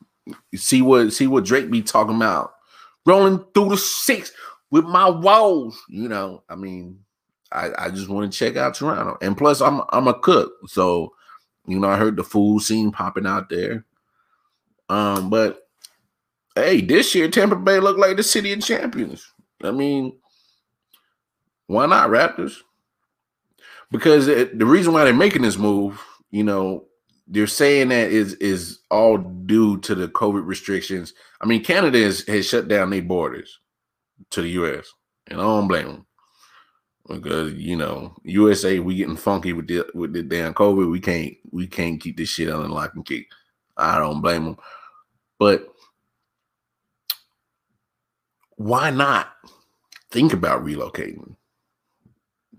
see 0.54 0.82
what 0.82 1.12
see 1.12 1.26
what 1.26 1.44
Drake 1.44 1.70
be 1.70 1.82
talking 1.82 2.16
about, 2.16 2.52
rolling 3.06 3.44
through 3.54 3.70
the 3.70 3.76
six 3.76 4.32
with 4.70 4.84
my 4.84 5.08
walls. 5.08 5.80
You 5.88 6.08
know, 6.08 6.42
I 6.48 6.56
mean, 6.56 7.00
I, 7.52 7.70
I 7.78 7.90
just 7.90 8.08
want 8.08 8.32
to 8.32 8.38
check 8.38 8.56
out 8.56 8.74
Toronto, 8.74 9.18
and 9.20 9.36
plus 9.36 9.60
I'm 9.60 9.82
I'm 9.90 10.08
a 10.08 10.18
cook, 10.18 10.52
so 10.66 11.14
you 11.66 11.78
know 11.78 11.88
I 11.88 11.96
heard 11.96 12.16
the 12.16 12.24
food 12.24 12.60
scene 12.62 12.92
popping 12.92 13.26
out 13.26 13.48
there. 13.48 13.84
Um, 14.88 15.30
but 15.30 15.68
hey, 16.54 16.80
this 16.80 17.14
year 17.14 17.28
Tampa 17.28 17.56
Bay 17.56 17.80
looked 17.80 18.00
like 18.00 18.16
the 18.16 18.22
city 18.22 18.52
of 18.52 18.60
champions. 18.60 19.32
I 19.62 19.70
mean, 19.70 20.18
why 21.66 21.86
not 21.86 22.10
Raptors? 22.10 22.56
Because 23.90 24.28
it, 24.28 24.58
the 24.58 24.66
reason 24.66 24.92
why 24.92 25.04
they're 25.04 25.12
making 25.12 25.42
this 25.42 25.58
move, 25.58 26.00
you 26.30 26.44
know, 26.44 26.84
they're 27.30 27.46
saying 27.46 27.88
that 27.88 28.10
is 28.10 28.34
is 28.34 28.80
all 28.90 29.16
due 29.18 29.78
to 29.78 29.94
the 29.94 30.08
COVID 30.08 30.44
restrictions. 30.44 31.14
I 31.40 31.46
mean, 31.46 31.62
Canada 31.62 32.02
has, 32.02 32.26
has 32.26 32.46
shut 32.46 32.66
down 32.66 32.90
their 32.90 33.02
borders 33.02 33.60
to 34.30 34.42
the 34.42 34.50
U.S. 34.50 34.92
and 35.28 35.40
I 35.40 35.44
don't 35.44 35.68
blame 35.68 35.86
them 35.86 36.06
because 37.08 37.54
you 37.54 37.76
know 37.76 38.14
USA 38.24 38.80
we 38.80 38.96
getting 38.96 39.16
funky 39.16 39.52
with 39.52 39.68
the 39.68 39.86
with 39.94 40.12
the 40.12 40.24
damn 40.24 40.54
COVID. 40.54 40.90
We 40.90 40.98
can't 40.98 41.34
we 41.52 41.68
can't 41.68 42.00
keep 42.00 42.16
this 42.16 42.28
shit 42.28 42.50
on 42.50 42.68
lock 42.68 42.94
and 42.96 43.06
key. 43.06 43.26
I 43.76 43.98
don't 43.98 44.20
blame 44.20 44.44
them, 44.44 44.56
but 45.38 45.72
why 48.56 48.90
not 48.90 49.28
think 50.10 50.32
about 50.32 50.64
relocating? 50.64 51.36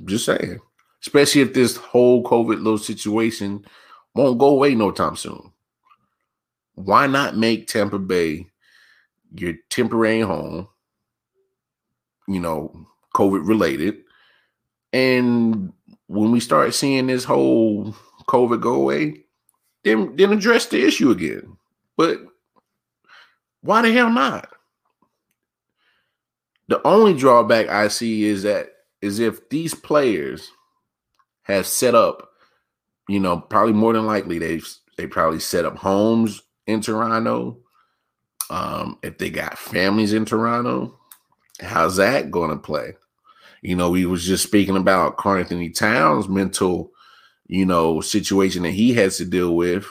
Just 0.05 0.25
saying, 0.25 0.59
especially 1.01 1.41
if 1.41 1.53
this 1.53 1.75
whole 1.75 2.23
COVID 2.23 2.55
little 2.55 2.77
situation 2.77 3.65
won't 4.13 4.39
go 4.39 4.49
away 4.49 4.75
no 4.75 4.91
time 4.91 5.15
soon. 5.15 5.51
Why 6.75 7.07
not 7.07 7.37
make 7.37 7.67
Tampa 7.67 7.99
Bay 7.99 8.47
your 9.35 9.53
temporary 9.69 10.21
home? 10.21 10.67
You 12.27 12.39
know, 12.39 12.87
COVID 13.13 13.47
related 13.47 14.03
and 14.93 15.71
when 16.07 16.31
we 16.31 16.39
start 16.39 16.73
seeing 16.73 17.07
this 17.07 17.23
whole 17.23 17.95
COVID 18.27 18.61
go 18.61 18.73
away, 18.73 19.23
then 19.83 20.15
then 20.15 20.33
address 20.33 20.65
the 20.67 20.83
issue 20.83 21.11
again. 21.11 21.57
But 21.97 22.19
why 23.61 23.81
the 23.81 23.91
hell 23.93 24.09
not? 24.09 24.49
The 26.67 26.85
only 26.85 27.13
drawback 27.13 27.69
I 27.69 27.87
see 27.87 28.23
is 28.23 28.43
that 28.43 28.69
is 29.01 29.19
if 29.19 29.49
these 29.49 29.73
players 29.73 30.51
have 31.43 31.65
set 31.65 31.95
up, 31.95 32.30
you 33.11 33.19
know, 33.19 33.39
probably 33.39 33.73
more 33.73 33.91
than 33.91 34.05
likely 34.05 34.39
they've 34.39 34.67
they 34.97 35.05
probably 35.05 35.39
set 35.39 35.65
up 35.65 35.77
homes 35.77 36.43
in 36.65 36.79
Toronto. 36.79 37.57
Um, 38.49 38.97
if 39.03 39.17
they 39.17 39.29
got 39.29 39.57
families 39.57 40.13
in 40.13 40.23
Toronto, 40.23 40.97
how's 41.59 41.97
that 41.97 42.31
going 42.31 42.51
to 42.51 42.57
play? 42.57 42.93
You 43.61 43.75
know, 43.75 43.89
we 43.89 44.05
was 44.05 44.25
just 44.25 44.43
speaking 44.43 44.77
about 44.77 45.17
Karl-Anthony 45.17 45.69
Towns' 45.69 46.29
mental, 46.29 46.91
you 47.47 47.65
know, 47.65 47.99
situation 47.99 48.63
that 48.63 48.71
he 48.71 48.93
has 48.93 49.17
to 49.17 49.25
deal 49.25 49.55
with, 49.55 49.85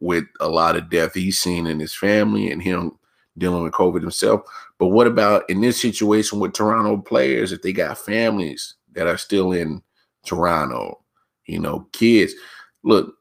with 0.00 0.24
a 0.40 0.48
lot 0.48 0.76
of 0.76 0.90
death 0.90 1.14
he's 1.14 1.38
seen 1.38 1.66
in 1.66 1.80
his 1.80 1.94
family 1.94 2.50
and 2.50 2.62
him 2.62 2.92
dealing 3.36 3.62
with 3.62 3.72
COVID 3.72 4.00
himself. 4.00 4.42
But 4.78 4.88
what 4.88 5.06
about 5.06 5.48
in 5.50 5.60
this 5.60 5.80
situation 5.80 6.40
with 6.40 6.54
Toronto 6.54 6.96
players 6.96 7.52
if 7.52 7.60
they 7.60 7.72
got 7.72 7.98
families 7.98 8.74
that 8.92 9.06
are 9.06 9.18
still 9.18 9.52
in 9.52 9.82
Toronto, 10.24 11.03
you 11.46 11.58
know, 11.58 11.86
kids? 11.92 12.34
Look, 12.82 13.14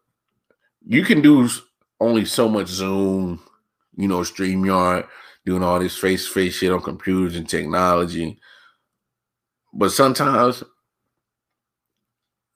you 0.85 1.03
can 1.03 1.21
do 1.21 1.49
only 1.99 2.25
so 2.25 2.49
much 2.49 2.67
Zoom, 2.67 3.41
you 3.95 4.07
know, 4.07 4.19
StreamYard, 4.19 5.07
doing 5.45 5.63
all 5.63 5.79
this 5.79 5.97
face 5.97 6.25
to 6.25 6.33
face 6.33 6.55
shit 6.55 6.71
on 6.71 6.81
computers 6.81 7.35
and 7.35 7.47
technology. 7.47 8.39
But 9.73 9.91
sometimes, 9.91 10.63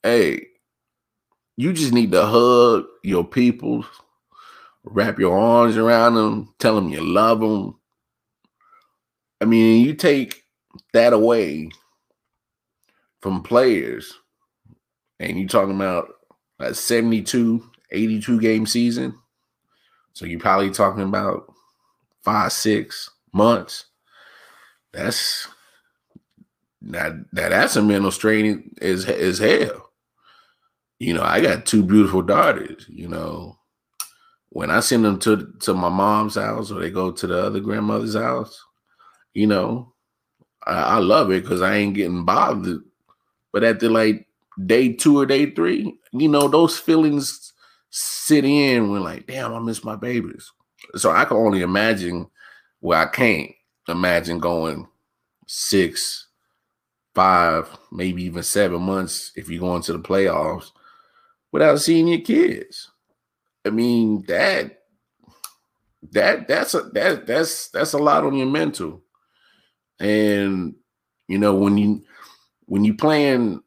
hey, 0.03 0.47
you 1.55 1.73
just 1.73 1.93
need 1.93 2.11
to 2.11 2.25
hug 2.25 2.85
your 3.03 3.23
people, 3.23 3.85
wrap 4.83 5.17
your 5.19 5.37
arms 5.37 5.77
around 5.77 6.15
them, 6.15 6.53
tell 6.59 6.75
them 6.75 6.89
you 6.89 7.01
love 7.01 7.39
them. 7.39 7.79
I 9.41 9.45
mean, 9.45 9.85
you 9.85 9.93
take 9.93 10.43
that 10.93 11.13
away 11.13 11.69
from 13.21 13.43
players, 13.43 14.13
and 15.19 15.39
you're 15.39 15.47
talking 15.47 15.75
about 15.75 16.09
a 16.59 16.73
72, 16.73 17.63
82 17.91 18.39
game 18.39 18.65
season. 18.65 19.17
So 20.13 20.25
you're 20.25 20.39
probably 20.39 20.71
talking 20.71 21.03
about 21.03 21.53
five, 22.23 22.51
six 22.51 23.09
months. 23.33 23.85
That's 24.93 25.47
now, 26.81 27.19
now 27.31 27.49
that's 27.49 27.75
a 27.75 27.83
mental 27.83 28.11
strain 28.11 28.75
as 28.81 29.05
as 29.05 29.39
hell. 29.39 29.91
You 30.99 31.13
know, 31.13 31.23
I 31.23 31.41
got 31.41 31.65
two 31.65 31.83
beautiful 31.83 32.21
daughters. 32.23 32.85
You 32.89 33.07
know, 33.07 33.59
when 34.49 34.71
I 34.71 34.79
send 34.79 35.05
them 35.05 35.19
to 35.19 35.53
to 35.61 35.73
my 35.73 35.89
mom's 35.89 36.35
house 36.35 36.71
or 36.71 36.79
they 36.79 36.89
go 36.89 37.11
to 37.11 37.27
the 37.27 37.45
other 37.45 37.59
grandmother's 37.59 38.15
house, 38.15 38.63
you 39.33 39.47
know, 39.47 39.93
I, 40.65 40.81
I 40.81 40.97
love 40.97 41.31
it 41.31 41.43
because 41.43 41.61
I 41.61 41.75
ain't 41.75 41.95
getting 41.95 42.25
bothered. 42.25 42.81
But 43.53 43.63
at 43.63 43.79
the 43.79 43.89
like 43.89 44.26
day 44.65 44.93
two 44.93 45.19
or 45.19 45.25
day 45.25 45.51
three, 45.51 45.97
you 46.11 46.27
know, 46.27 46.47
those 46.47 46.77
feelings 46.77 47.53
sit 47.89 48.45
in 48.45 48.89
when 48.91 49.03
like, 49.03 49.27
damn, 49.27 49.53
I 49.53 49.59
miss 49.59 49.83
my 49.83 49.95
babies. 49.95 50.51
So 50.95 51.11
I 51.11 51.25
can 51.25 51.37
only 51.37 51.61
imagine 51.61 52.27
where 52.79 52.99
I 52.99 53.07
can't 53.07 53.51
imagine 53.87 54.39
going 54.39 54.87
six, 55.47 56.27
five, 57.15 57.69
maybe 57.91 58.23
even 58.23 58.43
seven 58.43 58.81
months 58.81 59.31
if 59.35 59.49
you 59.49 59.59
go 59.59 59.75
into 59.75 59.93
the 59.93 59.99
playoffs 59.99 60.71
without 61.51 61.79
seeing 61.79 62.07
your 62.07 62.21
kids. 62.21 62.91
I 63.65 63.69
mean, 63.69 64.23
that 64.27 64.79
that 66.11 66.47
that's 66.47 66.73
a 66.73 66.83
that 66.93 67.25
that's 67.27 67.69
that's 67.69 67.93
a 67.93 67.97
lot 67.97 68.23
on 68.23 68.35
your 68.35 68.47
mental. 68.47 69.01
And 69.99 70.75
you 71.27 71.37
know, 71.37 71.55
when 71.55 71.77
you 71.77 72.03
when 72.65 72.83
you 72.83 72.95
playing 72.95 73.61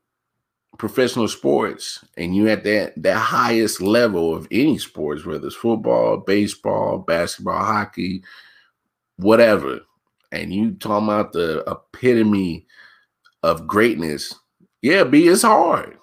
professional 0.81 1.29
sports 1.29 2.03
and 2.17 2.35
you 2.35 2.49
at 2.49 2.65
that 2.65 2.95
that 2.97 3.19
highest 3.19 3.83
level 3.83 4.35
of 4.35 4.49
any 4.51 4.79
sports, 4.79 5.27
whether 5.27 5.47
it's 5.47 5.55
football, 5.55 6.17
baseball, 6.17 6.97
basketball, 6.97 7.63
hockey, 7.63 8.25
whatever, 9.19 9.81
and 10.33 10.55
you 10.55 10.73
talking 10.73 11.07
about 11.07 11.35
the 11.35 11.63
epitome 11.67 12.67
of 13.43 13.67
greatness, 13.67 14.35
yeah, 14.81 15.05
B, 15.05 15.29
it's 15.29 15.43
hard. 15.43 15.99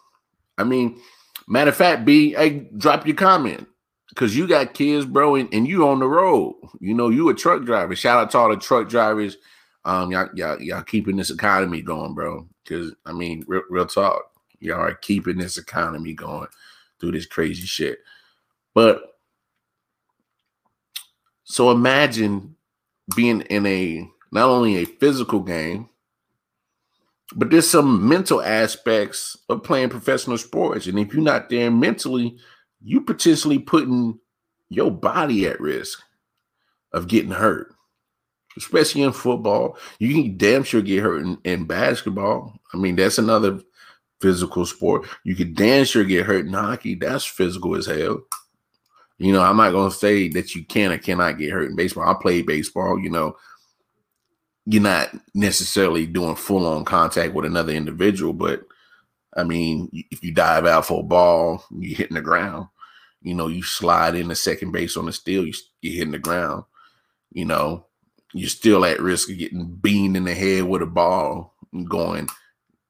I 0.60 0.64
mean, 0.64 1.02
matter 1.48 1.72
of 1.72 1.76
fact, 1.76 2.06
B, 2.06 2.34
hey, 2.34 2.68
drop 2.78 3.08
your 3.08 3.16
comment 3.16 3.68
because 4.10 4.38
you 4.38 4.48
got 4.48 4.76
kids, 4.76 5.08
bro, 5.08 5.34
and, 5.38 5.52
and, 5.52 5.68
you 5.68 5.88
on 5.88 6.00
the 6.00 6.08
road. 6.08 6.56
You 6.80 6.94
know, 6.94 7.10
you 7.10 7.30
a 7.30 7.34
truck 7.34 7.64
driver. 7.64 7.96
Shout 7.96 8.20
out 8.20 8.30
to 8.32 8.38
all 8.38 8.50
the 8.50 8.58
truck 8.58 8.90
drivers. 8.90 9.38
Um, 9.86 10.12
y'all, 10.12 10.30
y'all, 10.36 10.62
y'all 10.62 10.84
keeping 10.84 11.16
this 11.16 11.32
economy 11.32 11.82
going, 11.82 12.14
bro. 12.14 12.48
Because 12.64 12.94
I 13.08 13.14
mean, 13.14 13.44
real, 13.48 13.64
real 13.72 13.88
talk, 13.88 14.22
y'all 14.60 14.80
are 14.80 14.93
keeping 14.93 15.38
this 15.38 15.58
economy 15.58 16.14
going 16.14 16.47
through 16.99 17.12
this 17.12 17.26
crazy 17.26 17.66
shit. 17.66 17.99
But 18.74 19.01
so 21.43 21.72
imagine 21.72 22.55
being 23.16 23.41
in 23.41 23.66
a 23.66 24.08
not 24.32 24.49
only 24.49 24.78
a 24.78 24.86
physical 24.86 25.39
game, 25.39 25.89
but 27.36 27.49
there's 27.49 27.70
some 27.70 28.08
mental 28.08 28.41
aspects 28.41 29.38
of 29.49 29.64
playing 29.64 29.89
professional 29.89 30.38
sports. 30.38 30.88
And 30.88 30.99
if 30.99 31.14
you're 31.14 31.24
not 31.24 31.49
there 31.49 31.72
mentally, 31.72 32.38
you 32.82 33.01
potentially 33.01 33.60
putting 33.60 34.20
your 34.70 34.91
body 34.91 35.47
at 35.47 35.60
risk 35.60 36.01
of 36.93 37.08
getting 37.08 37.32
hurt, 37.32 37.74
especially 38.58 39.01
in 39.01 39.12
football. 39.12 39.78
You 39.99 40.14
can 40.14 40.38
damn 40.38 40.64
sure 40.64 40.82
get 40.82 41.03
hurt 41.03 41.22
in, 41.22 41.38
in 41.43 41.66
basketball. 41.66 42.60
I 42.74 42.78
mean, 42.78 42.95
that's 42.95 43.18
another 43.18 43.62
physical 44.22 44.65
sport. 44.65 45.07
You 45.24 45.36
can 45.36 45.53
dance 45.53 45.95
or 45.95 46.03
get 46.03 46.26
hurt 46.26 46.45
in 46.45 46.53
hockey. 46.53 46.95
That's 46.95 47.26
physical 47.26 47.76
as 47.76 47.86
hell. 47.86 48.22
You 49.18 49.34
know, 49.34 49.41
I'm 49.41 49.57
not 49.57 49.72
gonna 49.72 49.91
say 49.91 50.30
that 50.30 50.55
you 50.55 50.63
can 50.63 50.91
or 50.91 50.97
cannot 50.97 51.39
get 51.39 51.51
hurt 51.51 51.70
in 51.70 51.76
baseball. 51.76 52.07
I 52.07 52.13
played 52.22 52.45
baseball, 52.45 52.99
you 52.99 53.09
know. 53.09 53.36
You're 54.65 54.84
not 54.84 55.09
necessarily 55.34 56.05
doing 56.05 56.36
full 56.36 56.68
on 56.68 56.84
contact 56.84 57.34
with 57.34 57.45
another 57.45 57.72
individual, 57.72 58.34
but 58.34 58.63
I 59.36 59.43
mean, 59.43 59.89
if 60.11 60.24
you 60.24 60.34
dive 60.34 60.65
out 60.65 60.86
for 60.86 60.99
a 60.99 61.03
ball, 61.03 61.63
you're 61.72 61.97
hitting 61.97 62.15
the 62.15 62.22
ground. 62.22 62.68
You 63.22 63.34
know, 63.34 63.47
you 63.47 63.63
slide 63.63 64.15
into 64.15 64.36
second 64.36 64.72
base 64.72 64.97
on 64.97 65.05
the 65.05 65.13
steal, 65.13 65.45
you, 65.45 65.53
you're 65.82 65.93
hitting 65.93 66.11
the 66.11 66.20
ground. 66.20 66.63
You 67.32 67.45
know, 67.45 67.86
you're 68.34 68.49
still 68.49 68.84
at 68.86 68.99
risk 68.99 69.30
of 69.30 69.38
getting 69.38 69.65
beamed 69.65 70.18
in 70.18 70.26
the 70.26 70.34
head 70.34 70.63
with 70.63 70.82
a 70.82 70.86
ball 70.86 71.55
going, 71.88 72.30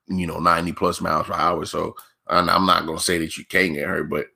you 0.07 0.27
know, 0.27 0.39
90 0.39 0.73
plus 0.73 1.01
miles 1.01 1.27
per 1.27 1.33
hour. 1.33 1.65
So 1.65 1.95
I'm 2.27 2.65
not 2.65 2.85
going 2.85 2.97
to 2.97 3.03
say 3.03 3.17
that 3.19 3.37
you 3.37 3.45
can't 3.45 3.73
get 3.73 3.87
hurt, 3.87 4.09
but 4.09 4.27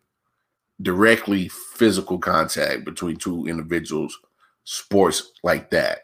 directly 0.82 1.48
physical 1.48 2.18
contact 2.18 2.86
between 2.86 3.18
two 3.18 3.46
individuals, 3.48 4.18
sports 4.64 5.32
like 5.44 5.70
that, 5.72 6.00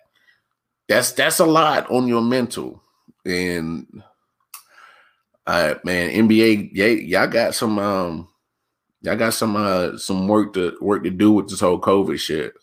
that's 0.88 1.11
that's 1.11 1.39
a 1.39 1.45
lot 1.45 1.89
on 1.89 2.07
your 2.07 2.22
mental. 2.22 2.82
And 3.26 4.01
uh 5.45 5.76
man, 5.84 6.11
NBA, 6.11 6.72
yeah, 6.74 6.88
y'all 6.88 7.28
got 7.28 7.55
some 7.55 7.80
um 7.80 8.28
y'all 9.01 9.15
got 9.15 9.34
some 9.34 9.55
uh 9.55 9.97
some 9.97 10.28
work 10.28 10.53
to 10.53 10.78
work 10.82 11.03
to 11.03 11.09
do 11.09 11.32
with 11.32 11.49
this 11.49 11.59
whole 11.59 11.80
COVID 11.80 12.20
shit. 12.20 12.53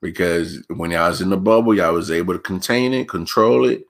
Because 0.00 0.64
when 0.68 0.92
y'all 0.92 1.10
was 1.10 1.20
in 1.20 1.28
the 1.28 1.36
bubble, 1.36 1.74
y'all 1.74 1.92
was 1.92 2.10
able 2.10 2.32
to 2.32 2.40
contain 2.40 2.94
it, 2.94 3.08
control 3.08 3.68
it. 3.68 3.84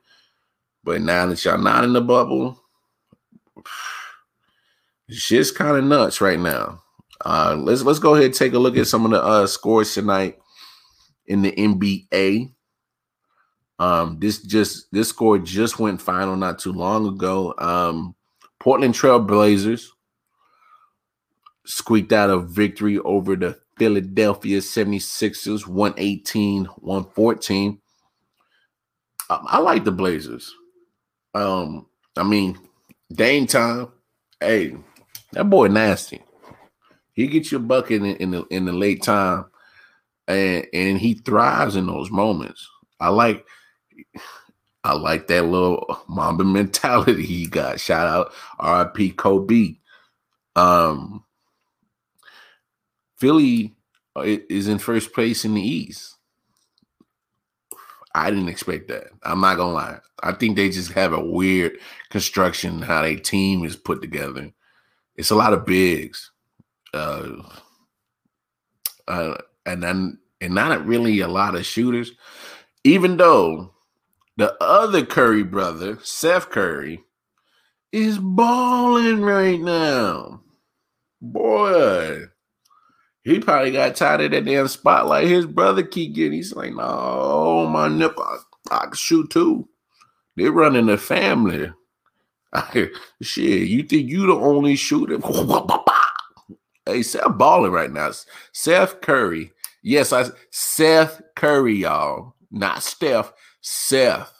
But 0.83 1.01
now 1.01 1.25
that 1.27 1.43
y'all 1.45 1.57
not 1.57 1.83
in 1.83 1.93
the 1.93 2.01
bubble, 2.01 2.59
shit's 5.09 5.51
kind 5.51 5.77
of 5.77 5.83
nuts 5.83 6.21
right 6.21 6.39
now. 6.39 6.81
Uh, 7.23 7.55
let's 7.57 7.83
let's 7.83 7.99
go 7.99 8.15
ahead 8.15 8.25
and 8.25 8.33
take 8.33 8.53
a 8.53 8.59
look 8.59 8.77
at 8.77 8.87
some 8.87 9.05
of 9.05 9.11
the 9.11 9.21
uh, 9.21 9.45
scores 9.45 9.93
tonight 9.93 10.39
in 11.27 11.41
the 11.41 11.51
NBA. 11.51 12.51
Um, 13.77 14.19
this 14.19 14.41
just 14.41 14.91
this 14.91 15.09
score 15.09 15.37
just 15.37 15.79
went 15.79 16.01
final 16.01 16.35
not 16.35 16.59
too 16.59 16.73
long 16.73 17.07
ago. 17.07 17.53
Um, 17.57 18.15
Portland 18.59 18.95
Trail 18.95 19.19
Blazers 19.19 19.91
squeaked 21.65 22.11
out 22.11 22.29
a 22.29 22.39
victory 22.39 22.99
over 22.99 23.35
the 23.35 23.57
Philadelphia 23.77 24.59
76ers 24.59 25.67
118 25.67 26.65
114. 26.65 27.81
Um, 29.29 29.39
I 29.47 29.59
like 29.59 29.83
the 29.83 29.91
Blazers. 29.91 30.53
Um, 31.33 31.87
I 32.17 32.23
mean, 32.23 32.59
Dame 33.11 33.47
time, 33.47 33.89
hey, 34.39 34.75
that 35.33 35.45
boy 35.49 35.67
nasty. 35.67 36.21
He 37.13 37.27
gets 37.27 37.51
your 37.51 37.61
bucket 37.61 38.03
in, 38.03 38.15
in 38.17 38.31
the 38.31 38.43
in 38.49 38.65
the 38.65 38.73
late 38.73 39.03
time, 39.03 39.45
and 40.27 40.65
and 40.73 40.99
he 40.99 41.15
thrives 41.15 41.75
in 41.75 41.87
those 41.87 42.11
moments. 42.11 42.67
I 42.99 43.09
like 43.09 43.45
I 44.83 44.93
like 44.93 45.27
that 45.27 45.45
little 45.45 45.99
Mamba 46.09 46.43
mentality 46.45 47.23
he 47.25 47.47
got. 47.47 47.79
Shout 47.79 48.31
out 48.61 48.95
RIP 48.95 49.17
Kobe. 49.17 49.75
Um, 50.55 51.23
Philly 53.19 53.75
uh, 54.15 54.23
is 54.49 54.67
in 54.67 54.79
first 54.79 55.13
place 55.13 55.45
in 55.45 55.53
the 55.53 55.61
East. 55.61 56.17
I 58.13 58.29
didn't 58.29 58.49
expect 58.49 58.87
that. 58.89 59.07
I'm 59.23 59.41
not 59.41 59.57
gonna 59.57 59.73
lie. 59.73 59.99
I 60.23 60.33
think 60.33 60.55
they 60.55 60.69
just 60.69 60.91
have 60.93 61.13
a 61.13 61.23
weird 61.23 61.77
construction 62.09 62.81
how 62.81 63.01
their 63.01 63.17
team 63.17 63.63
is 63.63 63.75
put 63.75 64.01
together. 64.01 64.51
It's 65.15 65.31
a 65.31 65.35
lot 65.35 65.53
of 65.53 65.65
bigs 65.65 66.31
uh, 66.93 67.31
uh, 69.07 69.37
and 69.65 69.81
then 69.81 70.19
and 70.39 70.55
not 70.55 70.85
really 70.85 71.19
a 71.19 71.27
lot 71.27 71.55
of 71.55 71.65
shooters. 71.65 72.11
Even 72.83 73.17
though 73.17 73.71
the 74.37 74.55
other 74.61 75.05
Curry 75.05 75.43
brother, 75.43 75.99
Seth 76.01 76.49
Curry, 76.49 77.03
is 77.91 78.17
balling 78.17 79.21
right 79.21 79.59
now. 79.59 80.41
Boy, 81.21 82.23
he 83.23 83.39
probably 83.39 83.71
got 83.71 83.95
tired 83.95 84.21
of 84.21 84.31
that 84.31 84.45
damn 84.45 84.67
spotlight 84.67 85.27
his 85.27 85.45
brother 85.45 85.83
keep 85.83 86.15
getting. 86.15 86.33
He's 86.33 86.53
like, 86.53 86.73
no, 86.73 86.83
oh, 86.83 87.67
my 87.67 87.87
nipple, 87.87 88.25
I, 88.71 88.85
can 88.85 88.93
shoot 88.93 89.29
too. 89.29 89.67
They're 90.35 90.51
running 90.51 90.87
the 90.87 90.97
family. 90.97 91.71
shit, 93.21 93.67
you 93.67 93.83
think 93.83 94.09
you 94.09 94.27
the 94.27 94.33
only 94.33 94.75
shooter? 94.75 95.19
Hey, 96.87 97.03
Seth 97.03 97.37
balling 97.37 97.71
right 97.71 97.91
now. 97.91 98.11
Seth 98.53 99.01
Curry. 99.01 99.53
Yes, 99.83 100.11
I 100.11 100.25
Seth 100.49 101.21
Curry, 101.35 101.75
y'all. 101.75 102.33
Not 102.49 102.81
Steph. 102.81 103.31
Seth. 103.61 104.33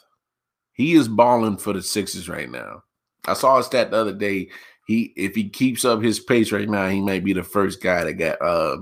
He 0.72 0.94
is 0.94 1.06
balling 1.06 1.56
for 1.56 1.72
the 1.72 1.82
Sixers 1.82 2.28
right 2.28 2.50
now. 2.50 2.82
I 3.26 3.34
saw 3.34 3.58
a 3.58 3.62
stat 3.62 3.90
the 3.92 3.98
other 3.98 4.12
day. 4.12 4.50
He 4.92 5.12
if 5.16 5.34
he 5.34 5.48
keeps 5.48 5.84
up 5.84 6.02
his 6.02 6.20
pace 6.20 6.52
right 6.52 6.68
now, 6.68 6.88
he 6.88 7.00
might 7.00 7.24
be 7.24 7.32
the 7.32 7.42
first 7.42 7.82
guy 7.82 8.04
that 8.04 8.14
got 8.14 8.42
uh 8.42 8.78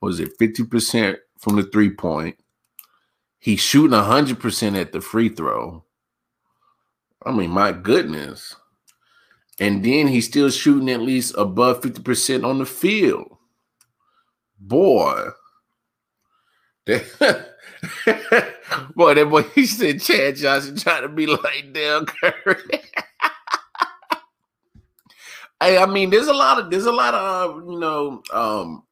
was 0.00 0.18
it 0.18 0.36
50% 0.38 1.16
from 1.38 1.56
the 1.56 1.64
three 1.64 1.90
point. 1.90 2.36
He's 3.38 3.60
shooting 3.60 3.96
100% 3.96 4.80
at 4.80 4.92
the 4.92 5.00
free 5.00 5.28
throw. 5.28 5.84
I 7.24 7.32
mean, 7.32 7.50
my 7.50 7.72
goodness 7.72 8.56
and 9.62 9.84
then 9.84 10.08
he's 10.08 10.26
still 10.26 10.50
shooting 10.50 10.90
at 10.90 11.00
least 11.00 11.34
above 11.36 11.82
50% 11.82 12.44
on 12.44 12.58
the 12.58 12.66
field. 12.66 13.36
Boy. 14.58 15.28
boy, 16.86 16.96
that 19.14 19.28
boy, 19.30 19.42
he 19.54 19.66
said 19.66 20.00
Chad 20.00 20.36
Johnson 20.36 20.76
trying 20.76 21.02
to 21.02 21.08
be 21.08 21.26
like 21.26 21.72
Dell 21.72 22.06
Curry. 22.06 22.56
hey, 25.62 25.78
I 25.78 25.86
mean, 25.86 26.10
there's 26.10 26.28
a 26.28 26.34
lot 26.34 26.58
of 26.58 26.70
there's 26.70 26.86
a 26.86 26.92
lot 26.92 27.14
of 27.14 27.56
you 27.68 27.78
know, 27.78 28.22
um 28.32 28.84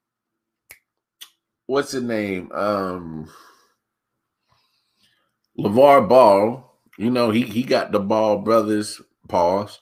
what's 1.66 1.92
the 1.92 2.00
name? 2.00 2.50
Um 2.52 3.30
LaVar 5.58 6.08
Ball, 6.08 6.80
you 6.98 7.10
know, 7.10 7.30
he 7.30 7.42
he 7.42 7.62
got 7.62 7.92
the 7.92 8.00
ball 8.00 8.38
brothers 8.38 9.00
pause 9.28 9.80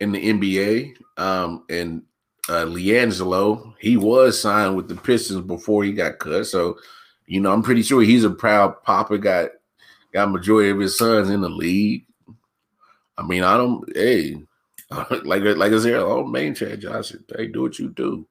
in 0.00 0.12
the 0.12 0.18
NBA. 0.18 0.94
Um, 1.16 1.64
and 1.68 2.02
uh, 2.48 2.64
LiAngelo, 2.64 3.74
he 3.78 3.96
was 3.96 4.40
signed 4.40 4.76
with 4.76 4.88
the 4.88 4.96
Pistons 4.96 5.46
before 5.46 5.84
he 5.84 5.92
got 5.92 6.18
cut. 6.18 6.46
So, 6.46 6.78
you 7.26 7.40
know, 7.40 7.52
I'm 7.52 7.62
pretty 7.62 7.82
sure 7.82 8.02
he's 8.02 8.24
a 8.24 8.30
proud 8.30 8.82
papa. 8.82 9.18
Got 9.18 9.50
got 10.12 10.30
majority 10.30 10.70
of 10.70 10.80
his 10.80 10.98
sons 10.98 11.30
in 11.30 11.40
the 11.42 11.48
league. 11.48 12.06
I 13.16 13.22
mean, 13.22 13.44
I 13.44 13.56
don't. 13.56 13.84
Hey, 13.94 14.36
like 15.24 15.42
like 15.42 15.72
I 15.72 15.78
said, 15.78 15.94
oh 15.94 16.24
man, 16.26 16.54
Chad 16.54 16.80
Johnson, 16.80 17.24
hey, 17.36 17.46
do 17.46 17.62
what 17.62 17.78
you 17.78 17.90
do. 17.90 18.26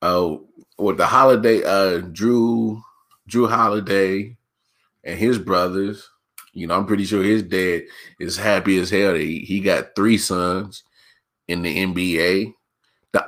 Uh, 0.00 0.36
with 0.78 0.96
the 0.96 1.06
holiday, 1.06 1.62
uh, 1.64 1.98
Drew 1.98 2.80
Jrue 3.28 3.48
Holiday, 3.48 4.36
and 5.04 5.18
his 5.18 5.38
brothers. 5.38 6.08
You 6.52 6.66
know, 6.66 6.76
I'm 6.76 6.86
pretty 6.86 7.04
sure 7.04 7.22
his 7.22 7.44
dad 7.44 7.82
is 8.18 8.36
happy 8.36 8.78
as 8.78 8.90
hell. 8.90 9.14
He, 9.14 9.40
he 9.40 9.60
got 9.60 9.94
three 9.94 10.18
sons 10.18 10.82
in 11.46 11.62
the 11.62 11.86
NBA. 11.86 12.54
The 13.12 13.24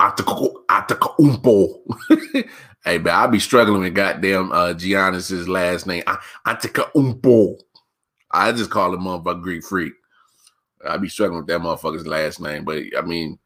Antetokounmpo. 0.68 2.48
hey, 2.84 2.98
man, 2.98 3.14
I'll 3.14 3.28
be 3.28 3.38
struggling 3.38 3.82
with 3.82 3.94
goddamn 3.94 4.50
uh, 4.50 4.74
Giannis's 4.74 5.48
last 5.48 5.86
name. 5.86 6.02
Antetokounmpo. 6.46 7.60
I 8.30 8.50
just 8.52 8.70
call 8.70 8.94
him 8.94 9.02
motherfucker 9.02 9.42
Greek 9.42 9.64
freak. 9.64 9.92
I 10.86 10.96
be 10.96 11.08
struggling 11.08 11.40
with 11.40 11.48
that 11.48 11.60
motherfucker's 11.60 12.06
last 12.06 12.40
name, 12.40 12.64
but 12.64 12.82
I 12.96 13.02
mean, 13.02 13.38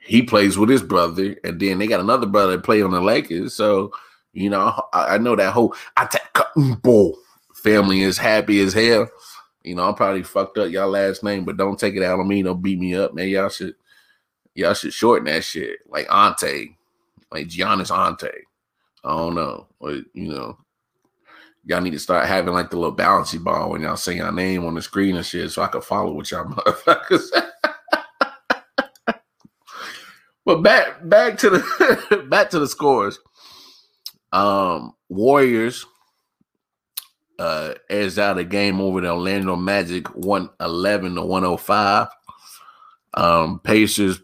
he 0.00 0.22
plays 0.22 0.56
with 0.56 0.70
his 0.70 0.82
brother, 0.82 1.36
and 1.44 1.60
then 1.60 1.78
they 1.78 1.86
got 1.86 2.00
another 2.00 2.26
brother 2.26 2.52
that 2.52 2.64
play 2.64 2.82
on 2.82 2.90
the 2.90 3.00
Lakers. 3.00 3.54
So, 3.54 3.92
you 4.32 4.48
know, 4.48 4.80
I, 4.92 5.14
I 5.14 5.18
know 5.18 5.36
that 5.36 5.52
whole 5.52 5.74
Antetokounmpo 5.96 6.80
mm, 6.82 7.14
family 7.54 8.00
is 8.00 8.16
happy 8.16 8.60
as 8.60 8.72
hell. 8.72 9.08
You 9.64 9.74
know, 9.74 9.86
I'm 9.86 9.94
probably 9.94 10.22
fucked 10.22 10.56
up 10.58 10.70
y'all 10.70 10.88
last 10.88 11.22
name, 11.22 11.44
but 11.44 11.58
don't 11.58 11.78
take 11.78 11.94
it 11.94 12.02
out 12.02 12.20
on 12.20 12.28
me. 12.28 12.42
Don't 12.42 12.62
beat 12.62 12.78
me 12.78 12.94
up, 12.94 13.14
man. 13.14 13.28
Y'all 13.28 13.50
should 13.50 13.74
y'all 14.54 14.74
should 14.74 14.92
shorten 14.92 15.26
that 15.26 15.44
shit. 15.44 15.80
Like 15.86 16.10
Ante. 16.10 16.76
Like 17.30 17.48
Giannis 17.48 17.94
Ante. 17.94 18.28
I 19.04 19.10
don't 19.10 19.34
know. 19.34 19.66
Or, 19.78 19.92
you 19.92 20.06
know, 20.28 20.58
y'all 21.68 21.82
need 21.82 21.90
to 21.90 21.98
start 21.98 22.26
having 22.26 22.54
like 22.54 22.70
the 22.70 22.78
little 22.78 22.96
bouncy 22.96 23.42
ball 23.42 23.70
when 23.70 23.82
y'all 23.82 23.96
say 23.96 24.16
your 24.16 24.32
name 24.32 24.64
on 24.64 24.74
the 24.74 24.80
screen 24.80 25.16
and 25.16 25.26
shit 25.26 25.50
so 25.50 25.62
I 25.62 25.66
can 25.68 25.82
follow 25.82 26.12
what 26.12 26.30
y'all 26.30 26.44
motherfuckers. 26.50 27.28
but 30.46 30.62
back 30.62 31.06
back 31.08 31.36
to 31.38 31.50
the 31.50 32.26
back 32.30 32.50
to 32.50 32.58
the 32.58 32.66
scores. 32.66 33.20
Um 34.32 34.94
Warriors 35.10 35.84
uh, 37.38 37.74
edged 37.88 38.18
out 38.18 38.38
a 38.38 38.44
game 38.44 38.80
over 38.80 39.00
the 39.00 39.10
Orlando 39.10 39.54
Magic 39.56 40.08
111 40.16 41.14
to 41.14 41.22
105. 41.22 42.08
Um, 43.14 43.60
Pacers 43.60 44.20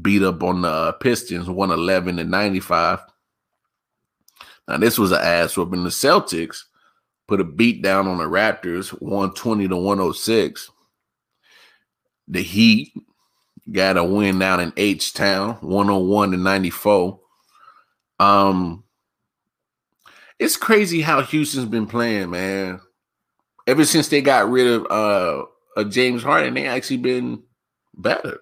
beat 0.00 0.22
up 0.22 0.42
on 0.42 0.62
the 0.62 0.68
uh, 0.68 0.92
Pistons 0.92 1.48
111 1.48 2.16
to 2.16 2.24
95. 2.24 3.00
Now, 4.70 4.76
this 4.76 4.98
was 4.98 5.10
an 5.10 5.20
ass 5.20 5.56
whooping. 5.56 5.82
The 5.82 5.90
Celtics 5.90 6.62
put 7.26 7.40
a 7.40 7.44
beat 7.44 7.82
down 7.82 8.06
on 8.06 8.18
the 8.18 8.24
Raptors, 8.24 8.90
120 9.00 9.66
to 9.66 9.76
106. 9.76 10.70
The 12.28 12.40
Heat 12.40 12.92
got 13.72 13.96
a 13.96 14.04
win 14.04 14.38
down 14.38 14.60
in 14.60 14.72
H 14.76 15.12
Town, 15.12 15.54
101 15.54 16.30
to 16.30 16.36
94. 16.36 17.18
Um, 18.20 18.84
it's 20.38 20.56
crazy 20.56 21.00
how 21.00 21.20
Houston's 21.22 21.68
been 21.68 21.88
playing, 21.88 22.30
man. 22.30 22.80
Ever 23.66 23.84
since 23.84 24.06
they 24.06 24.22
got 24.22 24.48
rid 24.48 24.68
of 24.68 24.86
uh 24.88 25.82
James 25.88 26.22
Harden, 26.22 26.54
they 26.54 26.66
actually 26.66 26.98
been 26.98 27.42
better. 27.96 28.38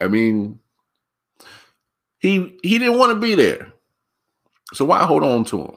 I 0.00 0.06
mean, 0.06 0.60
he 2.20 2.56
he 2.62 2.78
didn't 2.78 2.98
want 2.98 3.12
to 3.12 3.18
be 3.18 3.34
there. 3.34 3.71
So 4.72 4.84
why 4.84 5.04
hold 5.04 5.22
on 5.22 5.44
to 5.46 5.60
him? 5.62 5.76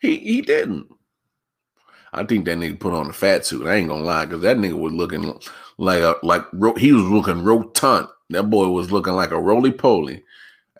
He 0.00 0.18
he 0.18 0.42
didn't. 0.42 0.86
I 2.12 2.24
think 2.24 2.46
that 2.46 2.58
nigga 2.58 2.80
put 2.80 2.94
on 2.94 3.10
a 3.10 3.12
fat 3.12 3.44
suit. 3.44 3.66
I 3.66 3.74
ain't 3.74 3.88
gonna 3.88 4.02
lie, 4.02 4.24
because 4.24 4.42
that 4.42 4.56
nigga 4.56 4.78
was 4.78 4.92
looking 4.92 5.38
like 5.76 6.00
a 6.02 6.16
like 6.22 6.44
he 6.78 6.92
was 6.92 7.04
looking 7.04 7.42
rotund. 7.42 8.08
That 8.30 8.44
boy 8.44 8.68
was 8.68 8.92
looking 8.92 9.14
like 9.14 9.30
a 9.30 9.40
roly 9.40 9.72
poly. 9.72 10.22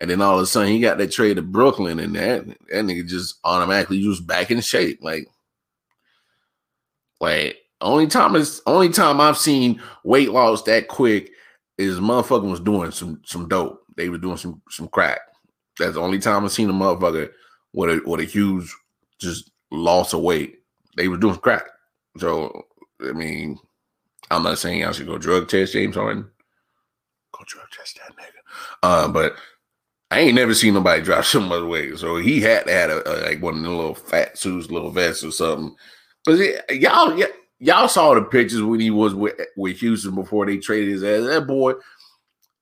And 0.01 0.09
then 0.09 0.21
all 0.21 0.35
of 0.37 0.43
a 0.43 0.45
sudden 0.45 0.69
he 0.69 0.79
got 0.79 0.97
that 0.97 1.11
trade 1.11 1.35
to 1.35 1.41
Brooklyn, 1.41 1.99
and 1.99 2.15
that 2.15 2.47
that 2.47 2.85
nigga 2.85 3.05
just 3.05 3.39
automatically 3.43 4.05
was 4.07 4.21
back 4.21 4.49
in 4.49 4.61
shape. 4.61 4.99
Like, 5.01 5.27
like 7.19 7.57
only 7.81 8.07
time 8.07 8.35
is 8.35 8.61
only 8.65 8.89
time 8.89 9.19
I've 9.19 9.37
seen 9.37 9.81
weight 10.03 10.31
loss 10.31 10.63
that 10.63 10.87
quick 10.87 11.31
is 11.77 11.99
motherfucker 11.99 12.49
was 12.49 12.59
doing 12.59 12.91
some 12.91 13.21
some 13.25 13.47
dope. 13.47 13.83
They 13.97 14.09
were 14.09 14.17
doing 14.17 14.37
some 14.37 14.61
some 14.69 14.87
crack. 14.87 15.19
That's 15.79 15.95
the 15.95 16.01
only 16.01 16.19
time 16.19 16.45
I've 16.45 16.51
seen 16.51 16.69
a 16.69 16.73
motherfucker 16.73 17.31
with 17.73 17.89
a 17.89 18.01
with 18.05 18.19
a 18.19 18.25
huge 18.25 18.73
just 19.19 19.51
loss 19.71 20.13
of 20.13 20.21
weight. 20.21 20.59
They 20.97 21.07
were 21.07 21.17
doing 21.17 21.37
crack. 21.37 21.63
So 22.17 22.65
I 23.01 23.13
mean, 23.13 23.57
I'm 24.31 24.43
not 24.43 24.59
saying 24.59 24.85
I 24.85 24.91
should 24.91 25.07
go 25.07 25.17
drug 25.17 25.47
test 25.47 25.73
James 25.73 25.95
Harden. 25.95 26.29
Go 27.31 27.43
drug 27.47 27.67
test 27.71 27.97
that 27.97 28.15
nigga. 28.15 28.39
Uh, 28.83 29.07
but 29.07 29.35
I 30.11 30.19
ain't 30.19 30.35
never 30.35 30.53
seen 30.53 30.73
nobody 30.73 31.01
drop 31.03 31.25
so 31.25 31.39
much 31.39 31.63
weight. 31.63 31.97
So 31.97 32.17
he 32.17 32.41
had 32.41 32.65
to 32.65 32.73
have 32.73 32.89
a, 32.89 33.01
a, 33.05 33.13
like 33.25 33.41
one 33.41 33.57
of 33.57 33.63
the 33.63 33.69
little 33.69 33.95
fat 33.95 34.37
suits, 34.37 34.71
little 34.71 34.91
vests 34.91 35.23
or 35.23 35.31
something. 35.31 35.75
Cause 36.27 36.41
y'all, 36.69 37.17
y'all 37.59 37.87
saw 37.87 38.13
the 38.13 38.21
pictures 38.21 38.61
when 38.61 38.79
he 38.79 38.89
was 38.89 39.15
with, 39.15 39.39
with 39.55 39.77
Houston 39.77 40.15
before 40.15 40.45
they 40.45 40.57
traded 40.57 40.89
his 40.89 41.03
ass. 41.03 41.25
That 41.25 41.47
boy, 41.47 41.73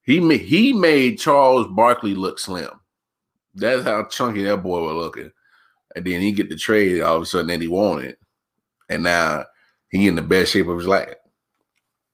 he 0.03 0.20
made, 0.20 0.41
he 0.41 0.74
made 0.74 1.20
Charles 1.20 1.68
Barkley 1.68 2.13
look 2.13 2.39
slim. 2.39 2.70
That's 3.58 3.84
how 3.84 4.05
chunky 4.05 4.43
that 4.43 4.64
boy 4.64 4.82
was 4.82 4.95
looking. 4.95 5.32
And 5.95 6.05
then 6.05 6.22
he 6.22 6.32
get 6.32 6.49
the 6.49 6.55
trade 6.55 7.01
all 7.01 7.18
of 7.18 7.24
a 7.24 7.26
sudden 7.26 7.47
that 7.47 7.62
he 7.62 7.68
wanted. 7.68 8.18
And 8.89 9.03
now 9.03 9.45
he 9.89 10.08
in 10.08 10.16
the 10.16 10.22
best 10.22 10.51
shape 10.53 10.68
of 10.68 10.78
his 10.78 10.88
life. 10.88 11.16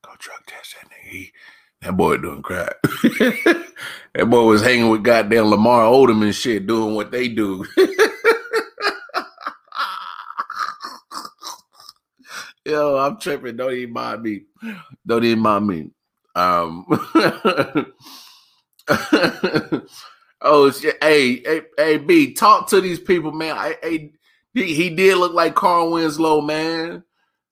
Go 0.03 0.11
drug 0.19 0.39
test 0.47 0.75
that 0.81 0.89
nigga. 0.89 1.09
He, 1.11 1.31
that 1.81 1.97
boy 1.97 2.17
doing 2.17 2.41
crap. 2.41 2.75
that 2.83 4.25
boy 4.29 4.43
was 4.45 4.61
hanging 4.61 4.89
with 4.89 5.03
goddamn 5.03 5.45
Lamar 5.47 5.83
Odom 5.83 6.23
and 6.23 6.35
shit, 6.35 6.67
doing 6.67 6.95
what 6.95 7.11
they 7.11 7.27
do. 7.27 7.65
Yo, 12.65 12.97
I'm 12.97 13.19
tripping. 13.19 13.57
Don't 13.57 13.73
even 13.73 13.93
mind 13.93 14.23
me. 14.23 14.43
Don't 15.05 15.25
even 15.25 15.39
mind 15.39 15.67
me. 15.67 15.91
Um. 16.35 16.85
oh 20.43 20.71
shit! 20.71 20.97
Hey, 21.01 21.41
hey, 21.41 21.61
hey, 21.77 21.97
B, 21.97 22.33
talk 22.33 22.69
to 22.69 22.81
these 22.81 22.99
people, 22.99 23.31
man. 23.31 23.75
Hey, 23.81 24.11
he, 24.53 24.89
did 24.89 25.17
look 25.17 25.33
like 25.33 25.55
Carl 25.55 25.91
Winslow, 25.91 26.41
man. 26.41 27.03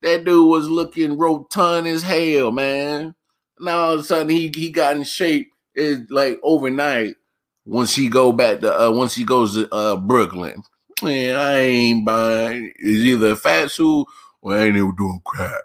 That 0.03 0.23
dude 0.23 0.47
was 0.47 0.69
looking 0.69 1.17
rotund 1.17 1.87
as 1.87 2.03
hell, 2.03 2.51
man. 2.51 3.15
Now 3.59 3.77
all 3.77 3.93
of 3.93 3.99
a 4.01 4.03
sudden 4.03 4.29
he 4.29 4.51
he 4.53 4.69
got 4.69 4.95
in 4.95 5.03
shape. 5.03 5.51
Is 5.73 6.01
like 6.09 6.37
overnight 6.43 7.15
once 7.65 7.95
he 7.95 8.09
go 8.09 8.33
back 8.33 8.59
to 8.59 8.87
uh, 8.87 8.91
once 8.91 9.15
he 9.15 9.23
goes 9.23 9.53
to 9.53 9.73
uh, 9.73 9.95
Brooklyn. 9.95 10.61
Man, 11.01 11.35
I 11.35 11.59
ain't 11.59 12.05
buying. 12.05 12.73
Is 12.77 13.05
either 13.05 13.31
a 13.31 13.35
fat 13.37 13.71
suit 13.71 14.05
well, 14.41 14.59
I 14.59 14.65
ain't 14.65 14.75
even 14.75 14.95
doing 14.95 15.21
crap. 15.23 15.61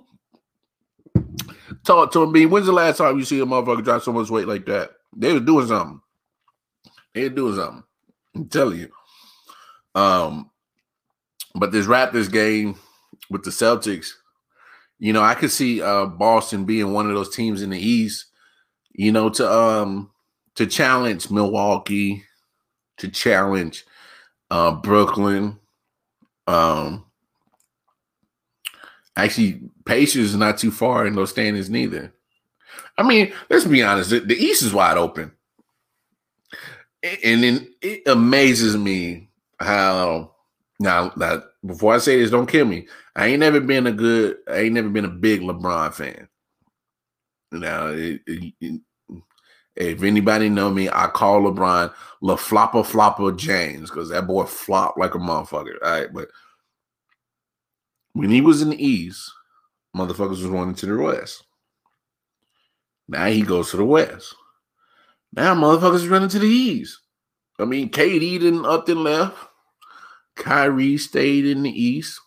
Talk 1.88 2.12
to 2.12 2.30
me. 2.30 2.44
When's 2.44 2.66
the 2.66 2.72
last 2.72 2.98
time 2.98 3.18
you 3.18 3.24
see 3.24 3.40
a 3.40 3.46
motherfucker 3.46 3.82
drop 3.82 4.02
so 4.02 4.12
much 4.12 4.28
weight 4.28 4.46
like 4.46 4.66
that? 4.66 4.90
They 5.16 5.32
was 5.32 5.40
doing 5.40 5.68
something. 5.68 6.02
They 7.14 7.22
was 7.22 7.32
doing 7.32 7.56
something. 7.56 7.82
I'm 8.34 8.48
telling 8.48 8.80
you. 8.80 8.90
Um, 9.94 10.50
but 11.54 11.72
this 11.72 11.86
Raptors 11.86 12.30
game 12.30 12.74
with 13.30 13.42
the 13.42 13.50
Celtics, 13.50 14.10
you 14.98 15.14
know, 15.14 15.22
I 15.22 15.32
could 15.32 15.50
see 15.50 15.80
uh 15.80 16.04
Boston 16.04 16.66
being 16.66 16.92
one 16.92 17.08
of 17.08 17.14
those 17.14 17.34
teams 17.34 17.62
in 17.62 17.70
the 17.70 17.78
East, 17.78 18.26
you 18.92 19.10
know, 19.10 19.30
to 19.30 19.50
um 19.50 20.10
to 20.56 20.66
challenge 20.66 21.30
Milwaukee, 21.30 22.22
to 22.98 23.08
challenge 23.08 23.86
uh, 24.50 24.72
Brooklyn. 24.72 25.58
Um, 26.46 27.06
actually, 29.18 29.60
Pacers 29.84 30.30
is 30.30 30.36
not 30.36 30.58
too 30.58 30.70
far 30.70 31.06
in 31.06 31.14
those 31.14 31.30
standings 31.30 31.68
neither. 31.68 32.12
I 32.96 33.02
mean, 33.02 33.32
let's 33.50 33.64
be 33.64 33.82
honest. 33.82 34.10
The, 34.10 34.20
the 34.20 34.36
East 34.36 34.62
is 34.62 34.72
wide 34.72 34.96
open, 34.96 35.32
and 37.02 37.42
then 37.42 37.74
it 37.80 38.02
amazes 38.06 38.76
me 38.76 39.28
how 39.60 40.32
now 40.80 41.10
that 41.16 41.44
before 41.66 41.94
I 41.94 41.98
say 41.98 42.18
this, 42.18 42.30
don't 42.30 42.48
kill 42.48 42.66
me. 42.66 42.86
I 43.16 43.26
ain't 43.26 43.40
never 43.40 43.60
been 43.60 43.86
a 43.86 43.92
good. 43.92 44.38
I 44.48 44.60
ain't 44.60 44.74
never 44.74 44.88
been 44.88 45.04
a 45.04 45.08
big 45.08 45.40
LeBron 45.40 45.92
fan. 45.92 46.28
Now, 47.50 47.88
it, 47.88 48.20
it, 48.26 48.80
if 49.76 50.02
anybody 50.02 50.48
know 50.48 50.70
me, 50.70 50.88
I 50.88 51.06
call 51.08 51.42
LeBron 51.42 51.92
La 52.20 52.36
Flopper 52.36 52.84
Flopper 52.84 53.32
James 53.32 53.90
because 53.90 54.10
that 54.10 54.26
boy 54.26 54.44
flopped 54.44 54.98
like 54.98 55.14
a 55.14 55.18
motherfucker. 55.18 55.76
All 55.82 55.90
right, 55.90 56.12
but 56.12 56.28
when 58.18 58.30
he 58.30 58.40
was 58.40 58.62
in 58.62 58.70
the 58.70 58.84
East, 58.84 59.30
motherfuckers 59.96 60.30
was 60.30 60.44
running 60.46 60.74
to 60.74 60.86
the 60.86 60.96
West. 60.96 61.44
Now 63.08 63.26
he 63.26 63.42
goes 63.42 63.70
to 63.70 63.76
the 63.76 63.84
West. 63.84 64.34
Now 65.32 65.54
motherfuckers 65.54 66.10
running 66.10 66.28
to 66.30 66.40
the 66.40 66.48
East. 66.48 66.98
I 67.60 67.64
mean, 67.64 67.90
KD 67.90 68.40
didn't 68.40 68.66
up 68.66 68.88
and 68.88 69.04
left. 69.04 69.36
Kyrie 70.34 70.98
stayed 70.98 71.46
in 71.46 71.62
the 71.62 71.70
East. 71.70 72.20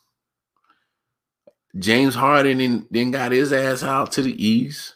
James 1.78 2.16
Harden 2.16 2.88
then 2.89 3.12
got 3.12 3.34
his 3.34 3.52
ass 3.52 3.84
out 3.84 4.14
to 4.14 4.22
the 4.22 4.46
East. 4.46 4.96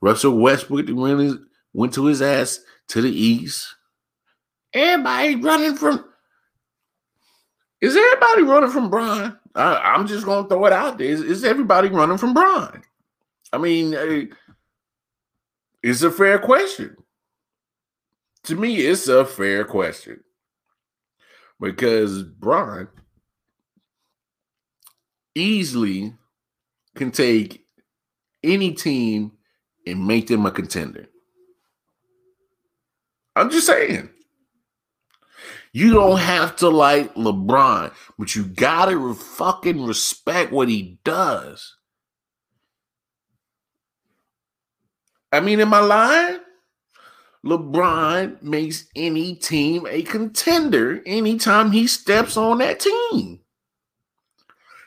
Russell 0.00 0.38
Westbrook 0.38 0.86
really 0.86 1.36
went 1.72 1.94
to 1.94 2.06
his 2.06 2.22
ass 2.22 2.60
to 2.88 3.02
the 3.02 3.10
east. 3.10 3.74
Everybody 4.72 5.34
running 5.34 5.74
from. 5.74 6.04
Is 7.80 7.96
everybody 7.96 8.42
running 8.42 8.70
from 8.70 8.90
Bron? 8.90 9.38
I, 9.54 9.94
am 9.94 10.06
just 10.06 10.24
gonna 10.24 10.48
throw 10.48 10.66
it 10.66 10.72
out 10.72 10.98
there. 10.98 11.08
Is, 11.08 11.20
is 11.20 11.44
everybody 11.44 11.88
running 11.88 12.18
from 12.18 12.34
Bron? 12.34 12.82
I 13.52 13.58
mean, 13.58 13.94
uh, 13.94 14.34
it's 15.82 16.02
a 16.02 16.10
fair 16.10 16.38
question. 16.38 16.96
To 18.44 18.56
me, 18.56 18.76
it's 18.78 19.08
a 19.08 19.24
fair 19.24 19.64
question 19.64 20.22
because 21.60 22.22
Bron 22.22 22.88
easily 25.34 26.14
can 26.96 27.10
take 27.10 27.64
any 28.42 28.72
team 28.72 29.32
and 29.86 30.06
make 30.06 30.26
them 30.26 30.46
a 30.46 30.50
contender. 30.50 31.08
I'm 33.36 33.50
just 33.50 33.66
saying. 33.66 34.10
You 35.72 35.92
don't 35.92 36.18
have 36.18 36.56
to 36.56 36.68
like 36.68 37.14
LeBron, 37.14 37.92
but 38.18 38.34
you 38.34 38.44
gotta 38.44 39.14
fucking 39.14 39.84
respect 39.84 40.52
what 40.52 40.68
he 40.68 40.98
does. 41.04 41.76
I 45.30 45.40
mean, 45.40 45.60
in 45.60 45.68
my 45.68 45.80
line, 45.80 46.40
LeBron 47.44 48.42
makes 48.42 48.86
any 48.96 49.34
team 49.34 49.86
a 49.88 50.02
contender 50.02 51.02
anytime 51.06 51.70
he 51.70 51.86
steps 51.86 52.36
on 52.36 52.58
that 52.58 52.80
team. 52.80 53.40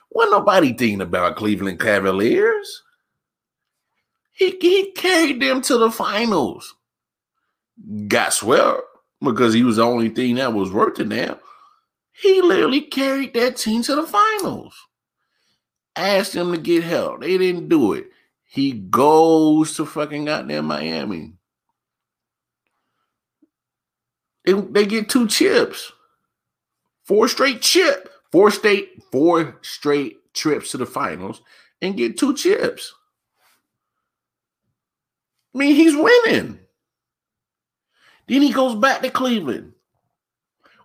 Wasn't 0.10 0.32
nobody 0.32 0.74
thinking 0.74 1.02
about 1.02 1.38
Cleveland 1.38 1.80
Cavaliers. 1.80 2.84
He, 4.34 4.58
he 4.60 4.92
carried 4.92 5.42
them 5.42 5.62
to 5.62 5.78
the 5.78 5.92
finals 5.92 6.76
got 8.08 8.34
swept 8.34 8.82
because 9.22 9.54
he 9.54 9.64
was 9.64 9.78
the 9.78 9.84
only 9.84 10.10
thing 10.10 10.36
that 10.36 10.54
was 10.54 10.72
working 10.72 11.10
there. 11.10 11.40
He 12.12 12.42
literally 12.42 12.82
carried 12.82 13.34
that 13.34 13.58
team 13.58 13.84
to 13.84 13.96
the 13.96 14.04
finals. 14.04 14.76
Asked 15.96 16.34
them 16.34 16.52
to 16.52 16.58
get 16.58 16.84
help. 16.84 17.22
They 17.22 17.38
didn't 17.38 17.70
do 17.70 17.94
it. 17.94 18.10
He 18.44 18.74
goes 18.74 19.76
to 19.76 19.86
fucking 19.86 20.26
goddamn 20.26 20.66
Miami. 20.66 21.34
They, 24.46 24.54
they 24.54 24.86
get 24.86 25.10
two 25.10 25.28
chips. 25.28 25.92
Four 27.04 27.28
straight 27.28 27.62
chip. 27.62 28.10
Four 28.32 28.50
state, 28.50 29.04
four 29.12 29.60
straight 29.62 30.34
trips 30.34 30.72
to 30.72 30.78
the 30.78 30.86
finals 30.86 31.42
and 31.82 31.98
get 31.98 32.18
two 32.18 32.34
chips. 32.34 32.94
I 35.54 35.58
mean, 35.58 35.76
he's 35.76 35.96
winning. 35.96 36.60
Then 38.32 38.44
he 38.44 38.54
goes 38.54 38.76
back 38.76 39.02
to 39.02 39.10
Cleveland. 39.10 39.74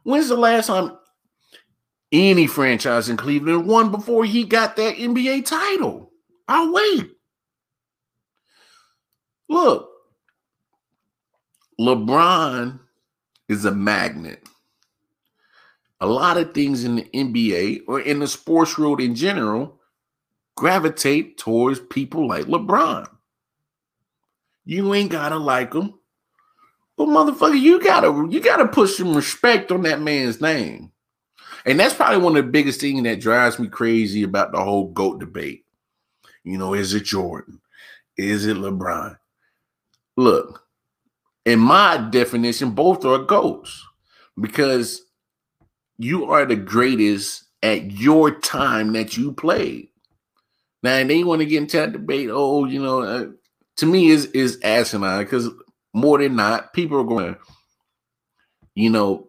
When's 0.03 0.29
the 0.29 0.37
last 0.37 0.67
time 0.67 0.99
any 2.11 2.49
franchise 2.49 3.09
in 3.09 3.17
Cleveland 3.17 3.69
won 3.69 3.93
before 3.93 4.25
he 4.25 4.43
got 4.43 4.75
that 4.75 4.97
NBA 4.97 5.47
title? 5.47 6.11
I'll 6.49 6.73
wait. 6.73 7.13
Look, 9.49 9.89
LeBron 11.79 12.81
is 13.49 13.65
a 13.65 13.71
magnet. 13.71 14.43
A 16.01 16.07
lot 16.09 16.39
of 16.39 16.53
things 16.53 16.83
in 16.83 16.97
the 16.97 17.09
NBA 17.15 17.83
or 17.87 18.01
in 18.01 18.19
the 18.19 18.27
sports 18.27 18.77
world 18.77 19.01
in 19.01 19.15
general 19.15 19.81
gravitate 20.57 21.39
towards 21.39 21.79
people 21.79 22.27
like 22.27 22.47
LeBron. 22.47 23.07
You 24.65 24.93
ain't 24.95 25.13
gotta 25.13 25.37
like 25.37 25.73
him. 25.73 25.95
But 26.97 27.09
motherfucker, 27.09 27.61
you 27.61 27.83
gotta 27.83 28.27
you 28.31 28.41
gotta 28.41 28.67
put 28.67 28.89
some 28.89 29.15
respect 29.15 29.71
on 29.71 29.83
that 29.83 30.01
man's 30.01 30.41
name. 30.41 30.93
And 31.67 31.79
that's 31.79 31.95
probably 31.95 32.23
one 32.23 32.37
of 32.37 32.45
the 32.45 32.51
biggest 32.51 32.81
things 32.81 33.03
that 33.03 33.21
drives 33.21 33.59
me 33.59 33.69
crazy 33.69 34.23
about 34.23 34.53
the 34.53 34.63
whole 34.63 34.89
GOAT 34.93 35.19
debate. 35.19 35.65
You 36.45 36.59
know, 36.59 36.75
is 36.75 36.95
it 36.95 37.05
Jordan? 37.05 37.61
Is 38.17 38.47
it 38.47 38.57
LeBron? 38.57 39.19
Look, 40.17 40.63
in 41.45 41.59
my 41.59 41.97
definition, 42.11 42.71
both 42.71 43.05
are 43.05 43.19
GOATs 43.19 43.85
because 44.41 45.03
you 45.99 46.31
are 46.31 46.47
the 46.47 46.57
greatest 46.57 47.45
at 47.63 47.91
your 47.91 48.39
time 48.39 48.93
that 48.93 49.17
you 49.17 49.33
played. 49.33 49.89
Now, 50.83 51.03
they 51.05 51.25
want 51.25 51.41
to 51.41 51.47
get 51.47 51.63
into 51.63 51.79
that 51.79 51.93
debate. 51.93 52.31
Oh, 52.31 52.65
you 52.65 52.81
know, 52.81 53.03
uh, 53.03 53.27
to 53.79 53.87
me 53.87 54.09
is 54.09 54.27
is 54.27 54.61
asinine 54.63 55.25
because 55.25 55.49
more 55.97 56.19
than 56.19 56.37
not, 56.37 56.75
people 56.75 57.01
are 57.01 57.05
going 57.05 57.35
to, 57.35 57.41
you 58.75 58.91
know, 58.91 59.29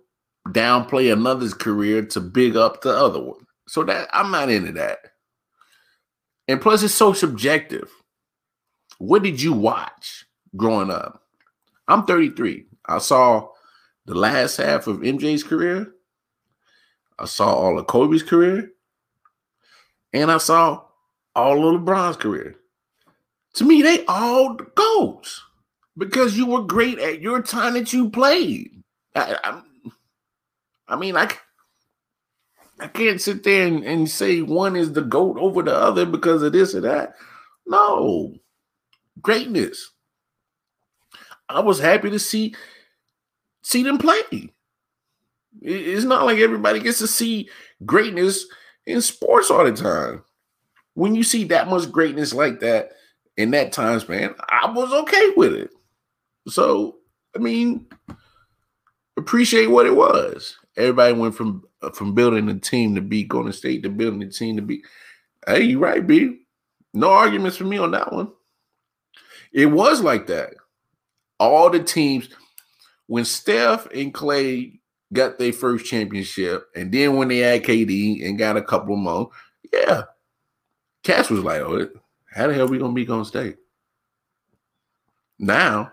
downplay 0.50 1.12
another's 1.14 1.54
career 1.54 2.06
to 2.06 2.20
big 2.20 2.58
up 2.58 2.82
the 2.82 2.90
other 2.90 3.22
one. 3.22 3.40
So 3.70 3.86
that 3.86 4.10
I'm 4.12 4.32
not 4.32 4.50
into 4.50 4.74
that. 4.74 5.00
And 6.50 6.60
plus, 6.60 6.84
it's 6.84 6.94
so 6.94 7.14
subjective. 7.14 7.90
What 8.98 9.24
did 9.24 9.42
you 9.42 9.54
watch 9.54 10.26
growing 10.58 10.92
up? 10.92 11.24
I'm 11.88 12.04
33. 12.04 12.66
I 12.86 12.98
saw 12.98 13.48
the 14.06 14.16
last 14.16 14.58
half 14.58 14.88
of 14.88 14.98
MJ's 14.98 15.46
career. 15.46 15.94
I 17.18 17.26
saw 17.26 17.54
all 17.54 17.80
of 17.80 17.88
Kobe's 17.88 18.24
career. 18.24 18.72
And 20.12 20.30
I 20.30 20.38
saw 20.38 20.84
all 21.34 21.74
of 21.74 21.82
LeBron's 21.82 22.18
career. 22.18 22.56
To 23.54 23.64
me, 23.64 23.82
they 23.82 24.04
all 24.06 24.56
goats 24.56 25.44
because 25.98 26.38
you 26.38 26.46
were 26.46 26.64
great 26.64 27.00
at 27.00 27.22
your 27.22 27.42
time 27.42 27.74
that 27.74 27.92
you 27.92 28.10
played. 28.10 28.84
I, 29.16 29.38
I, 29.44 29.62
I 30.90 30.96
mean, 30.96 31.18
I, 31.18 31.32
I 32.80 32.88
can't 32.88 33.20
sit 33.20 33.44
there 33.44 33.68
and, 33.68 33.84
and 33.84 34.10
say 34.10 34.42
one 34.42 34.76
is 34.76 34.94
the 34.94 35.02
goat 35.02 35.38
over 35.40 35.64
the 35.64 35.76
other 35.76 36.06
because 36.06 36.44
of 36.44 36.54
this 36.54 36.76
or 36.76 36.82
that. 36.82 37.16
No, 37.66 38.36
greatness. 39.22 39.92
I 41.50 41.60
was 41.62 41.80
happy 41.80 42.10
to 42.10 42.20
see 42.20 42.56
see 43.64 43.84
them 43.84 43.98
play. 43.98 44.52
It's 45.62 46.04
not 46.04 46.26
like 46.26 46.38
everybody 46.38 46.80
gets 46.80 47.00
to 47.00 47.08
see 47.08 47.50
greatness 47.86 48.46
in 48.86 49.02
sports 49.02 49.50
all 49.50 49.66
the 49.66 49.72
time. 49.72 50.24
When 50.94 51.16
you 51.16 51.24
see 51.24 51.44
that 51.46 51.68
much 51.68 51.92
greatness 51.92 52.34
like 52.34 52.60
that 52.60 52.92
in 53.38 53.52
that 53.52 53.72
time 53.72 54.00
span, 54.00 54.36
I 54.50 54.72
was 54.72 54.94
okay 54.94 55.32
with 55.36 55.54
it. 55.54 55.72
So, 56.48 56.98
I 57.36 57.40
mean, 57.40 57.88
appreciate 59.18 59.68
what 59.68 59.86
it 59.86 59.96
was. 59.96 60.56
Everybody 60.78 61.14
went 61.14 61.36
from 61.36 61.64
uh, 61.82 61.92
from 61.92 62.16
building 62.16 62.50
a 62.50 62.60
team 62.60 62.96
to 62.96 63.02
beat 63.02 63.28
Golden 63.28 63.52
State 63.52 63.84
to 63.84 63.90
building 63.90 64.24
a 64.24 64.30
team 64.30 64.56
to 64.56 64.62
beat. 64.62 64.86
Hey, 65.46 65.64
you 65.64 65.80
right, 65.80 66.06
B. 66.06 66.40
No 66.94 67.10
arguments 67.10 67.58
for 67.58 67.66
me 67.66 67.78
on 67.78 67.92
that 67.92 68.12
one. 68.14 68.32
It 69.52 69.68
was 69.68 70.02
like 70.02 70.28
that. 70.28 70.54
All 71.40 71.70
the 71.70 71.84
teams, 71.84 72.30
when 73.08 73.26
Steph 73.26 73.88
and 73.94 74.14
Clay 74.14 74.80
got 75.14 75.38
their 75.38 75.54
first 75.54 75.86
championship, 75.86 76.68
and 76.76 76.92
then 76.92 77.16
when 77.16 77.28
they 77.28 77.40
had 77.40 77.64
KD 77.64 78.28
and 78.28 78.38
got 78.38 78.58
a 78.58 78.62
couple 78.62 78.96
more, 78.96 79.30
yeah, 79.72 80.04
Cash 81.04 81.30
was 81.30 81.42
like, 81.42 81.62
"Oh, 81.62 81.88
how 82.32 82.48
the 82.48 82.54
hell 82.54 82.68
we 82.68 82.78
gonna 82.78 82.94
be 82.94 83.06
Golden 83.06 83.26
State?" 83.26 83.58
Now 85.40 85.92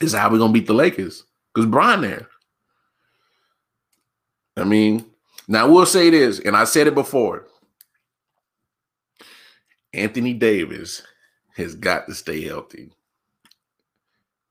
is 0.00 0.12
how 0.12 0.30
we're 0.30 0.38
gonna 0.38 0.52
beat 0.52 0.66
the 0.66 0.74
Lakers 0.74 1.24
because 1.54 1.68
Bron 1.68 2.00
there. 2.00 2.28
I 4.56 4.64
mean, 4.64 5.04
now 5.48 5.68
we'll 5.68 5.86
say 5.86 6.10
this, 6.10 6.38
and 6.40 6.56
I 6.56 6.64
said 6.64 6.86
it 6.86 6.94
before. 6.94 7.46
Anthony 9.92 10.34
Davis 10.34 11.02
has 11.56 11.74
got 11.74 12.06
to 12.06 12.14
stay 12.14 12.42
healthy. 12.42 12.90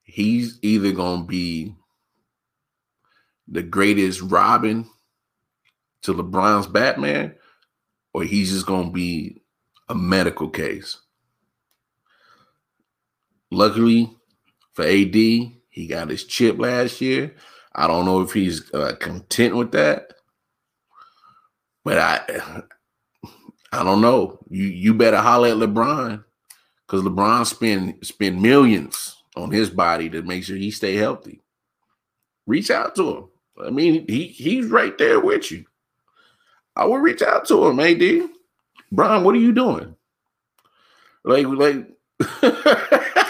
He's 0.04 0.60
either 0.62 0.92
gonna 0.92 1.24
be 1.24 1.76
the 3.48 3.64
greatest 3.64 4.22
Robin 4.22 4.90
to 6.04 6.14
LeBron's 6.14 6.68
Batman, 6.68 7.36
or 8.14 8.24
he's 8.24 8.52
just 8.52 8.66
gonna 8.66 8.92
be 8.92 9.42
a 9.90 9.96
medical 9.96 10.50
case. 10.50 10.98
Luckily, 13.52 14.16
for 14.76 14.84
AD. 14.84 15.16
He 15.16 15.88
got 15.88 16.10
his 16.10 16.26
chip 16.26 16.60
last 16.60 17.02
year. 17.02 17.34
I 17.74 17.88
don't 17.88 18.06
know 18.06 18.22
if 18.22 18.32
he's 18.32 18.72
uh, 18.74 18.96
content 19.00 19.56
with 19.56 19.72
that, 19.72 20.14
but 21.84 21.98
I, 21.98 22.62
I 23.72 23.84
don't 23.84 24.02
know. 24.02 24.40
You 24.50 24.64
you 24.64 24.94
better 24.94 25.18
holler 25.18 25.50
at 25.50 25.58
LeBron 25.58 26.24
because 26.86 27.04
LeBron 27.04 27.46
spend 27.46 28.06
spend 28.06 28.42
millions 28.42 29.22
on 29.36 29.52
his 29.52 29.70
body 29.70 30.10
to 30.12 30.22
make 30.22 30.44
sure 30.46 30.56
he 30.56 30.72
stay 30.72 30.96
healthy. 30.96 31.42
Reach 32.48 32.72
out 32.72 32.96
to 32.96 33.18
him. 33.18 33.26
I 33.66 33.70
mean, 33.72 34.06
he 34.08 34.28
he's 34.28 34.68
right 34.68 34.98
there 34.98 35.20
with 35.20 35.52
you. 35.52 35.66
I 36.76 36.86
would 36.86 37.02
reach 37.02 37.22
out 37.22 37.46
to 37.48 37.66
him, 37.66 37.80
AD. 37.80 38.30
Brian, 38.92 39.24
what 39.24 39.36
are 39.36 39.40
you 39.40 39.52
doing? 39.52 39.96
Like, 41.24 41.48
like 41.48 41.88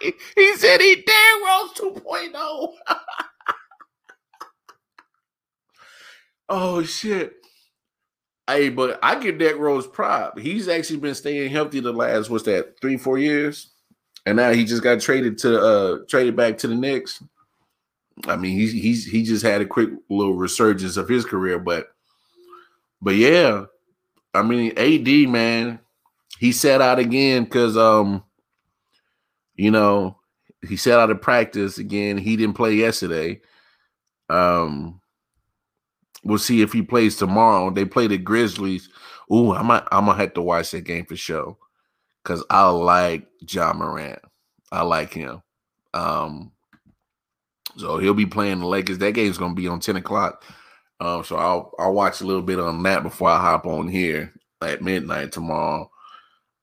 he 0.00 0.56
said 0.56 0.80
he 0.80 0.96
dare 0.96 1.36
Rose 1.46 1.72
2.0. 1.74 2.72
oh 6.48 6.82
shit. 6.82 7.34
Hey, 8.46 8.68
but 8.68 8.98
I 9.00 9.16
give 9.20 9.38
Derrick 9.38 9.58
Rose 9.58 9.86
prop. 9.86 10.38
He's 10.38 10.66
actually 10.66 10.98
been 10.98 11.14
staying 11.14 11.50
healthy 11.50 11.78
the 11.78 11.92
last 11.92 12.30
what's 12.30 12.44
that 12.44 12.80
three 12.80 12.96
four 12.96 13.16
years, 13.16 13.70
and 14.26 14.36
now 14.36 14.50
he 14.50 14.64
just 14.64 14.82
got 14.82 15.00
traded 15.00 15.38
to 15.38 15.60
uh 15.60 15.98
traded 16.08 16.34
back 16.34 16.58
to 16.58 16.66
the 16.66 16.74
Knicks. 16.74 17.22
I 18.26 18.34
mean, 18.34 18.58
he's 18.58 18.72
he's 18.72 19.06
he 19.06 19.22
just 19.22 19.44
had 19.44 19.60
a 19.60 19.66
quick 19.66 19.90
little 20.08 20.34
resurgence 20.34 20.96
of 20.96 21.08
his 21.08 21.24
career, 21.24 21.60
but 21.60 21.92
but 23.00 23.14
yeah, 23.14 23.66
I 24.34 24.42
mean, 24.42 24.72
AD 24.76 25.30
man, 25.30 25.78
he 26.40 26.50
set 26.50 26.80
out 26.80 26.98
again 26.98 27.44
because 27.44 27.76
um 27.76 28.24
you 29.60 29.70
know, 29.70 30.16
he 30.66 30.74
set 30.74 30.98
out 30.98 31.10
of 31.10 31.20
practice 31.20 31.76
again. 31.76 32.16
He 32.16 32.34
didn't 32.34 32.56
play 32.56 32.72
yesterday. 32.72 33.42
Um, 34.30 35.02
we'll 36.24 36.38
see 36.38 36.62
if 36.62 36.72
he 36.72 36.80
plays 36.80 37.16
tomorrow. 37.16 37.70
They 37.70 37.84
play 37.84 38.06
the 38.06 38.16
Grizzlies. 38.16 38.88
Ooh, 39.30 39.52
I 39.52 39.62
might 39.62 39.82
I'm 39.92 40.06
gonna 40.06 40.16
have 40.16 40.32
to 40.34 40.42
watch 40.42 40.70
that 40.70 40.84
game 40.84 41.04
for 41.04 41.14
sure. 41.14 41.58
Cause 42.24 42.42
I 42.48 42.68
like 42.70 43.26
Ja 43.46 43.74
Morant. 43.74 44.20
I 44.72 44.80
like 44.80 45.12
him. 45.12 45.42
Um, 45.92 46.52
so 47.76 47.98
he'll 47.98 48.14
be 48.14 48.26
playing 48.26 48.60
the 48.60 48.66
Lakers. 48.66 48.96
That 48.98 49.12
game's 49.12 49.36
gonna 49.36 49.54
be 49.54 49.68
on 49.68 49.80
10 49.80 49.96
o'clock. 49.96 50.42
Um, 51.00 51.22
so 51.22 51.36
I'll 51.36 51.72
I'll 51.78 51.92
watch 51.92 52.22
a 52.22 52.26
little 52.26 52.42
bit 52.42 52.58
on 52.58 52.82
that 52.84 53.02
before 53.02 53.28
I 53.28 53.38
hop 53.38 53.66
on 53.66 53.88
here 53.88 54.32
at 54.62 54.80
midnight 54.80 55.32
tomorrow. 55.32 55.90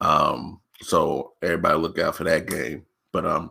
Um, 0.02 0.62
so 0.82 1.34
everybody 1.43 1.78
look 1.78 2.00
out 2.00 2.16
for 2.16 2.24
that 2.24 2.48
game. 2.48 2.86
But 3.18 3.26
um, 3.26 3.49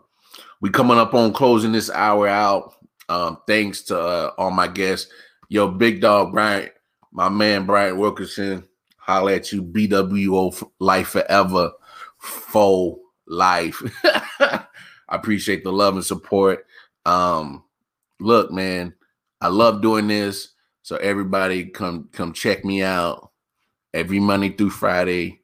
we 0.60 0.70
coming 0.70 0.96
up 0.96 1.12
on 1.12 1.32
closing 1.32 1.72
this 1.72 1.90
hour 1.90 2.28
out. 2.28 2.74
Um, 3.08 3.38
thanks 3.48 3.82
to 3.82 3.98
uh, 3.98 4.30
all 4.38 4.52
my 4.52 4.68
guests. 4.68 5.10
Yo, 5.48 5.66
big 5.66 6.00
dog 6.00 6.32
Bryant, 6.32 6.70
my 7.10 7.28
man 7.28 7.66
Brian 7.66 7.98
Wilkerson. 7.98 8.62
Holla 8.96 9.34
at 9.34 9.50
you, 9.50 9.64
BWO 9.64 10.70
Life 10.78 11.08
Forever, 11.08 11.72
Full 12.18 13.00
Life. 13.26 13.82
I 14.04 14.66
appreciate 15.08 15.64
the 15.64 15.72
love 15.72 15.96
and 15.96 16.04
support. 16.04 16.64
Um, 17.04 17.64
look, 18.20 18.52
man, 18.52 18.94
I 19.40 19.48
love 19.48 19.82
doing 19.82 20.06
this. 20.06 20.50
So 20.82 20.94
everybody 20.98 21.64
come 21.64 22.08
come 22.12 22.32
check 22.32 22.64
me 22.64 22.84
out 22.84 23.32
every 23.92 24.20
Monday 24.20 24.50
through 24.50 24.70
Friday, 24.70 25.40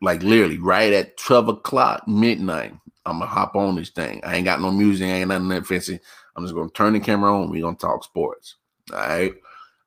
like 0.00 0.22
literally 0.22 0.58
right 0.58 0.92
at 0.92 1.16
12 1.18 1.48
o'clock 1.48 2.06
midnight. 2.08 2.72
I'm 3.04 3.18
gonna 3.18 3.30
hop 3.30 3.54
on 3.54 3.76
this 3.76 3.90
thing. 3.90 4.20
I 4.24 4.36
ain't 4.36 4.44
got 4.44 4.60
no 4.60 4.70
music, 4.70 5.06
I 5.06 5.10
ain't 5.10 5.28
nothing 5.28 5.48
that 5.48 5.66
fancy. 5.66 6.00
I'm 6.34 6.44
just 6.44 6.54
gonna 6.54 6.70
turn 6.70 6.94
the 6.94 7.00
camera 7.00 7.32
on. 7.32 7.50
We're 7.50 7.62
gonna 7.62 7.76
talk 7.76 8.04
sports. 8.04 8.56
All 8.92 8.98
right. 8.98 9.34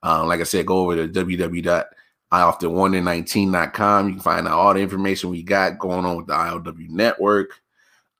Um, 0.01 0.27
like 0.27 0.39
I 0.39 0.43
said, 0.43 0.65
go 0.65 0.79
over 0.79 0.95
to 0.95 1.07
www.ioften119.com. 1.07 4.07
You 4.07 4.13
can 4.13 4.23
find 4.23 4.47
out 4.47 4.53
all 4.53 4.73
the 4.73 4.79
information 4.79 5.29
we 5.29 5.43
got 5.43 5.77
going 5.77 6.05
on 6.05 6.17
with 6.17 6.27
the 6.27 6.33
IOW 6.33 6.89
network, 6.89 7.61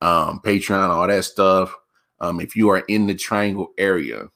um, 0.02 0.42
Patreon, 0.44 0.90
all 0.90 1.08
that 1.08 1.24
stuff. 1.24 1.74
Um, 2.20 2.42
if 2.42 2.56
you 2.56 2.70
are 2.70 2.80
in 2.80 3.08
the 3.08 3.16
Triangle 3.16 3.72
area, 3.78 4.28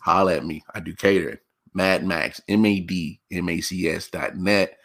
holla 0.00 0.36
at 0.36 0.44
me. 0.44 0.64
I 0.74 0.80
do 0.80 0.94
catering. 0.94 1.38
Mad 1.74 2.04
Max, 2.04 2.40
M 2.48 2.66
A 2.66 2.80
D 2.80 3.20
M 3.30 3.48
A 3.48 3.60
C 3.60 3.88
S 3.88 4.10
dot 4.10 4.36
net. 4.36 4.76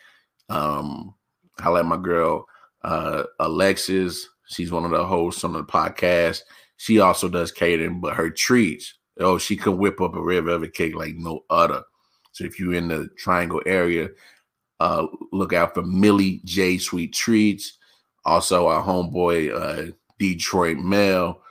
Um, 0.50 1.16
holla 1.60 1.80
at 1.80 1.86
my 1.86 1.98
girl, 1.98 2.46
uh, 2.84 3.24
Alexis. 3.40 4.28
She's 4.48 4.72
one 4.72 4.86
of 4.86 4.92
the 4.92 5.06
hosts 5.06 5.44
on 5.44 5.54
the 5.54 5.64
podcast. 5.64 6.42
She 6.78 7.00
also 7.00 7.28
does 7.28 7.52
catering, 7.52 8.00
but 8.00 8.16
her 8.16 8.30
treats, 8.30 8.94
oh, 9.20 9.38
she 9.38 9.58
can 9.58 9.78
whip 9.78 10.00
up 10.00 10.16
a 10.16 10.22
red 10.22 10.46
velvet 10.46 10.74
cake 10.74 10.96
like 10.96 11.16
no 11.16 11.44
other. 11.50 11.84
So 12.32 12.44
if 12.44 12.60
you're 12.60 12.76
in 12.76 12.88
the 12.88 13.10
Triangle 13.18 13.62
area, 13.66 14.10
uh, 14.80 15.08
look 15.32 15.54
out 15.54 15.74
for 15.74 15.82
Millie 15.82 16.42
J 16.46 16.78
Sweet 16.78 17.14
Treats. 17.14 17.78
Also, 18.26 18.68
our 18.68 18.84
homeboy 18.84 19.54
uh, 19.54 19.92
Detroit 20.20 20.78
Mel. 20.78 21.42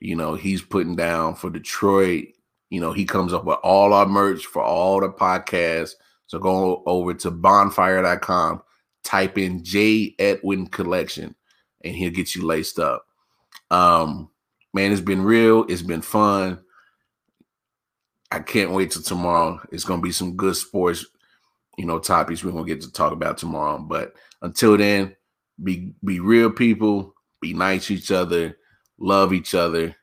You 0.00 0.14
know, 0.14 0.34
he's 0.34 0.62
putting 0.62 0.94
down 0.94 1.34
for 1.34 1.50
Detroit. 1.50 2.26
You 2.70 2.80
know, 2.80 2.92
he 2.92 3.04
comes 3.04 3.32
up 3.32 3.44
with 3.44 3.58
all 3.62 3.92
our 3.92 4.06
merch 4.06 4.46
for 4.46 4.62
all 4.62 5.00
the 5.00 5.08
podcasts. 5.08 5.94
So 6.26 6.38
go 6.38 6.82
over 6.86 7.14
to 7.14 7.30
bonfire.com, 7.30 8.62
type 9.08 9.38
in 9.38 9.64
J 9.64 10.14
Edwin 10.18 10.66
Collection, 10.66 11.34
and 11.82 11.94
he'll 11.94 12.10
get 12.10 12.34
you 12.34 12.44
laced 12.44 12.78
up. 12.78 13.06
Um, 13.70 14.28
man, 14.74 14.92
it's 14.92 15.00
been 15.00 15.22
real. 15.22 15.64
It's 15.68 15.82
been 15.82 16.02
fun. 16.02 16.60
I 18.30 18.40
can't 18.40 18.72
wait 18.72 18.90
till 18.90 19.02
tomorrow. 19.02 19.60
It's 19.72 19.84
gonna 19.84 20.02
be 20.02 20.12
some 20.12 20.36
good 20.36 20.56
sports, 20.56 21.06
you 21.78 21.86
know, 21.86 21.98
topics 21.98 22.44
we're 22.44 22.52
gonna 22.52 22.66
get 22.66 22.82
to 22.82 22.92
talk 22.92 23.12
about 23.12 23.38
tomorrow. 23.38 23.78
But 23.78 24.12
until 24.42 24.76
then, 24.76 25.16
be 25.64 25.94
be 26.04 26.20
real 26.20 26.50
people, 26.50 27.14
be 27.40 27.54
nice 27.54 27.86
to 27.86 27.94
each 27.94 28.10
other, 28.10 28.58
love 28.98 29.32
each 29.32 29.54
other, 29.54 29.96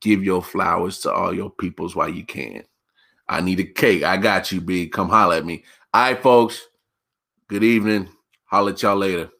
give 0.00 0.24
your 0.24 0.42
flowers 0.42 0.98
to 1.00 1.12
all 1.12 1.32
your 1.32 1.50
peoples 1.50 1.94
while 1.94 2.08
you 2.08 2.24
can. 2.24 2.64
I 3.28 3.40
need 3.40 3.60
a 3.60 3.64
cake. 3.64 4.02
I 4.02 4.16
got 4.16 4.50
you, 4.50 4.60
big. 4.60 4.90
Come 4.90 5.10
holler 5.10 5.36
at 5.36 5.46
me. 5.46 5.64
All 5.94 6.02
right, 6.02 6.20
folks. 6.20 6.66
Good 7.48 7.62
evening. 7.62 8.08
Holler 8.56 8.70
let 8.70 8.82
y'all 8.82 8.96
later. 8.96 9.35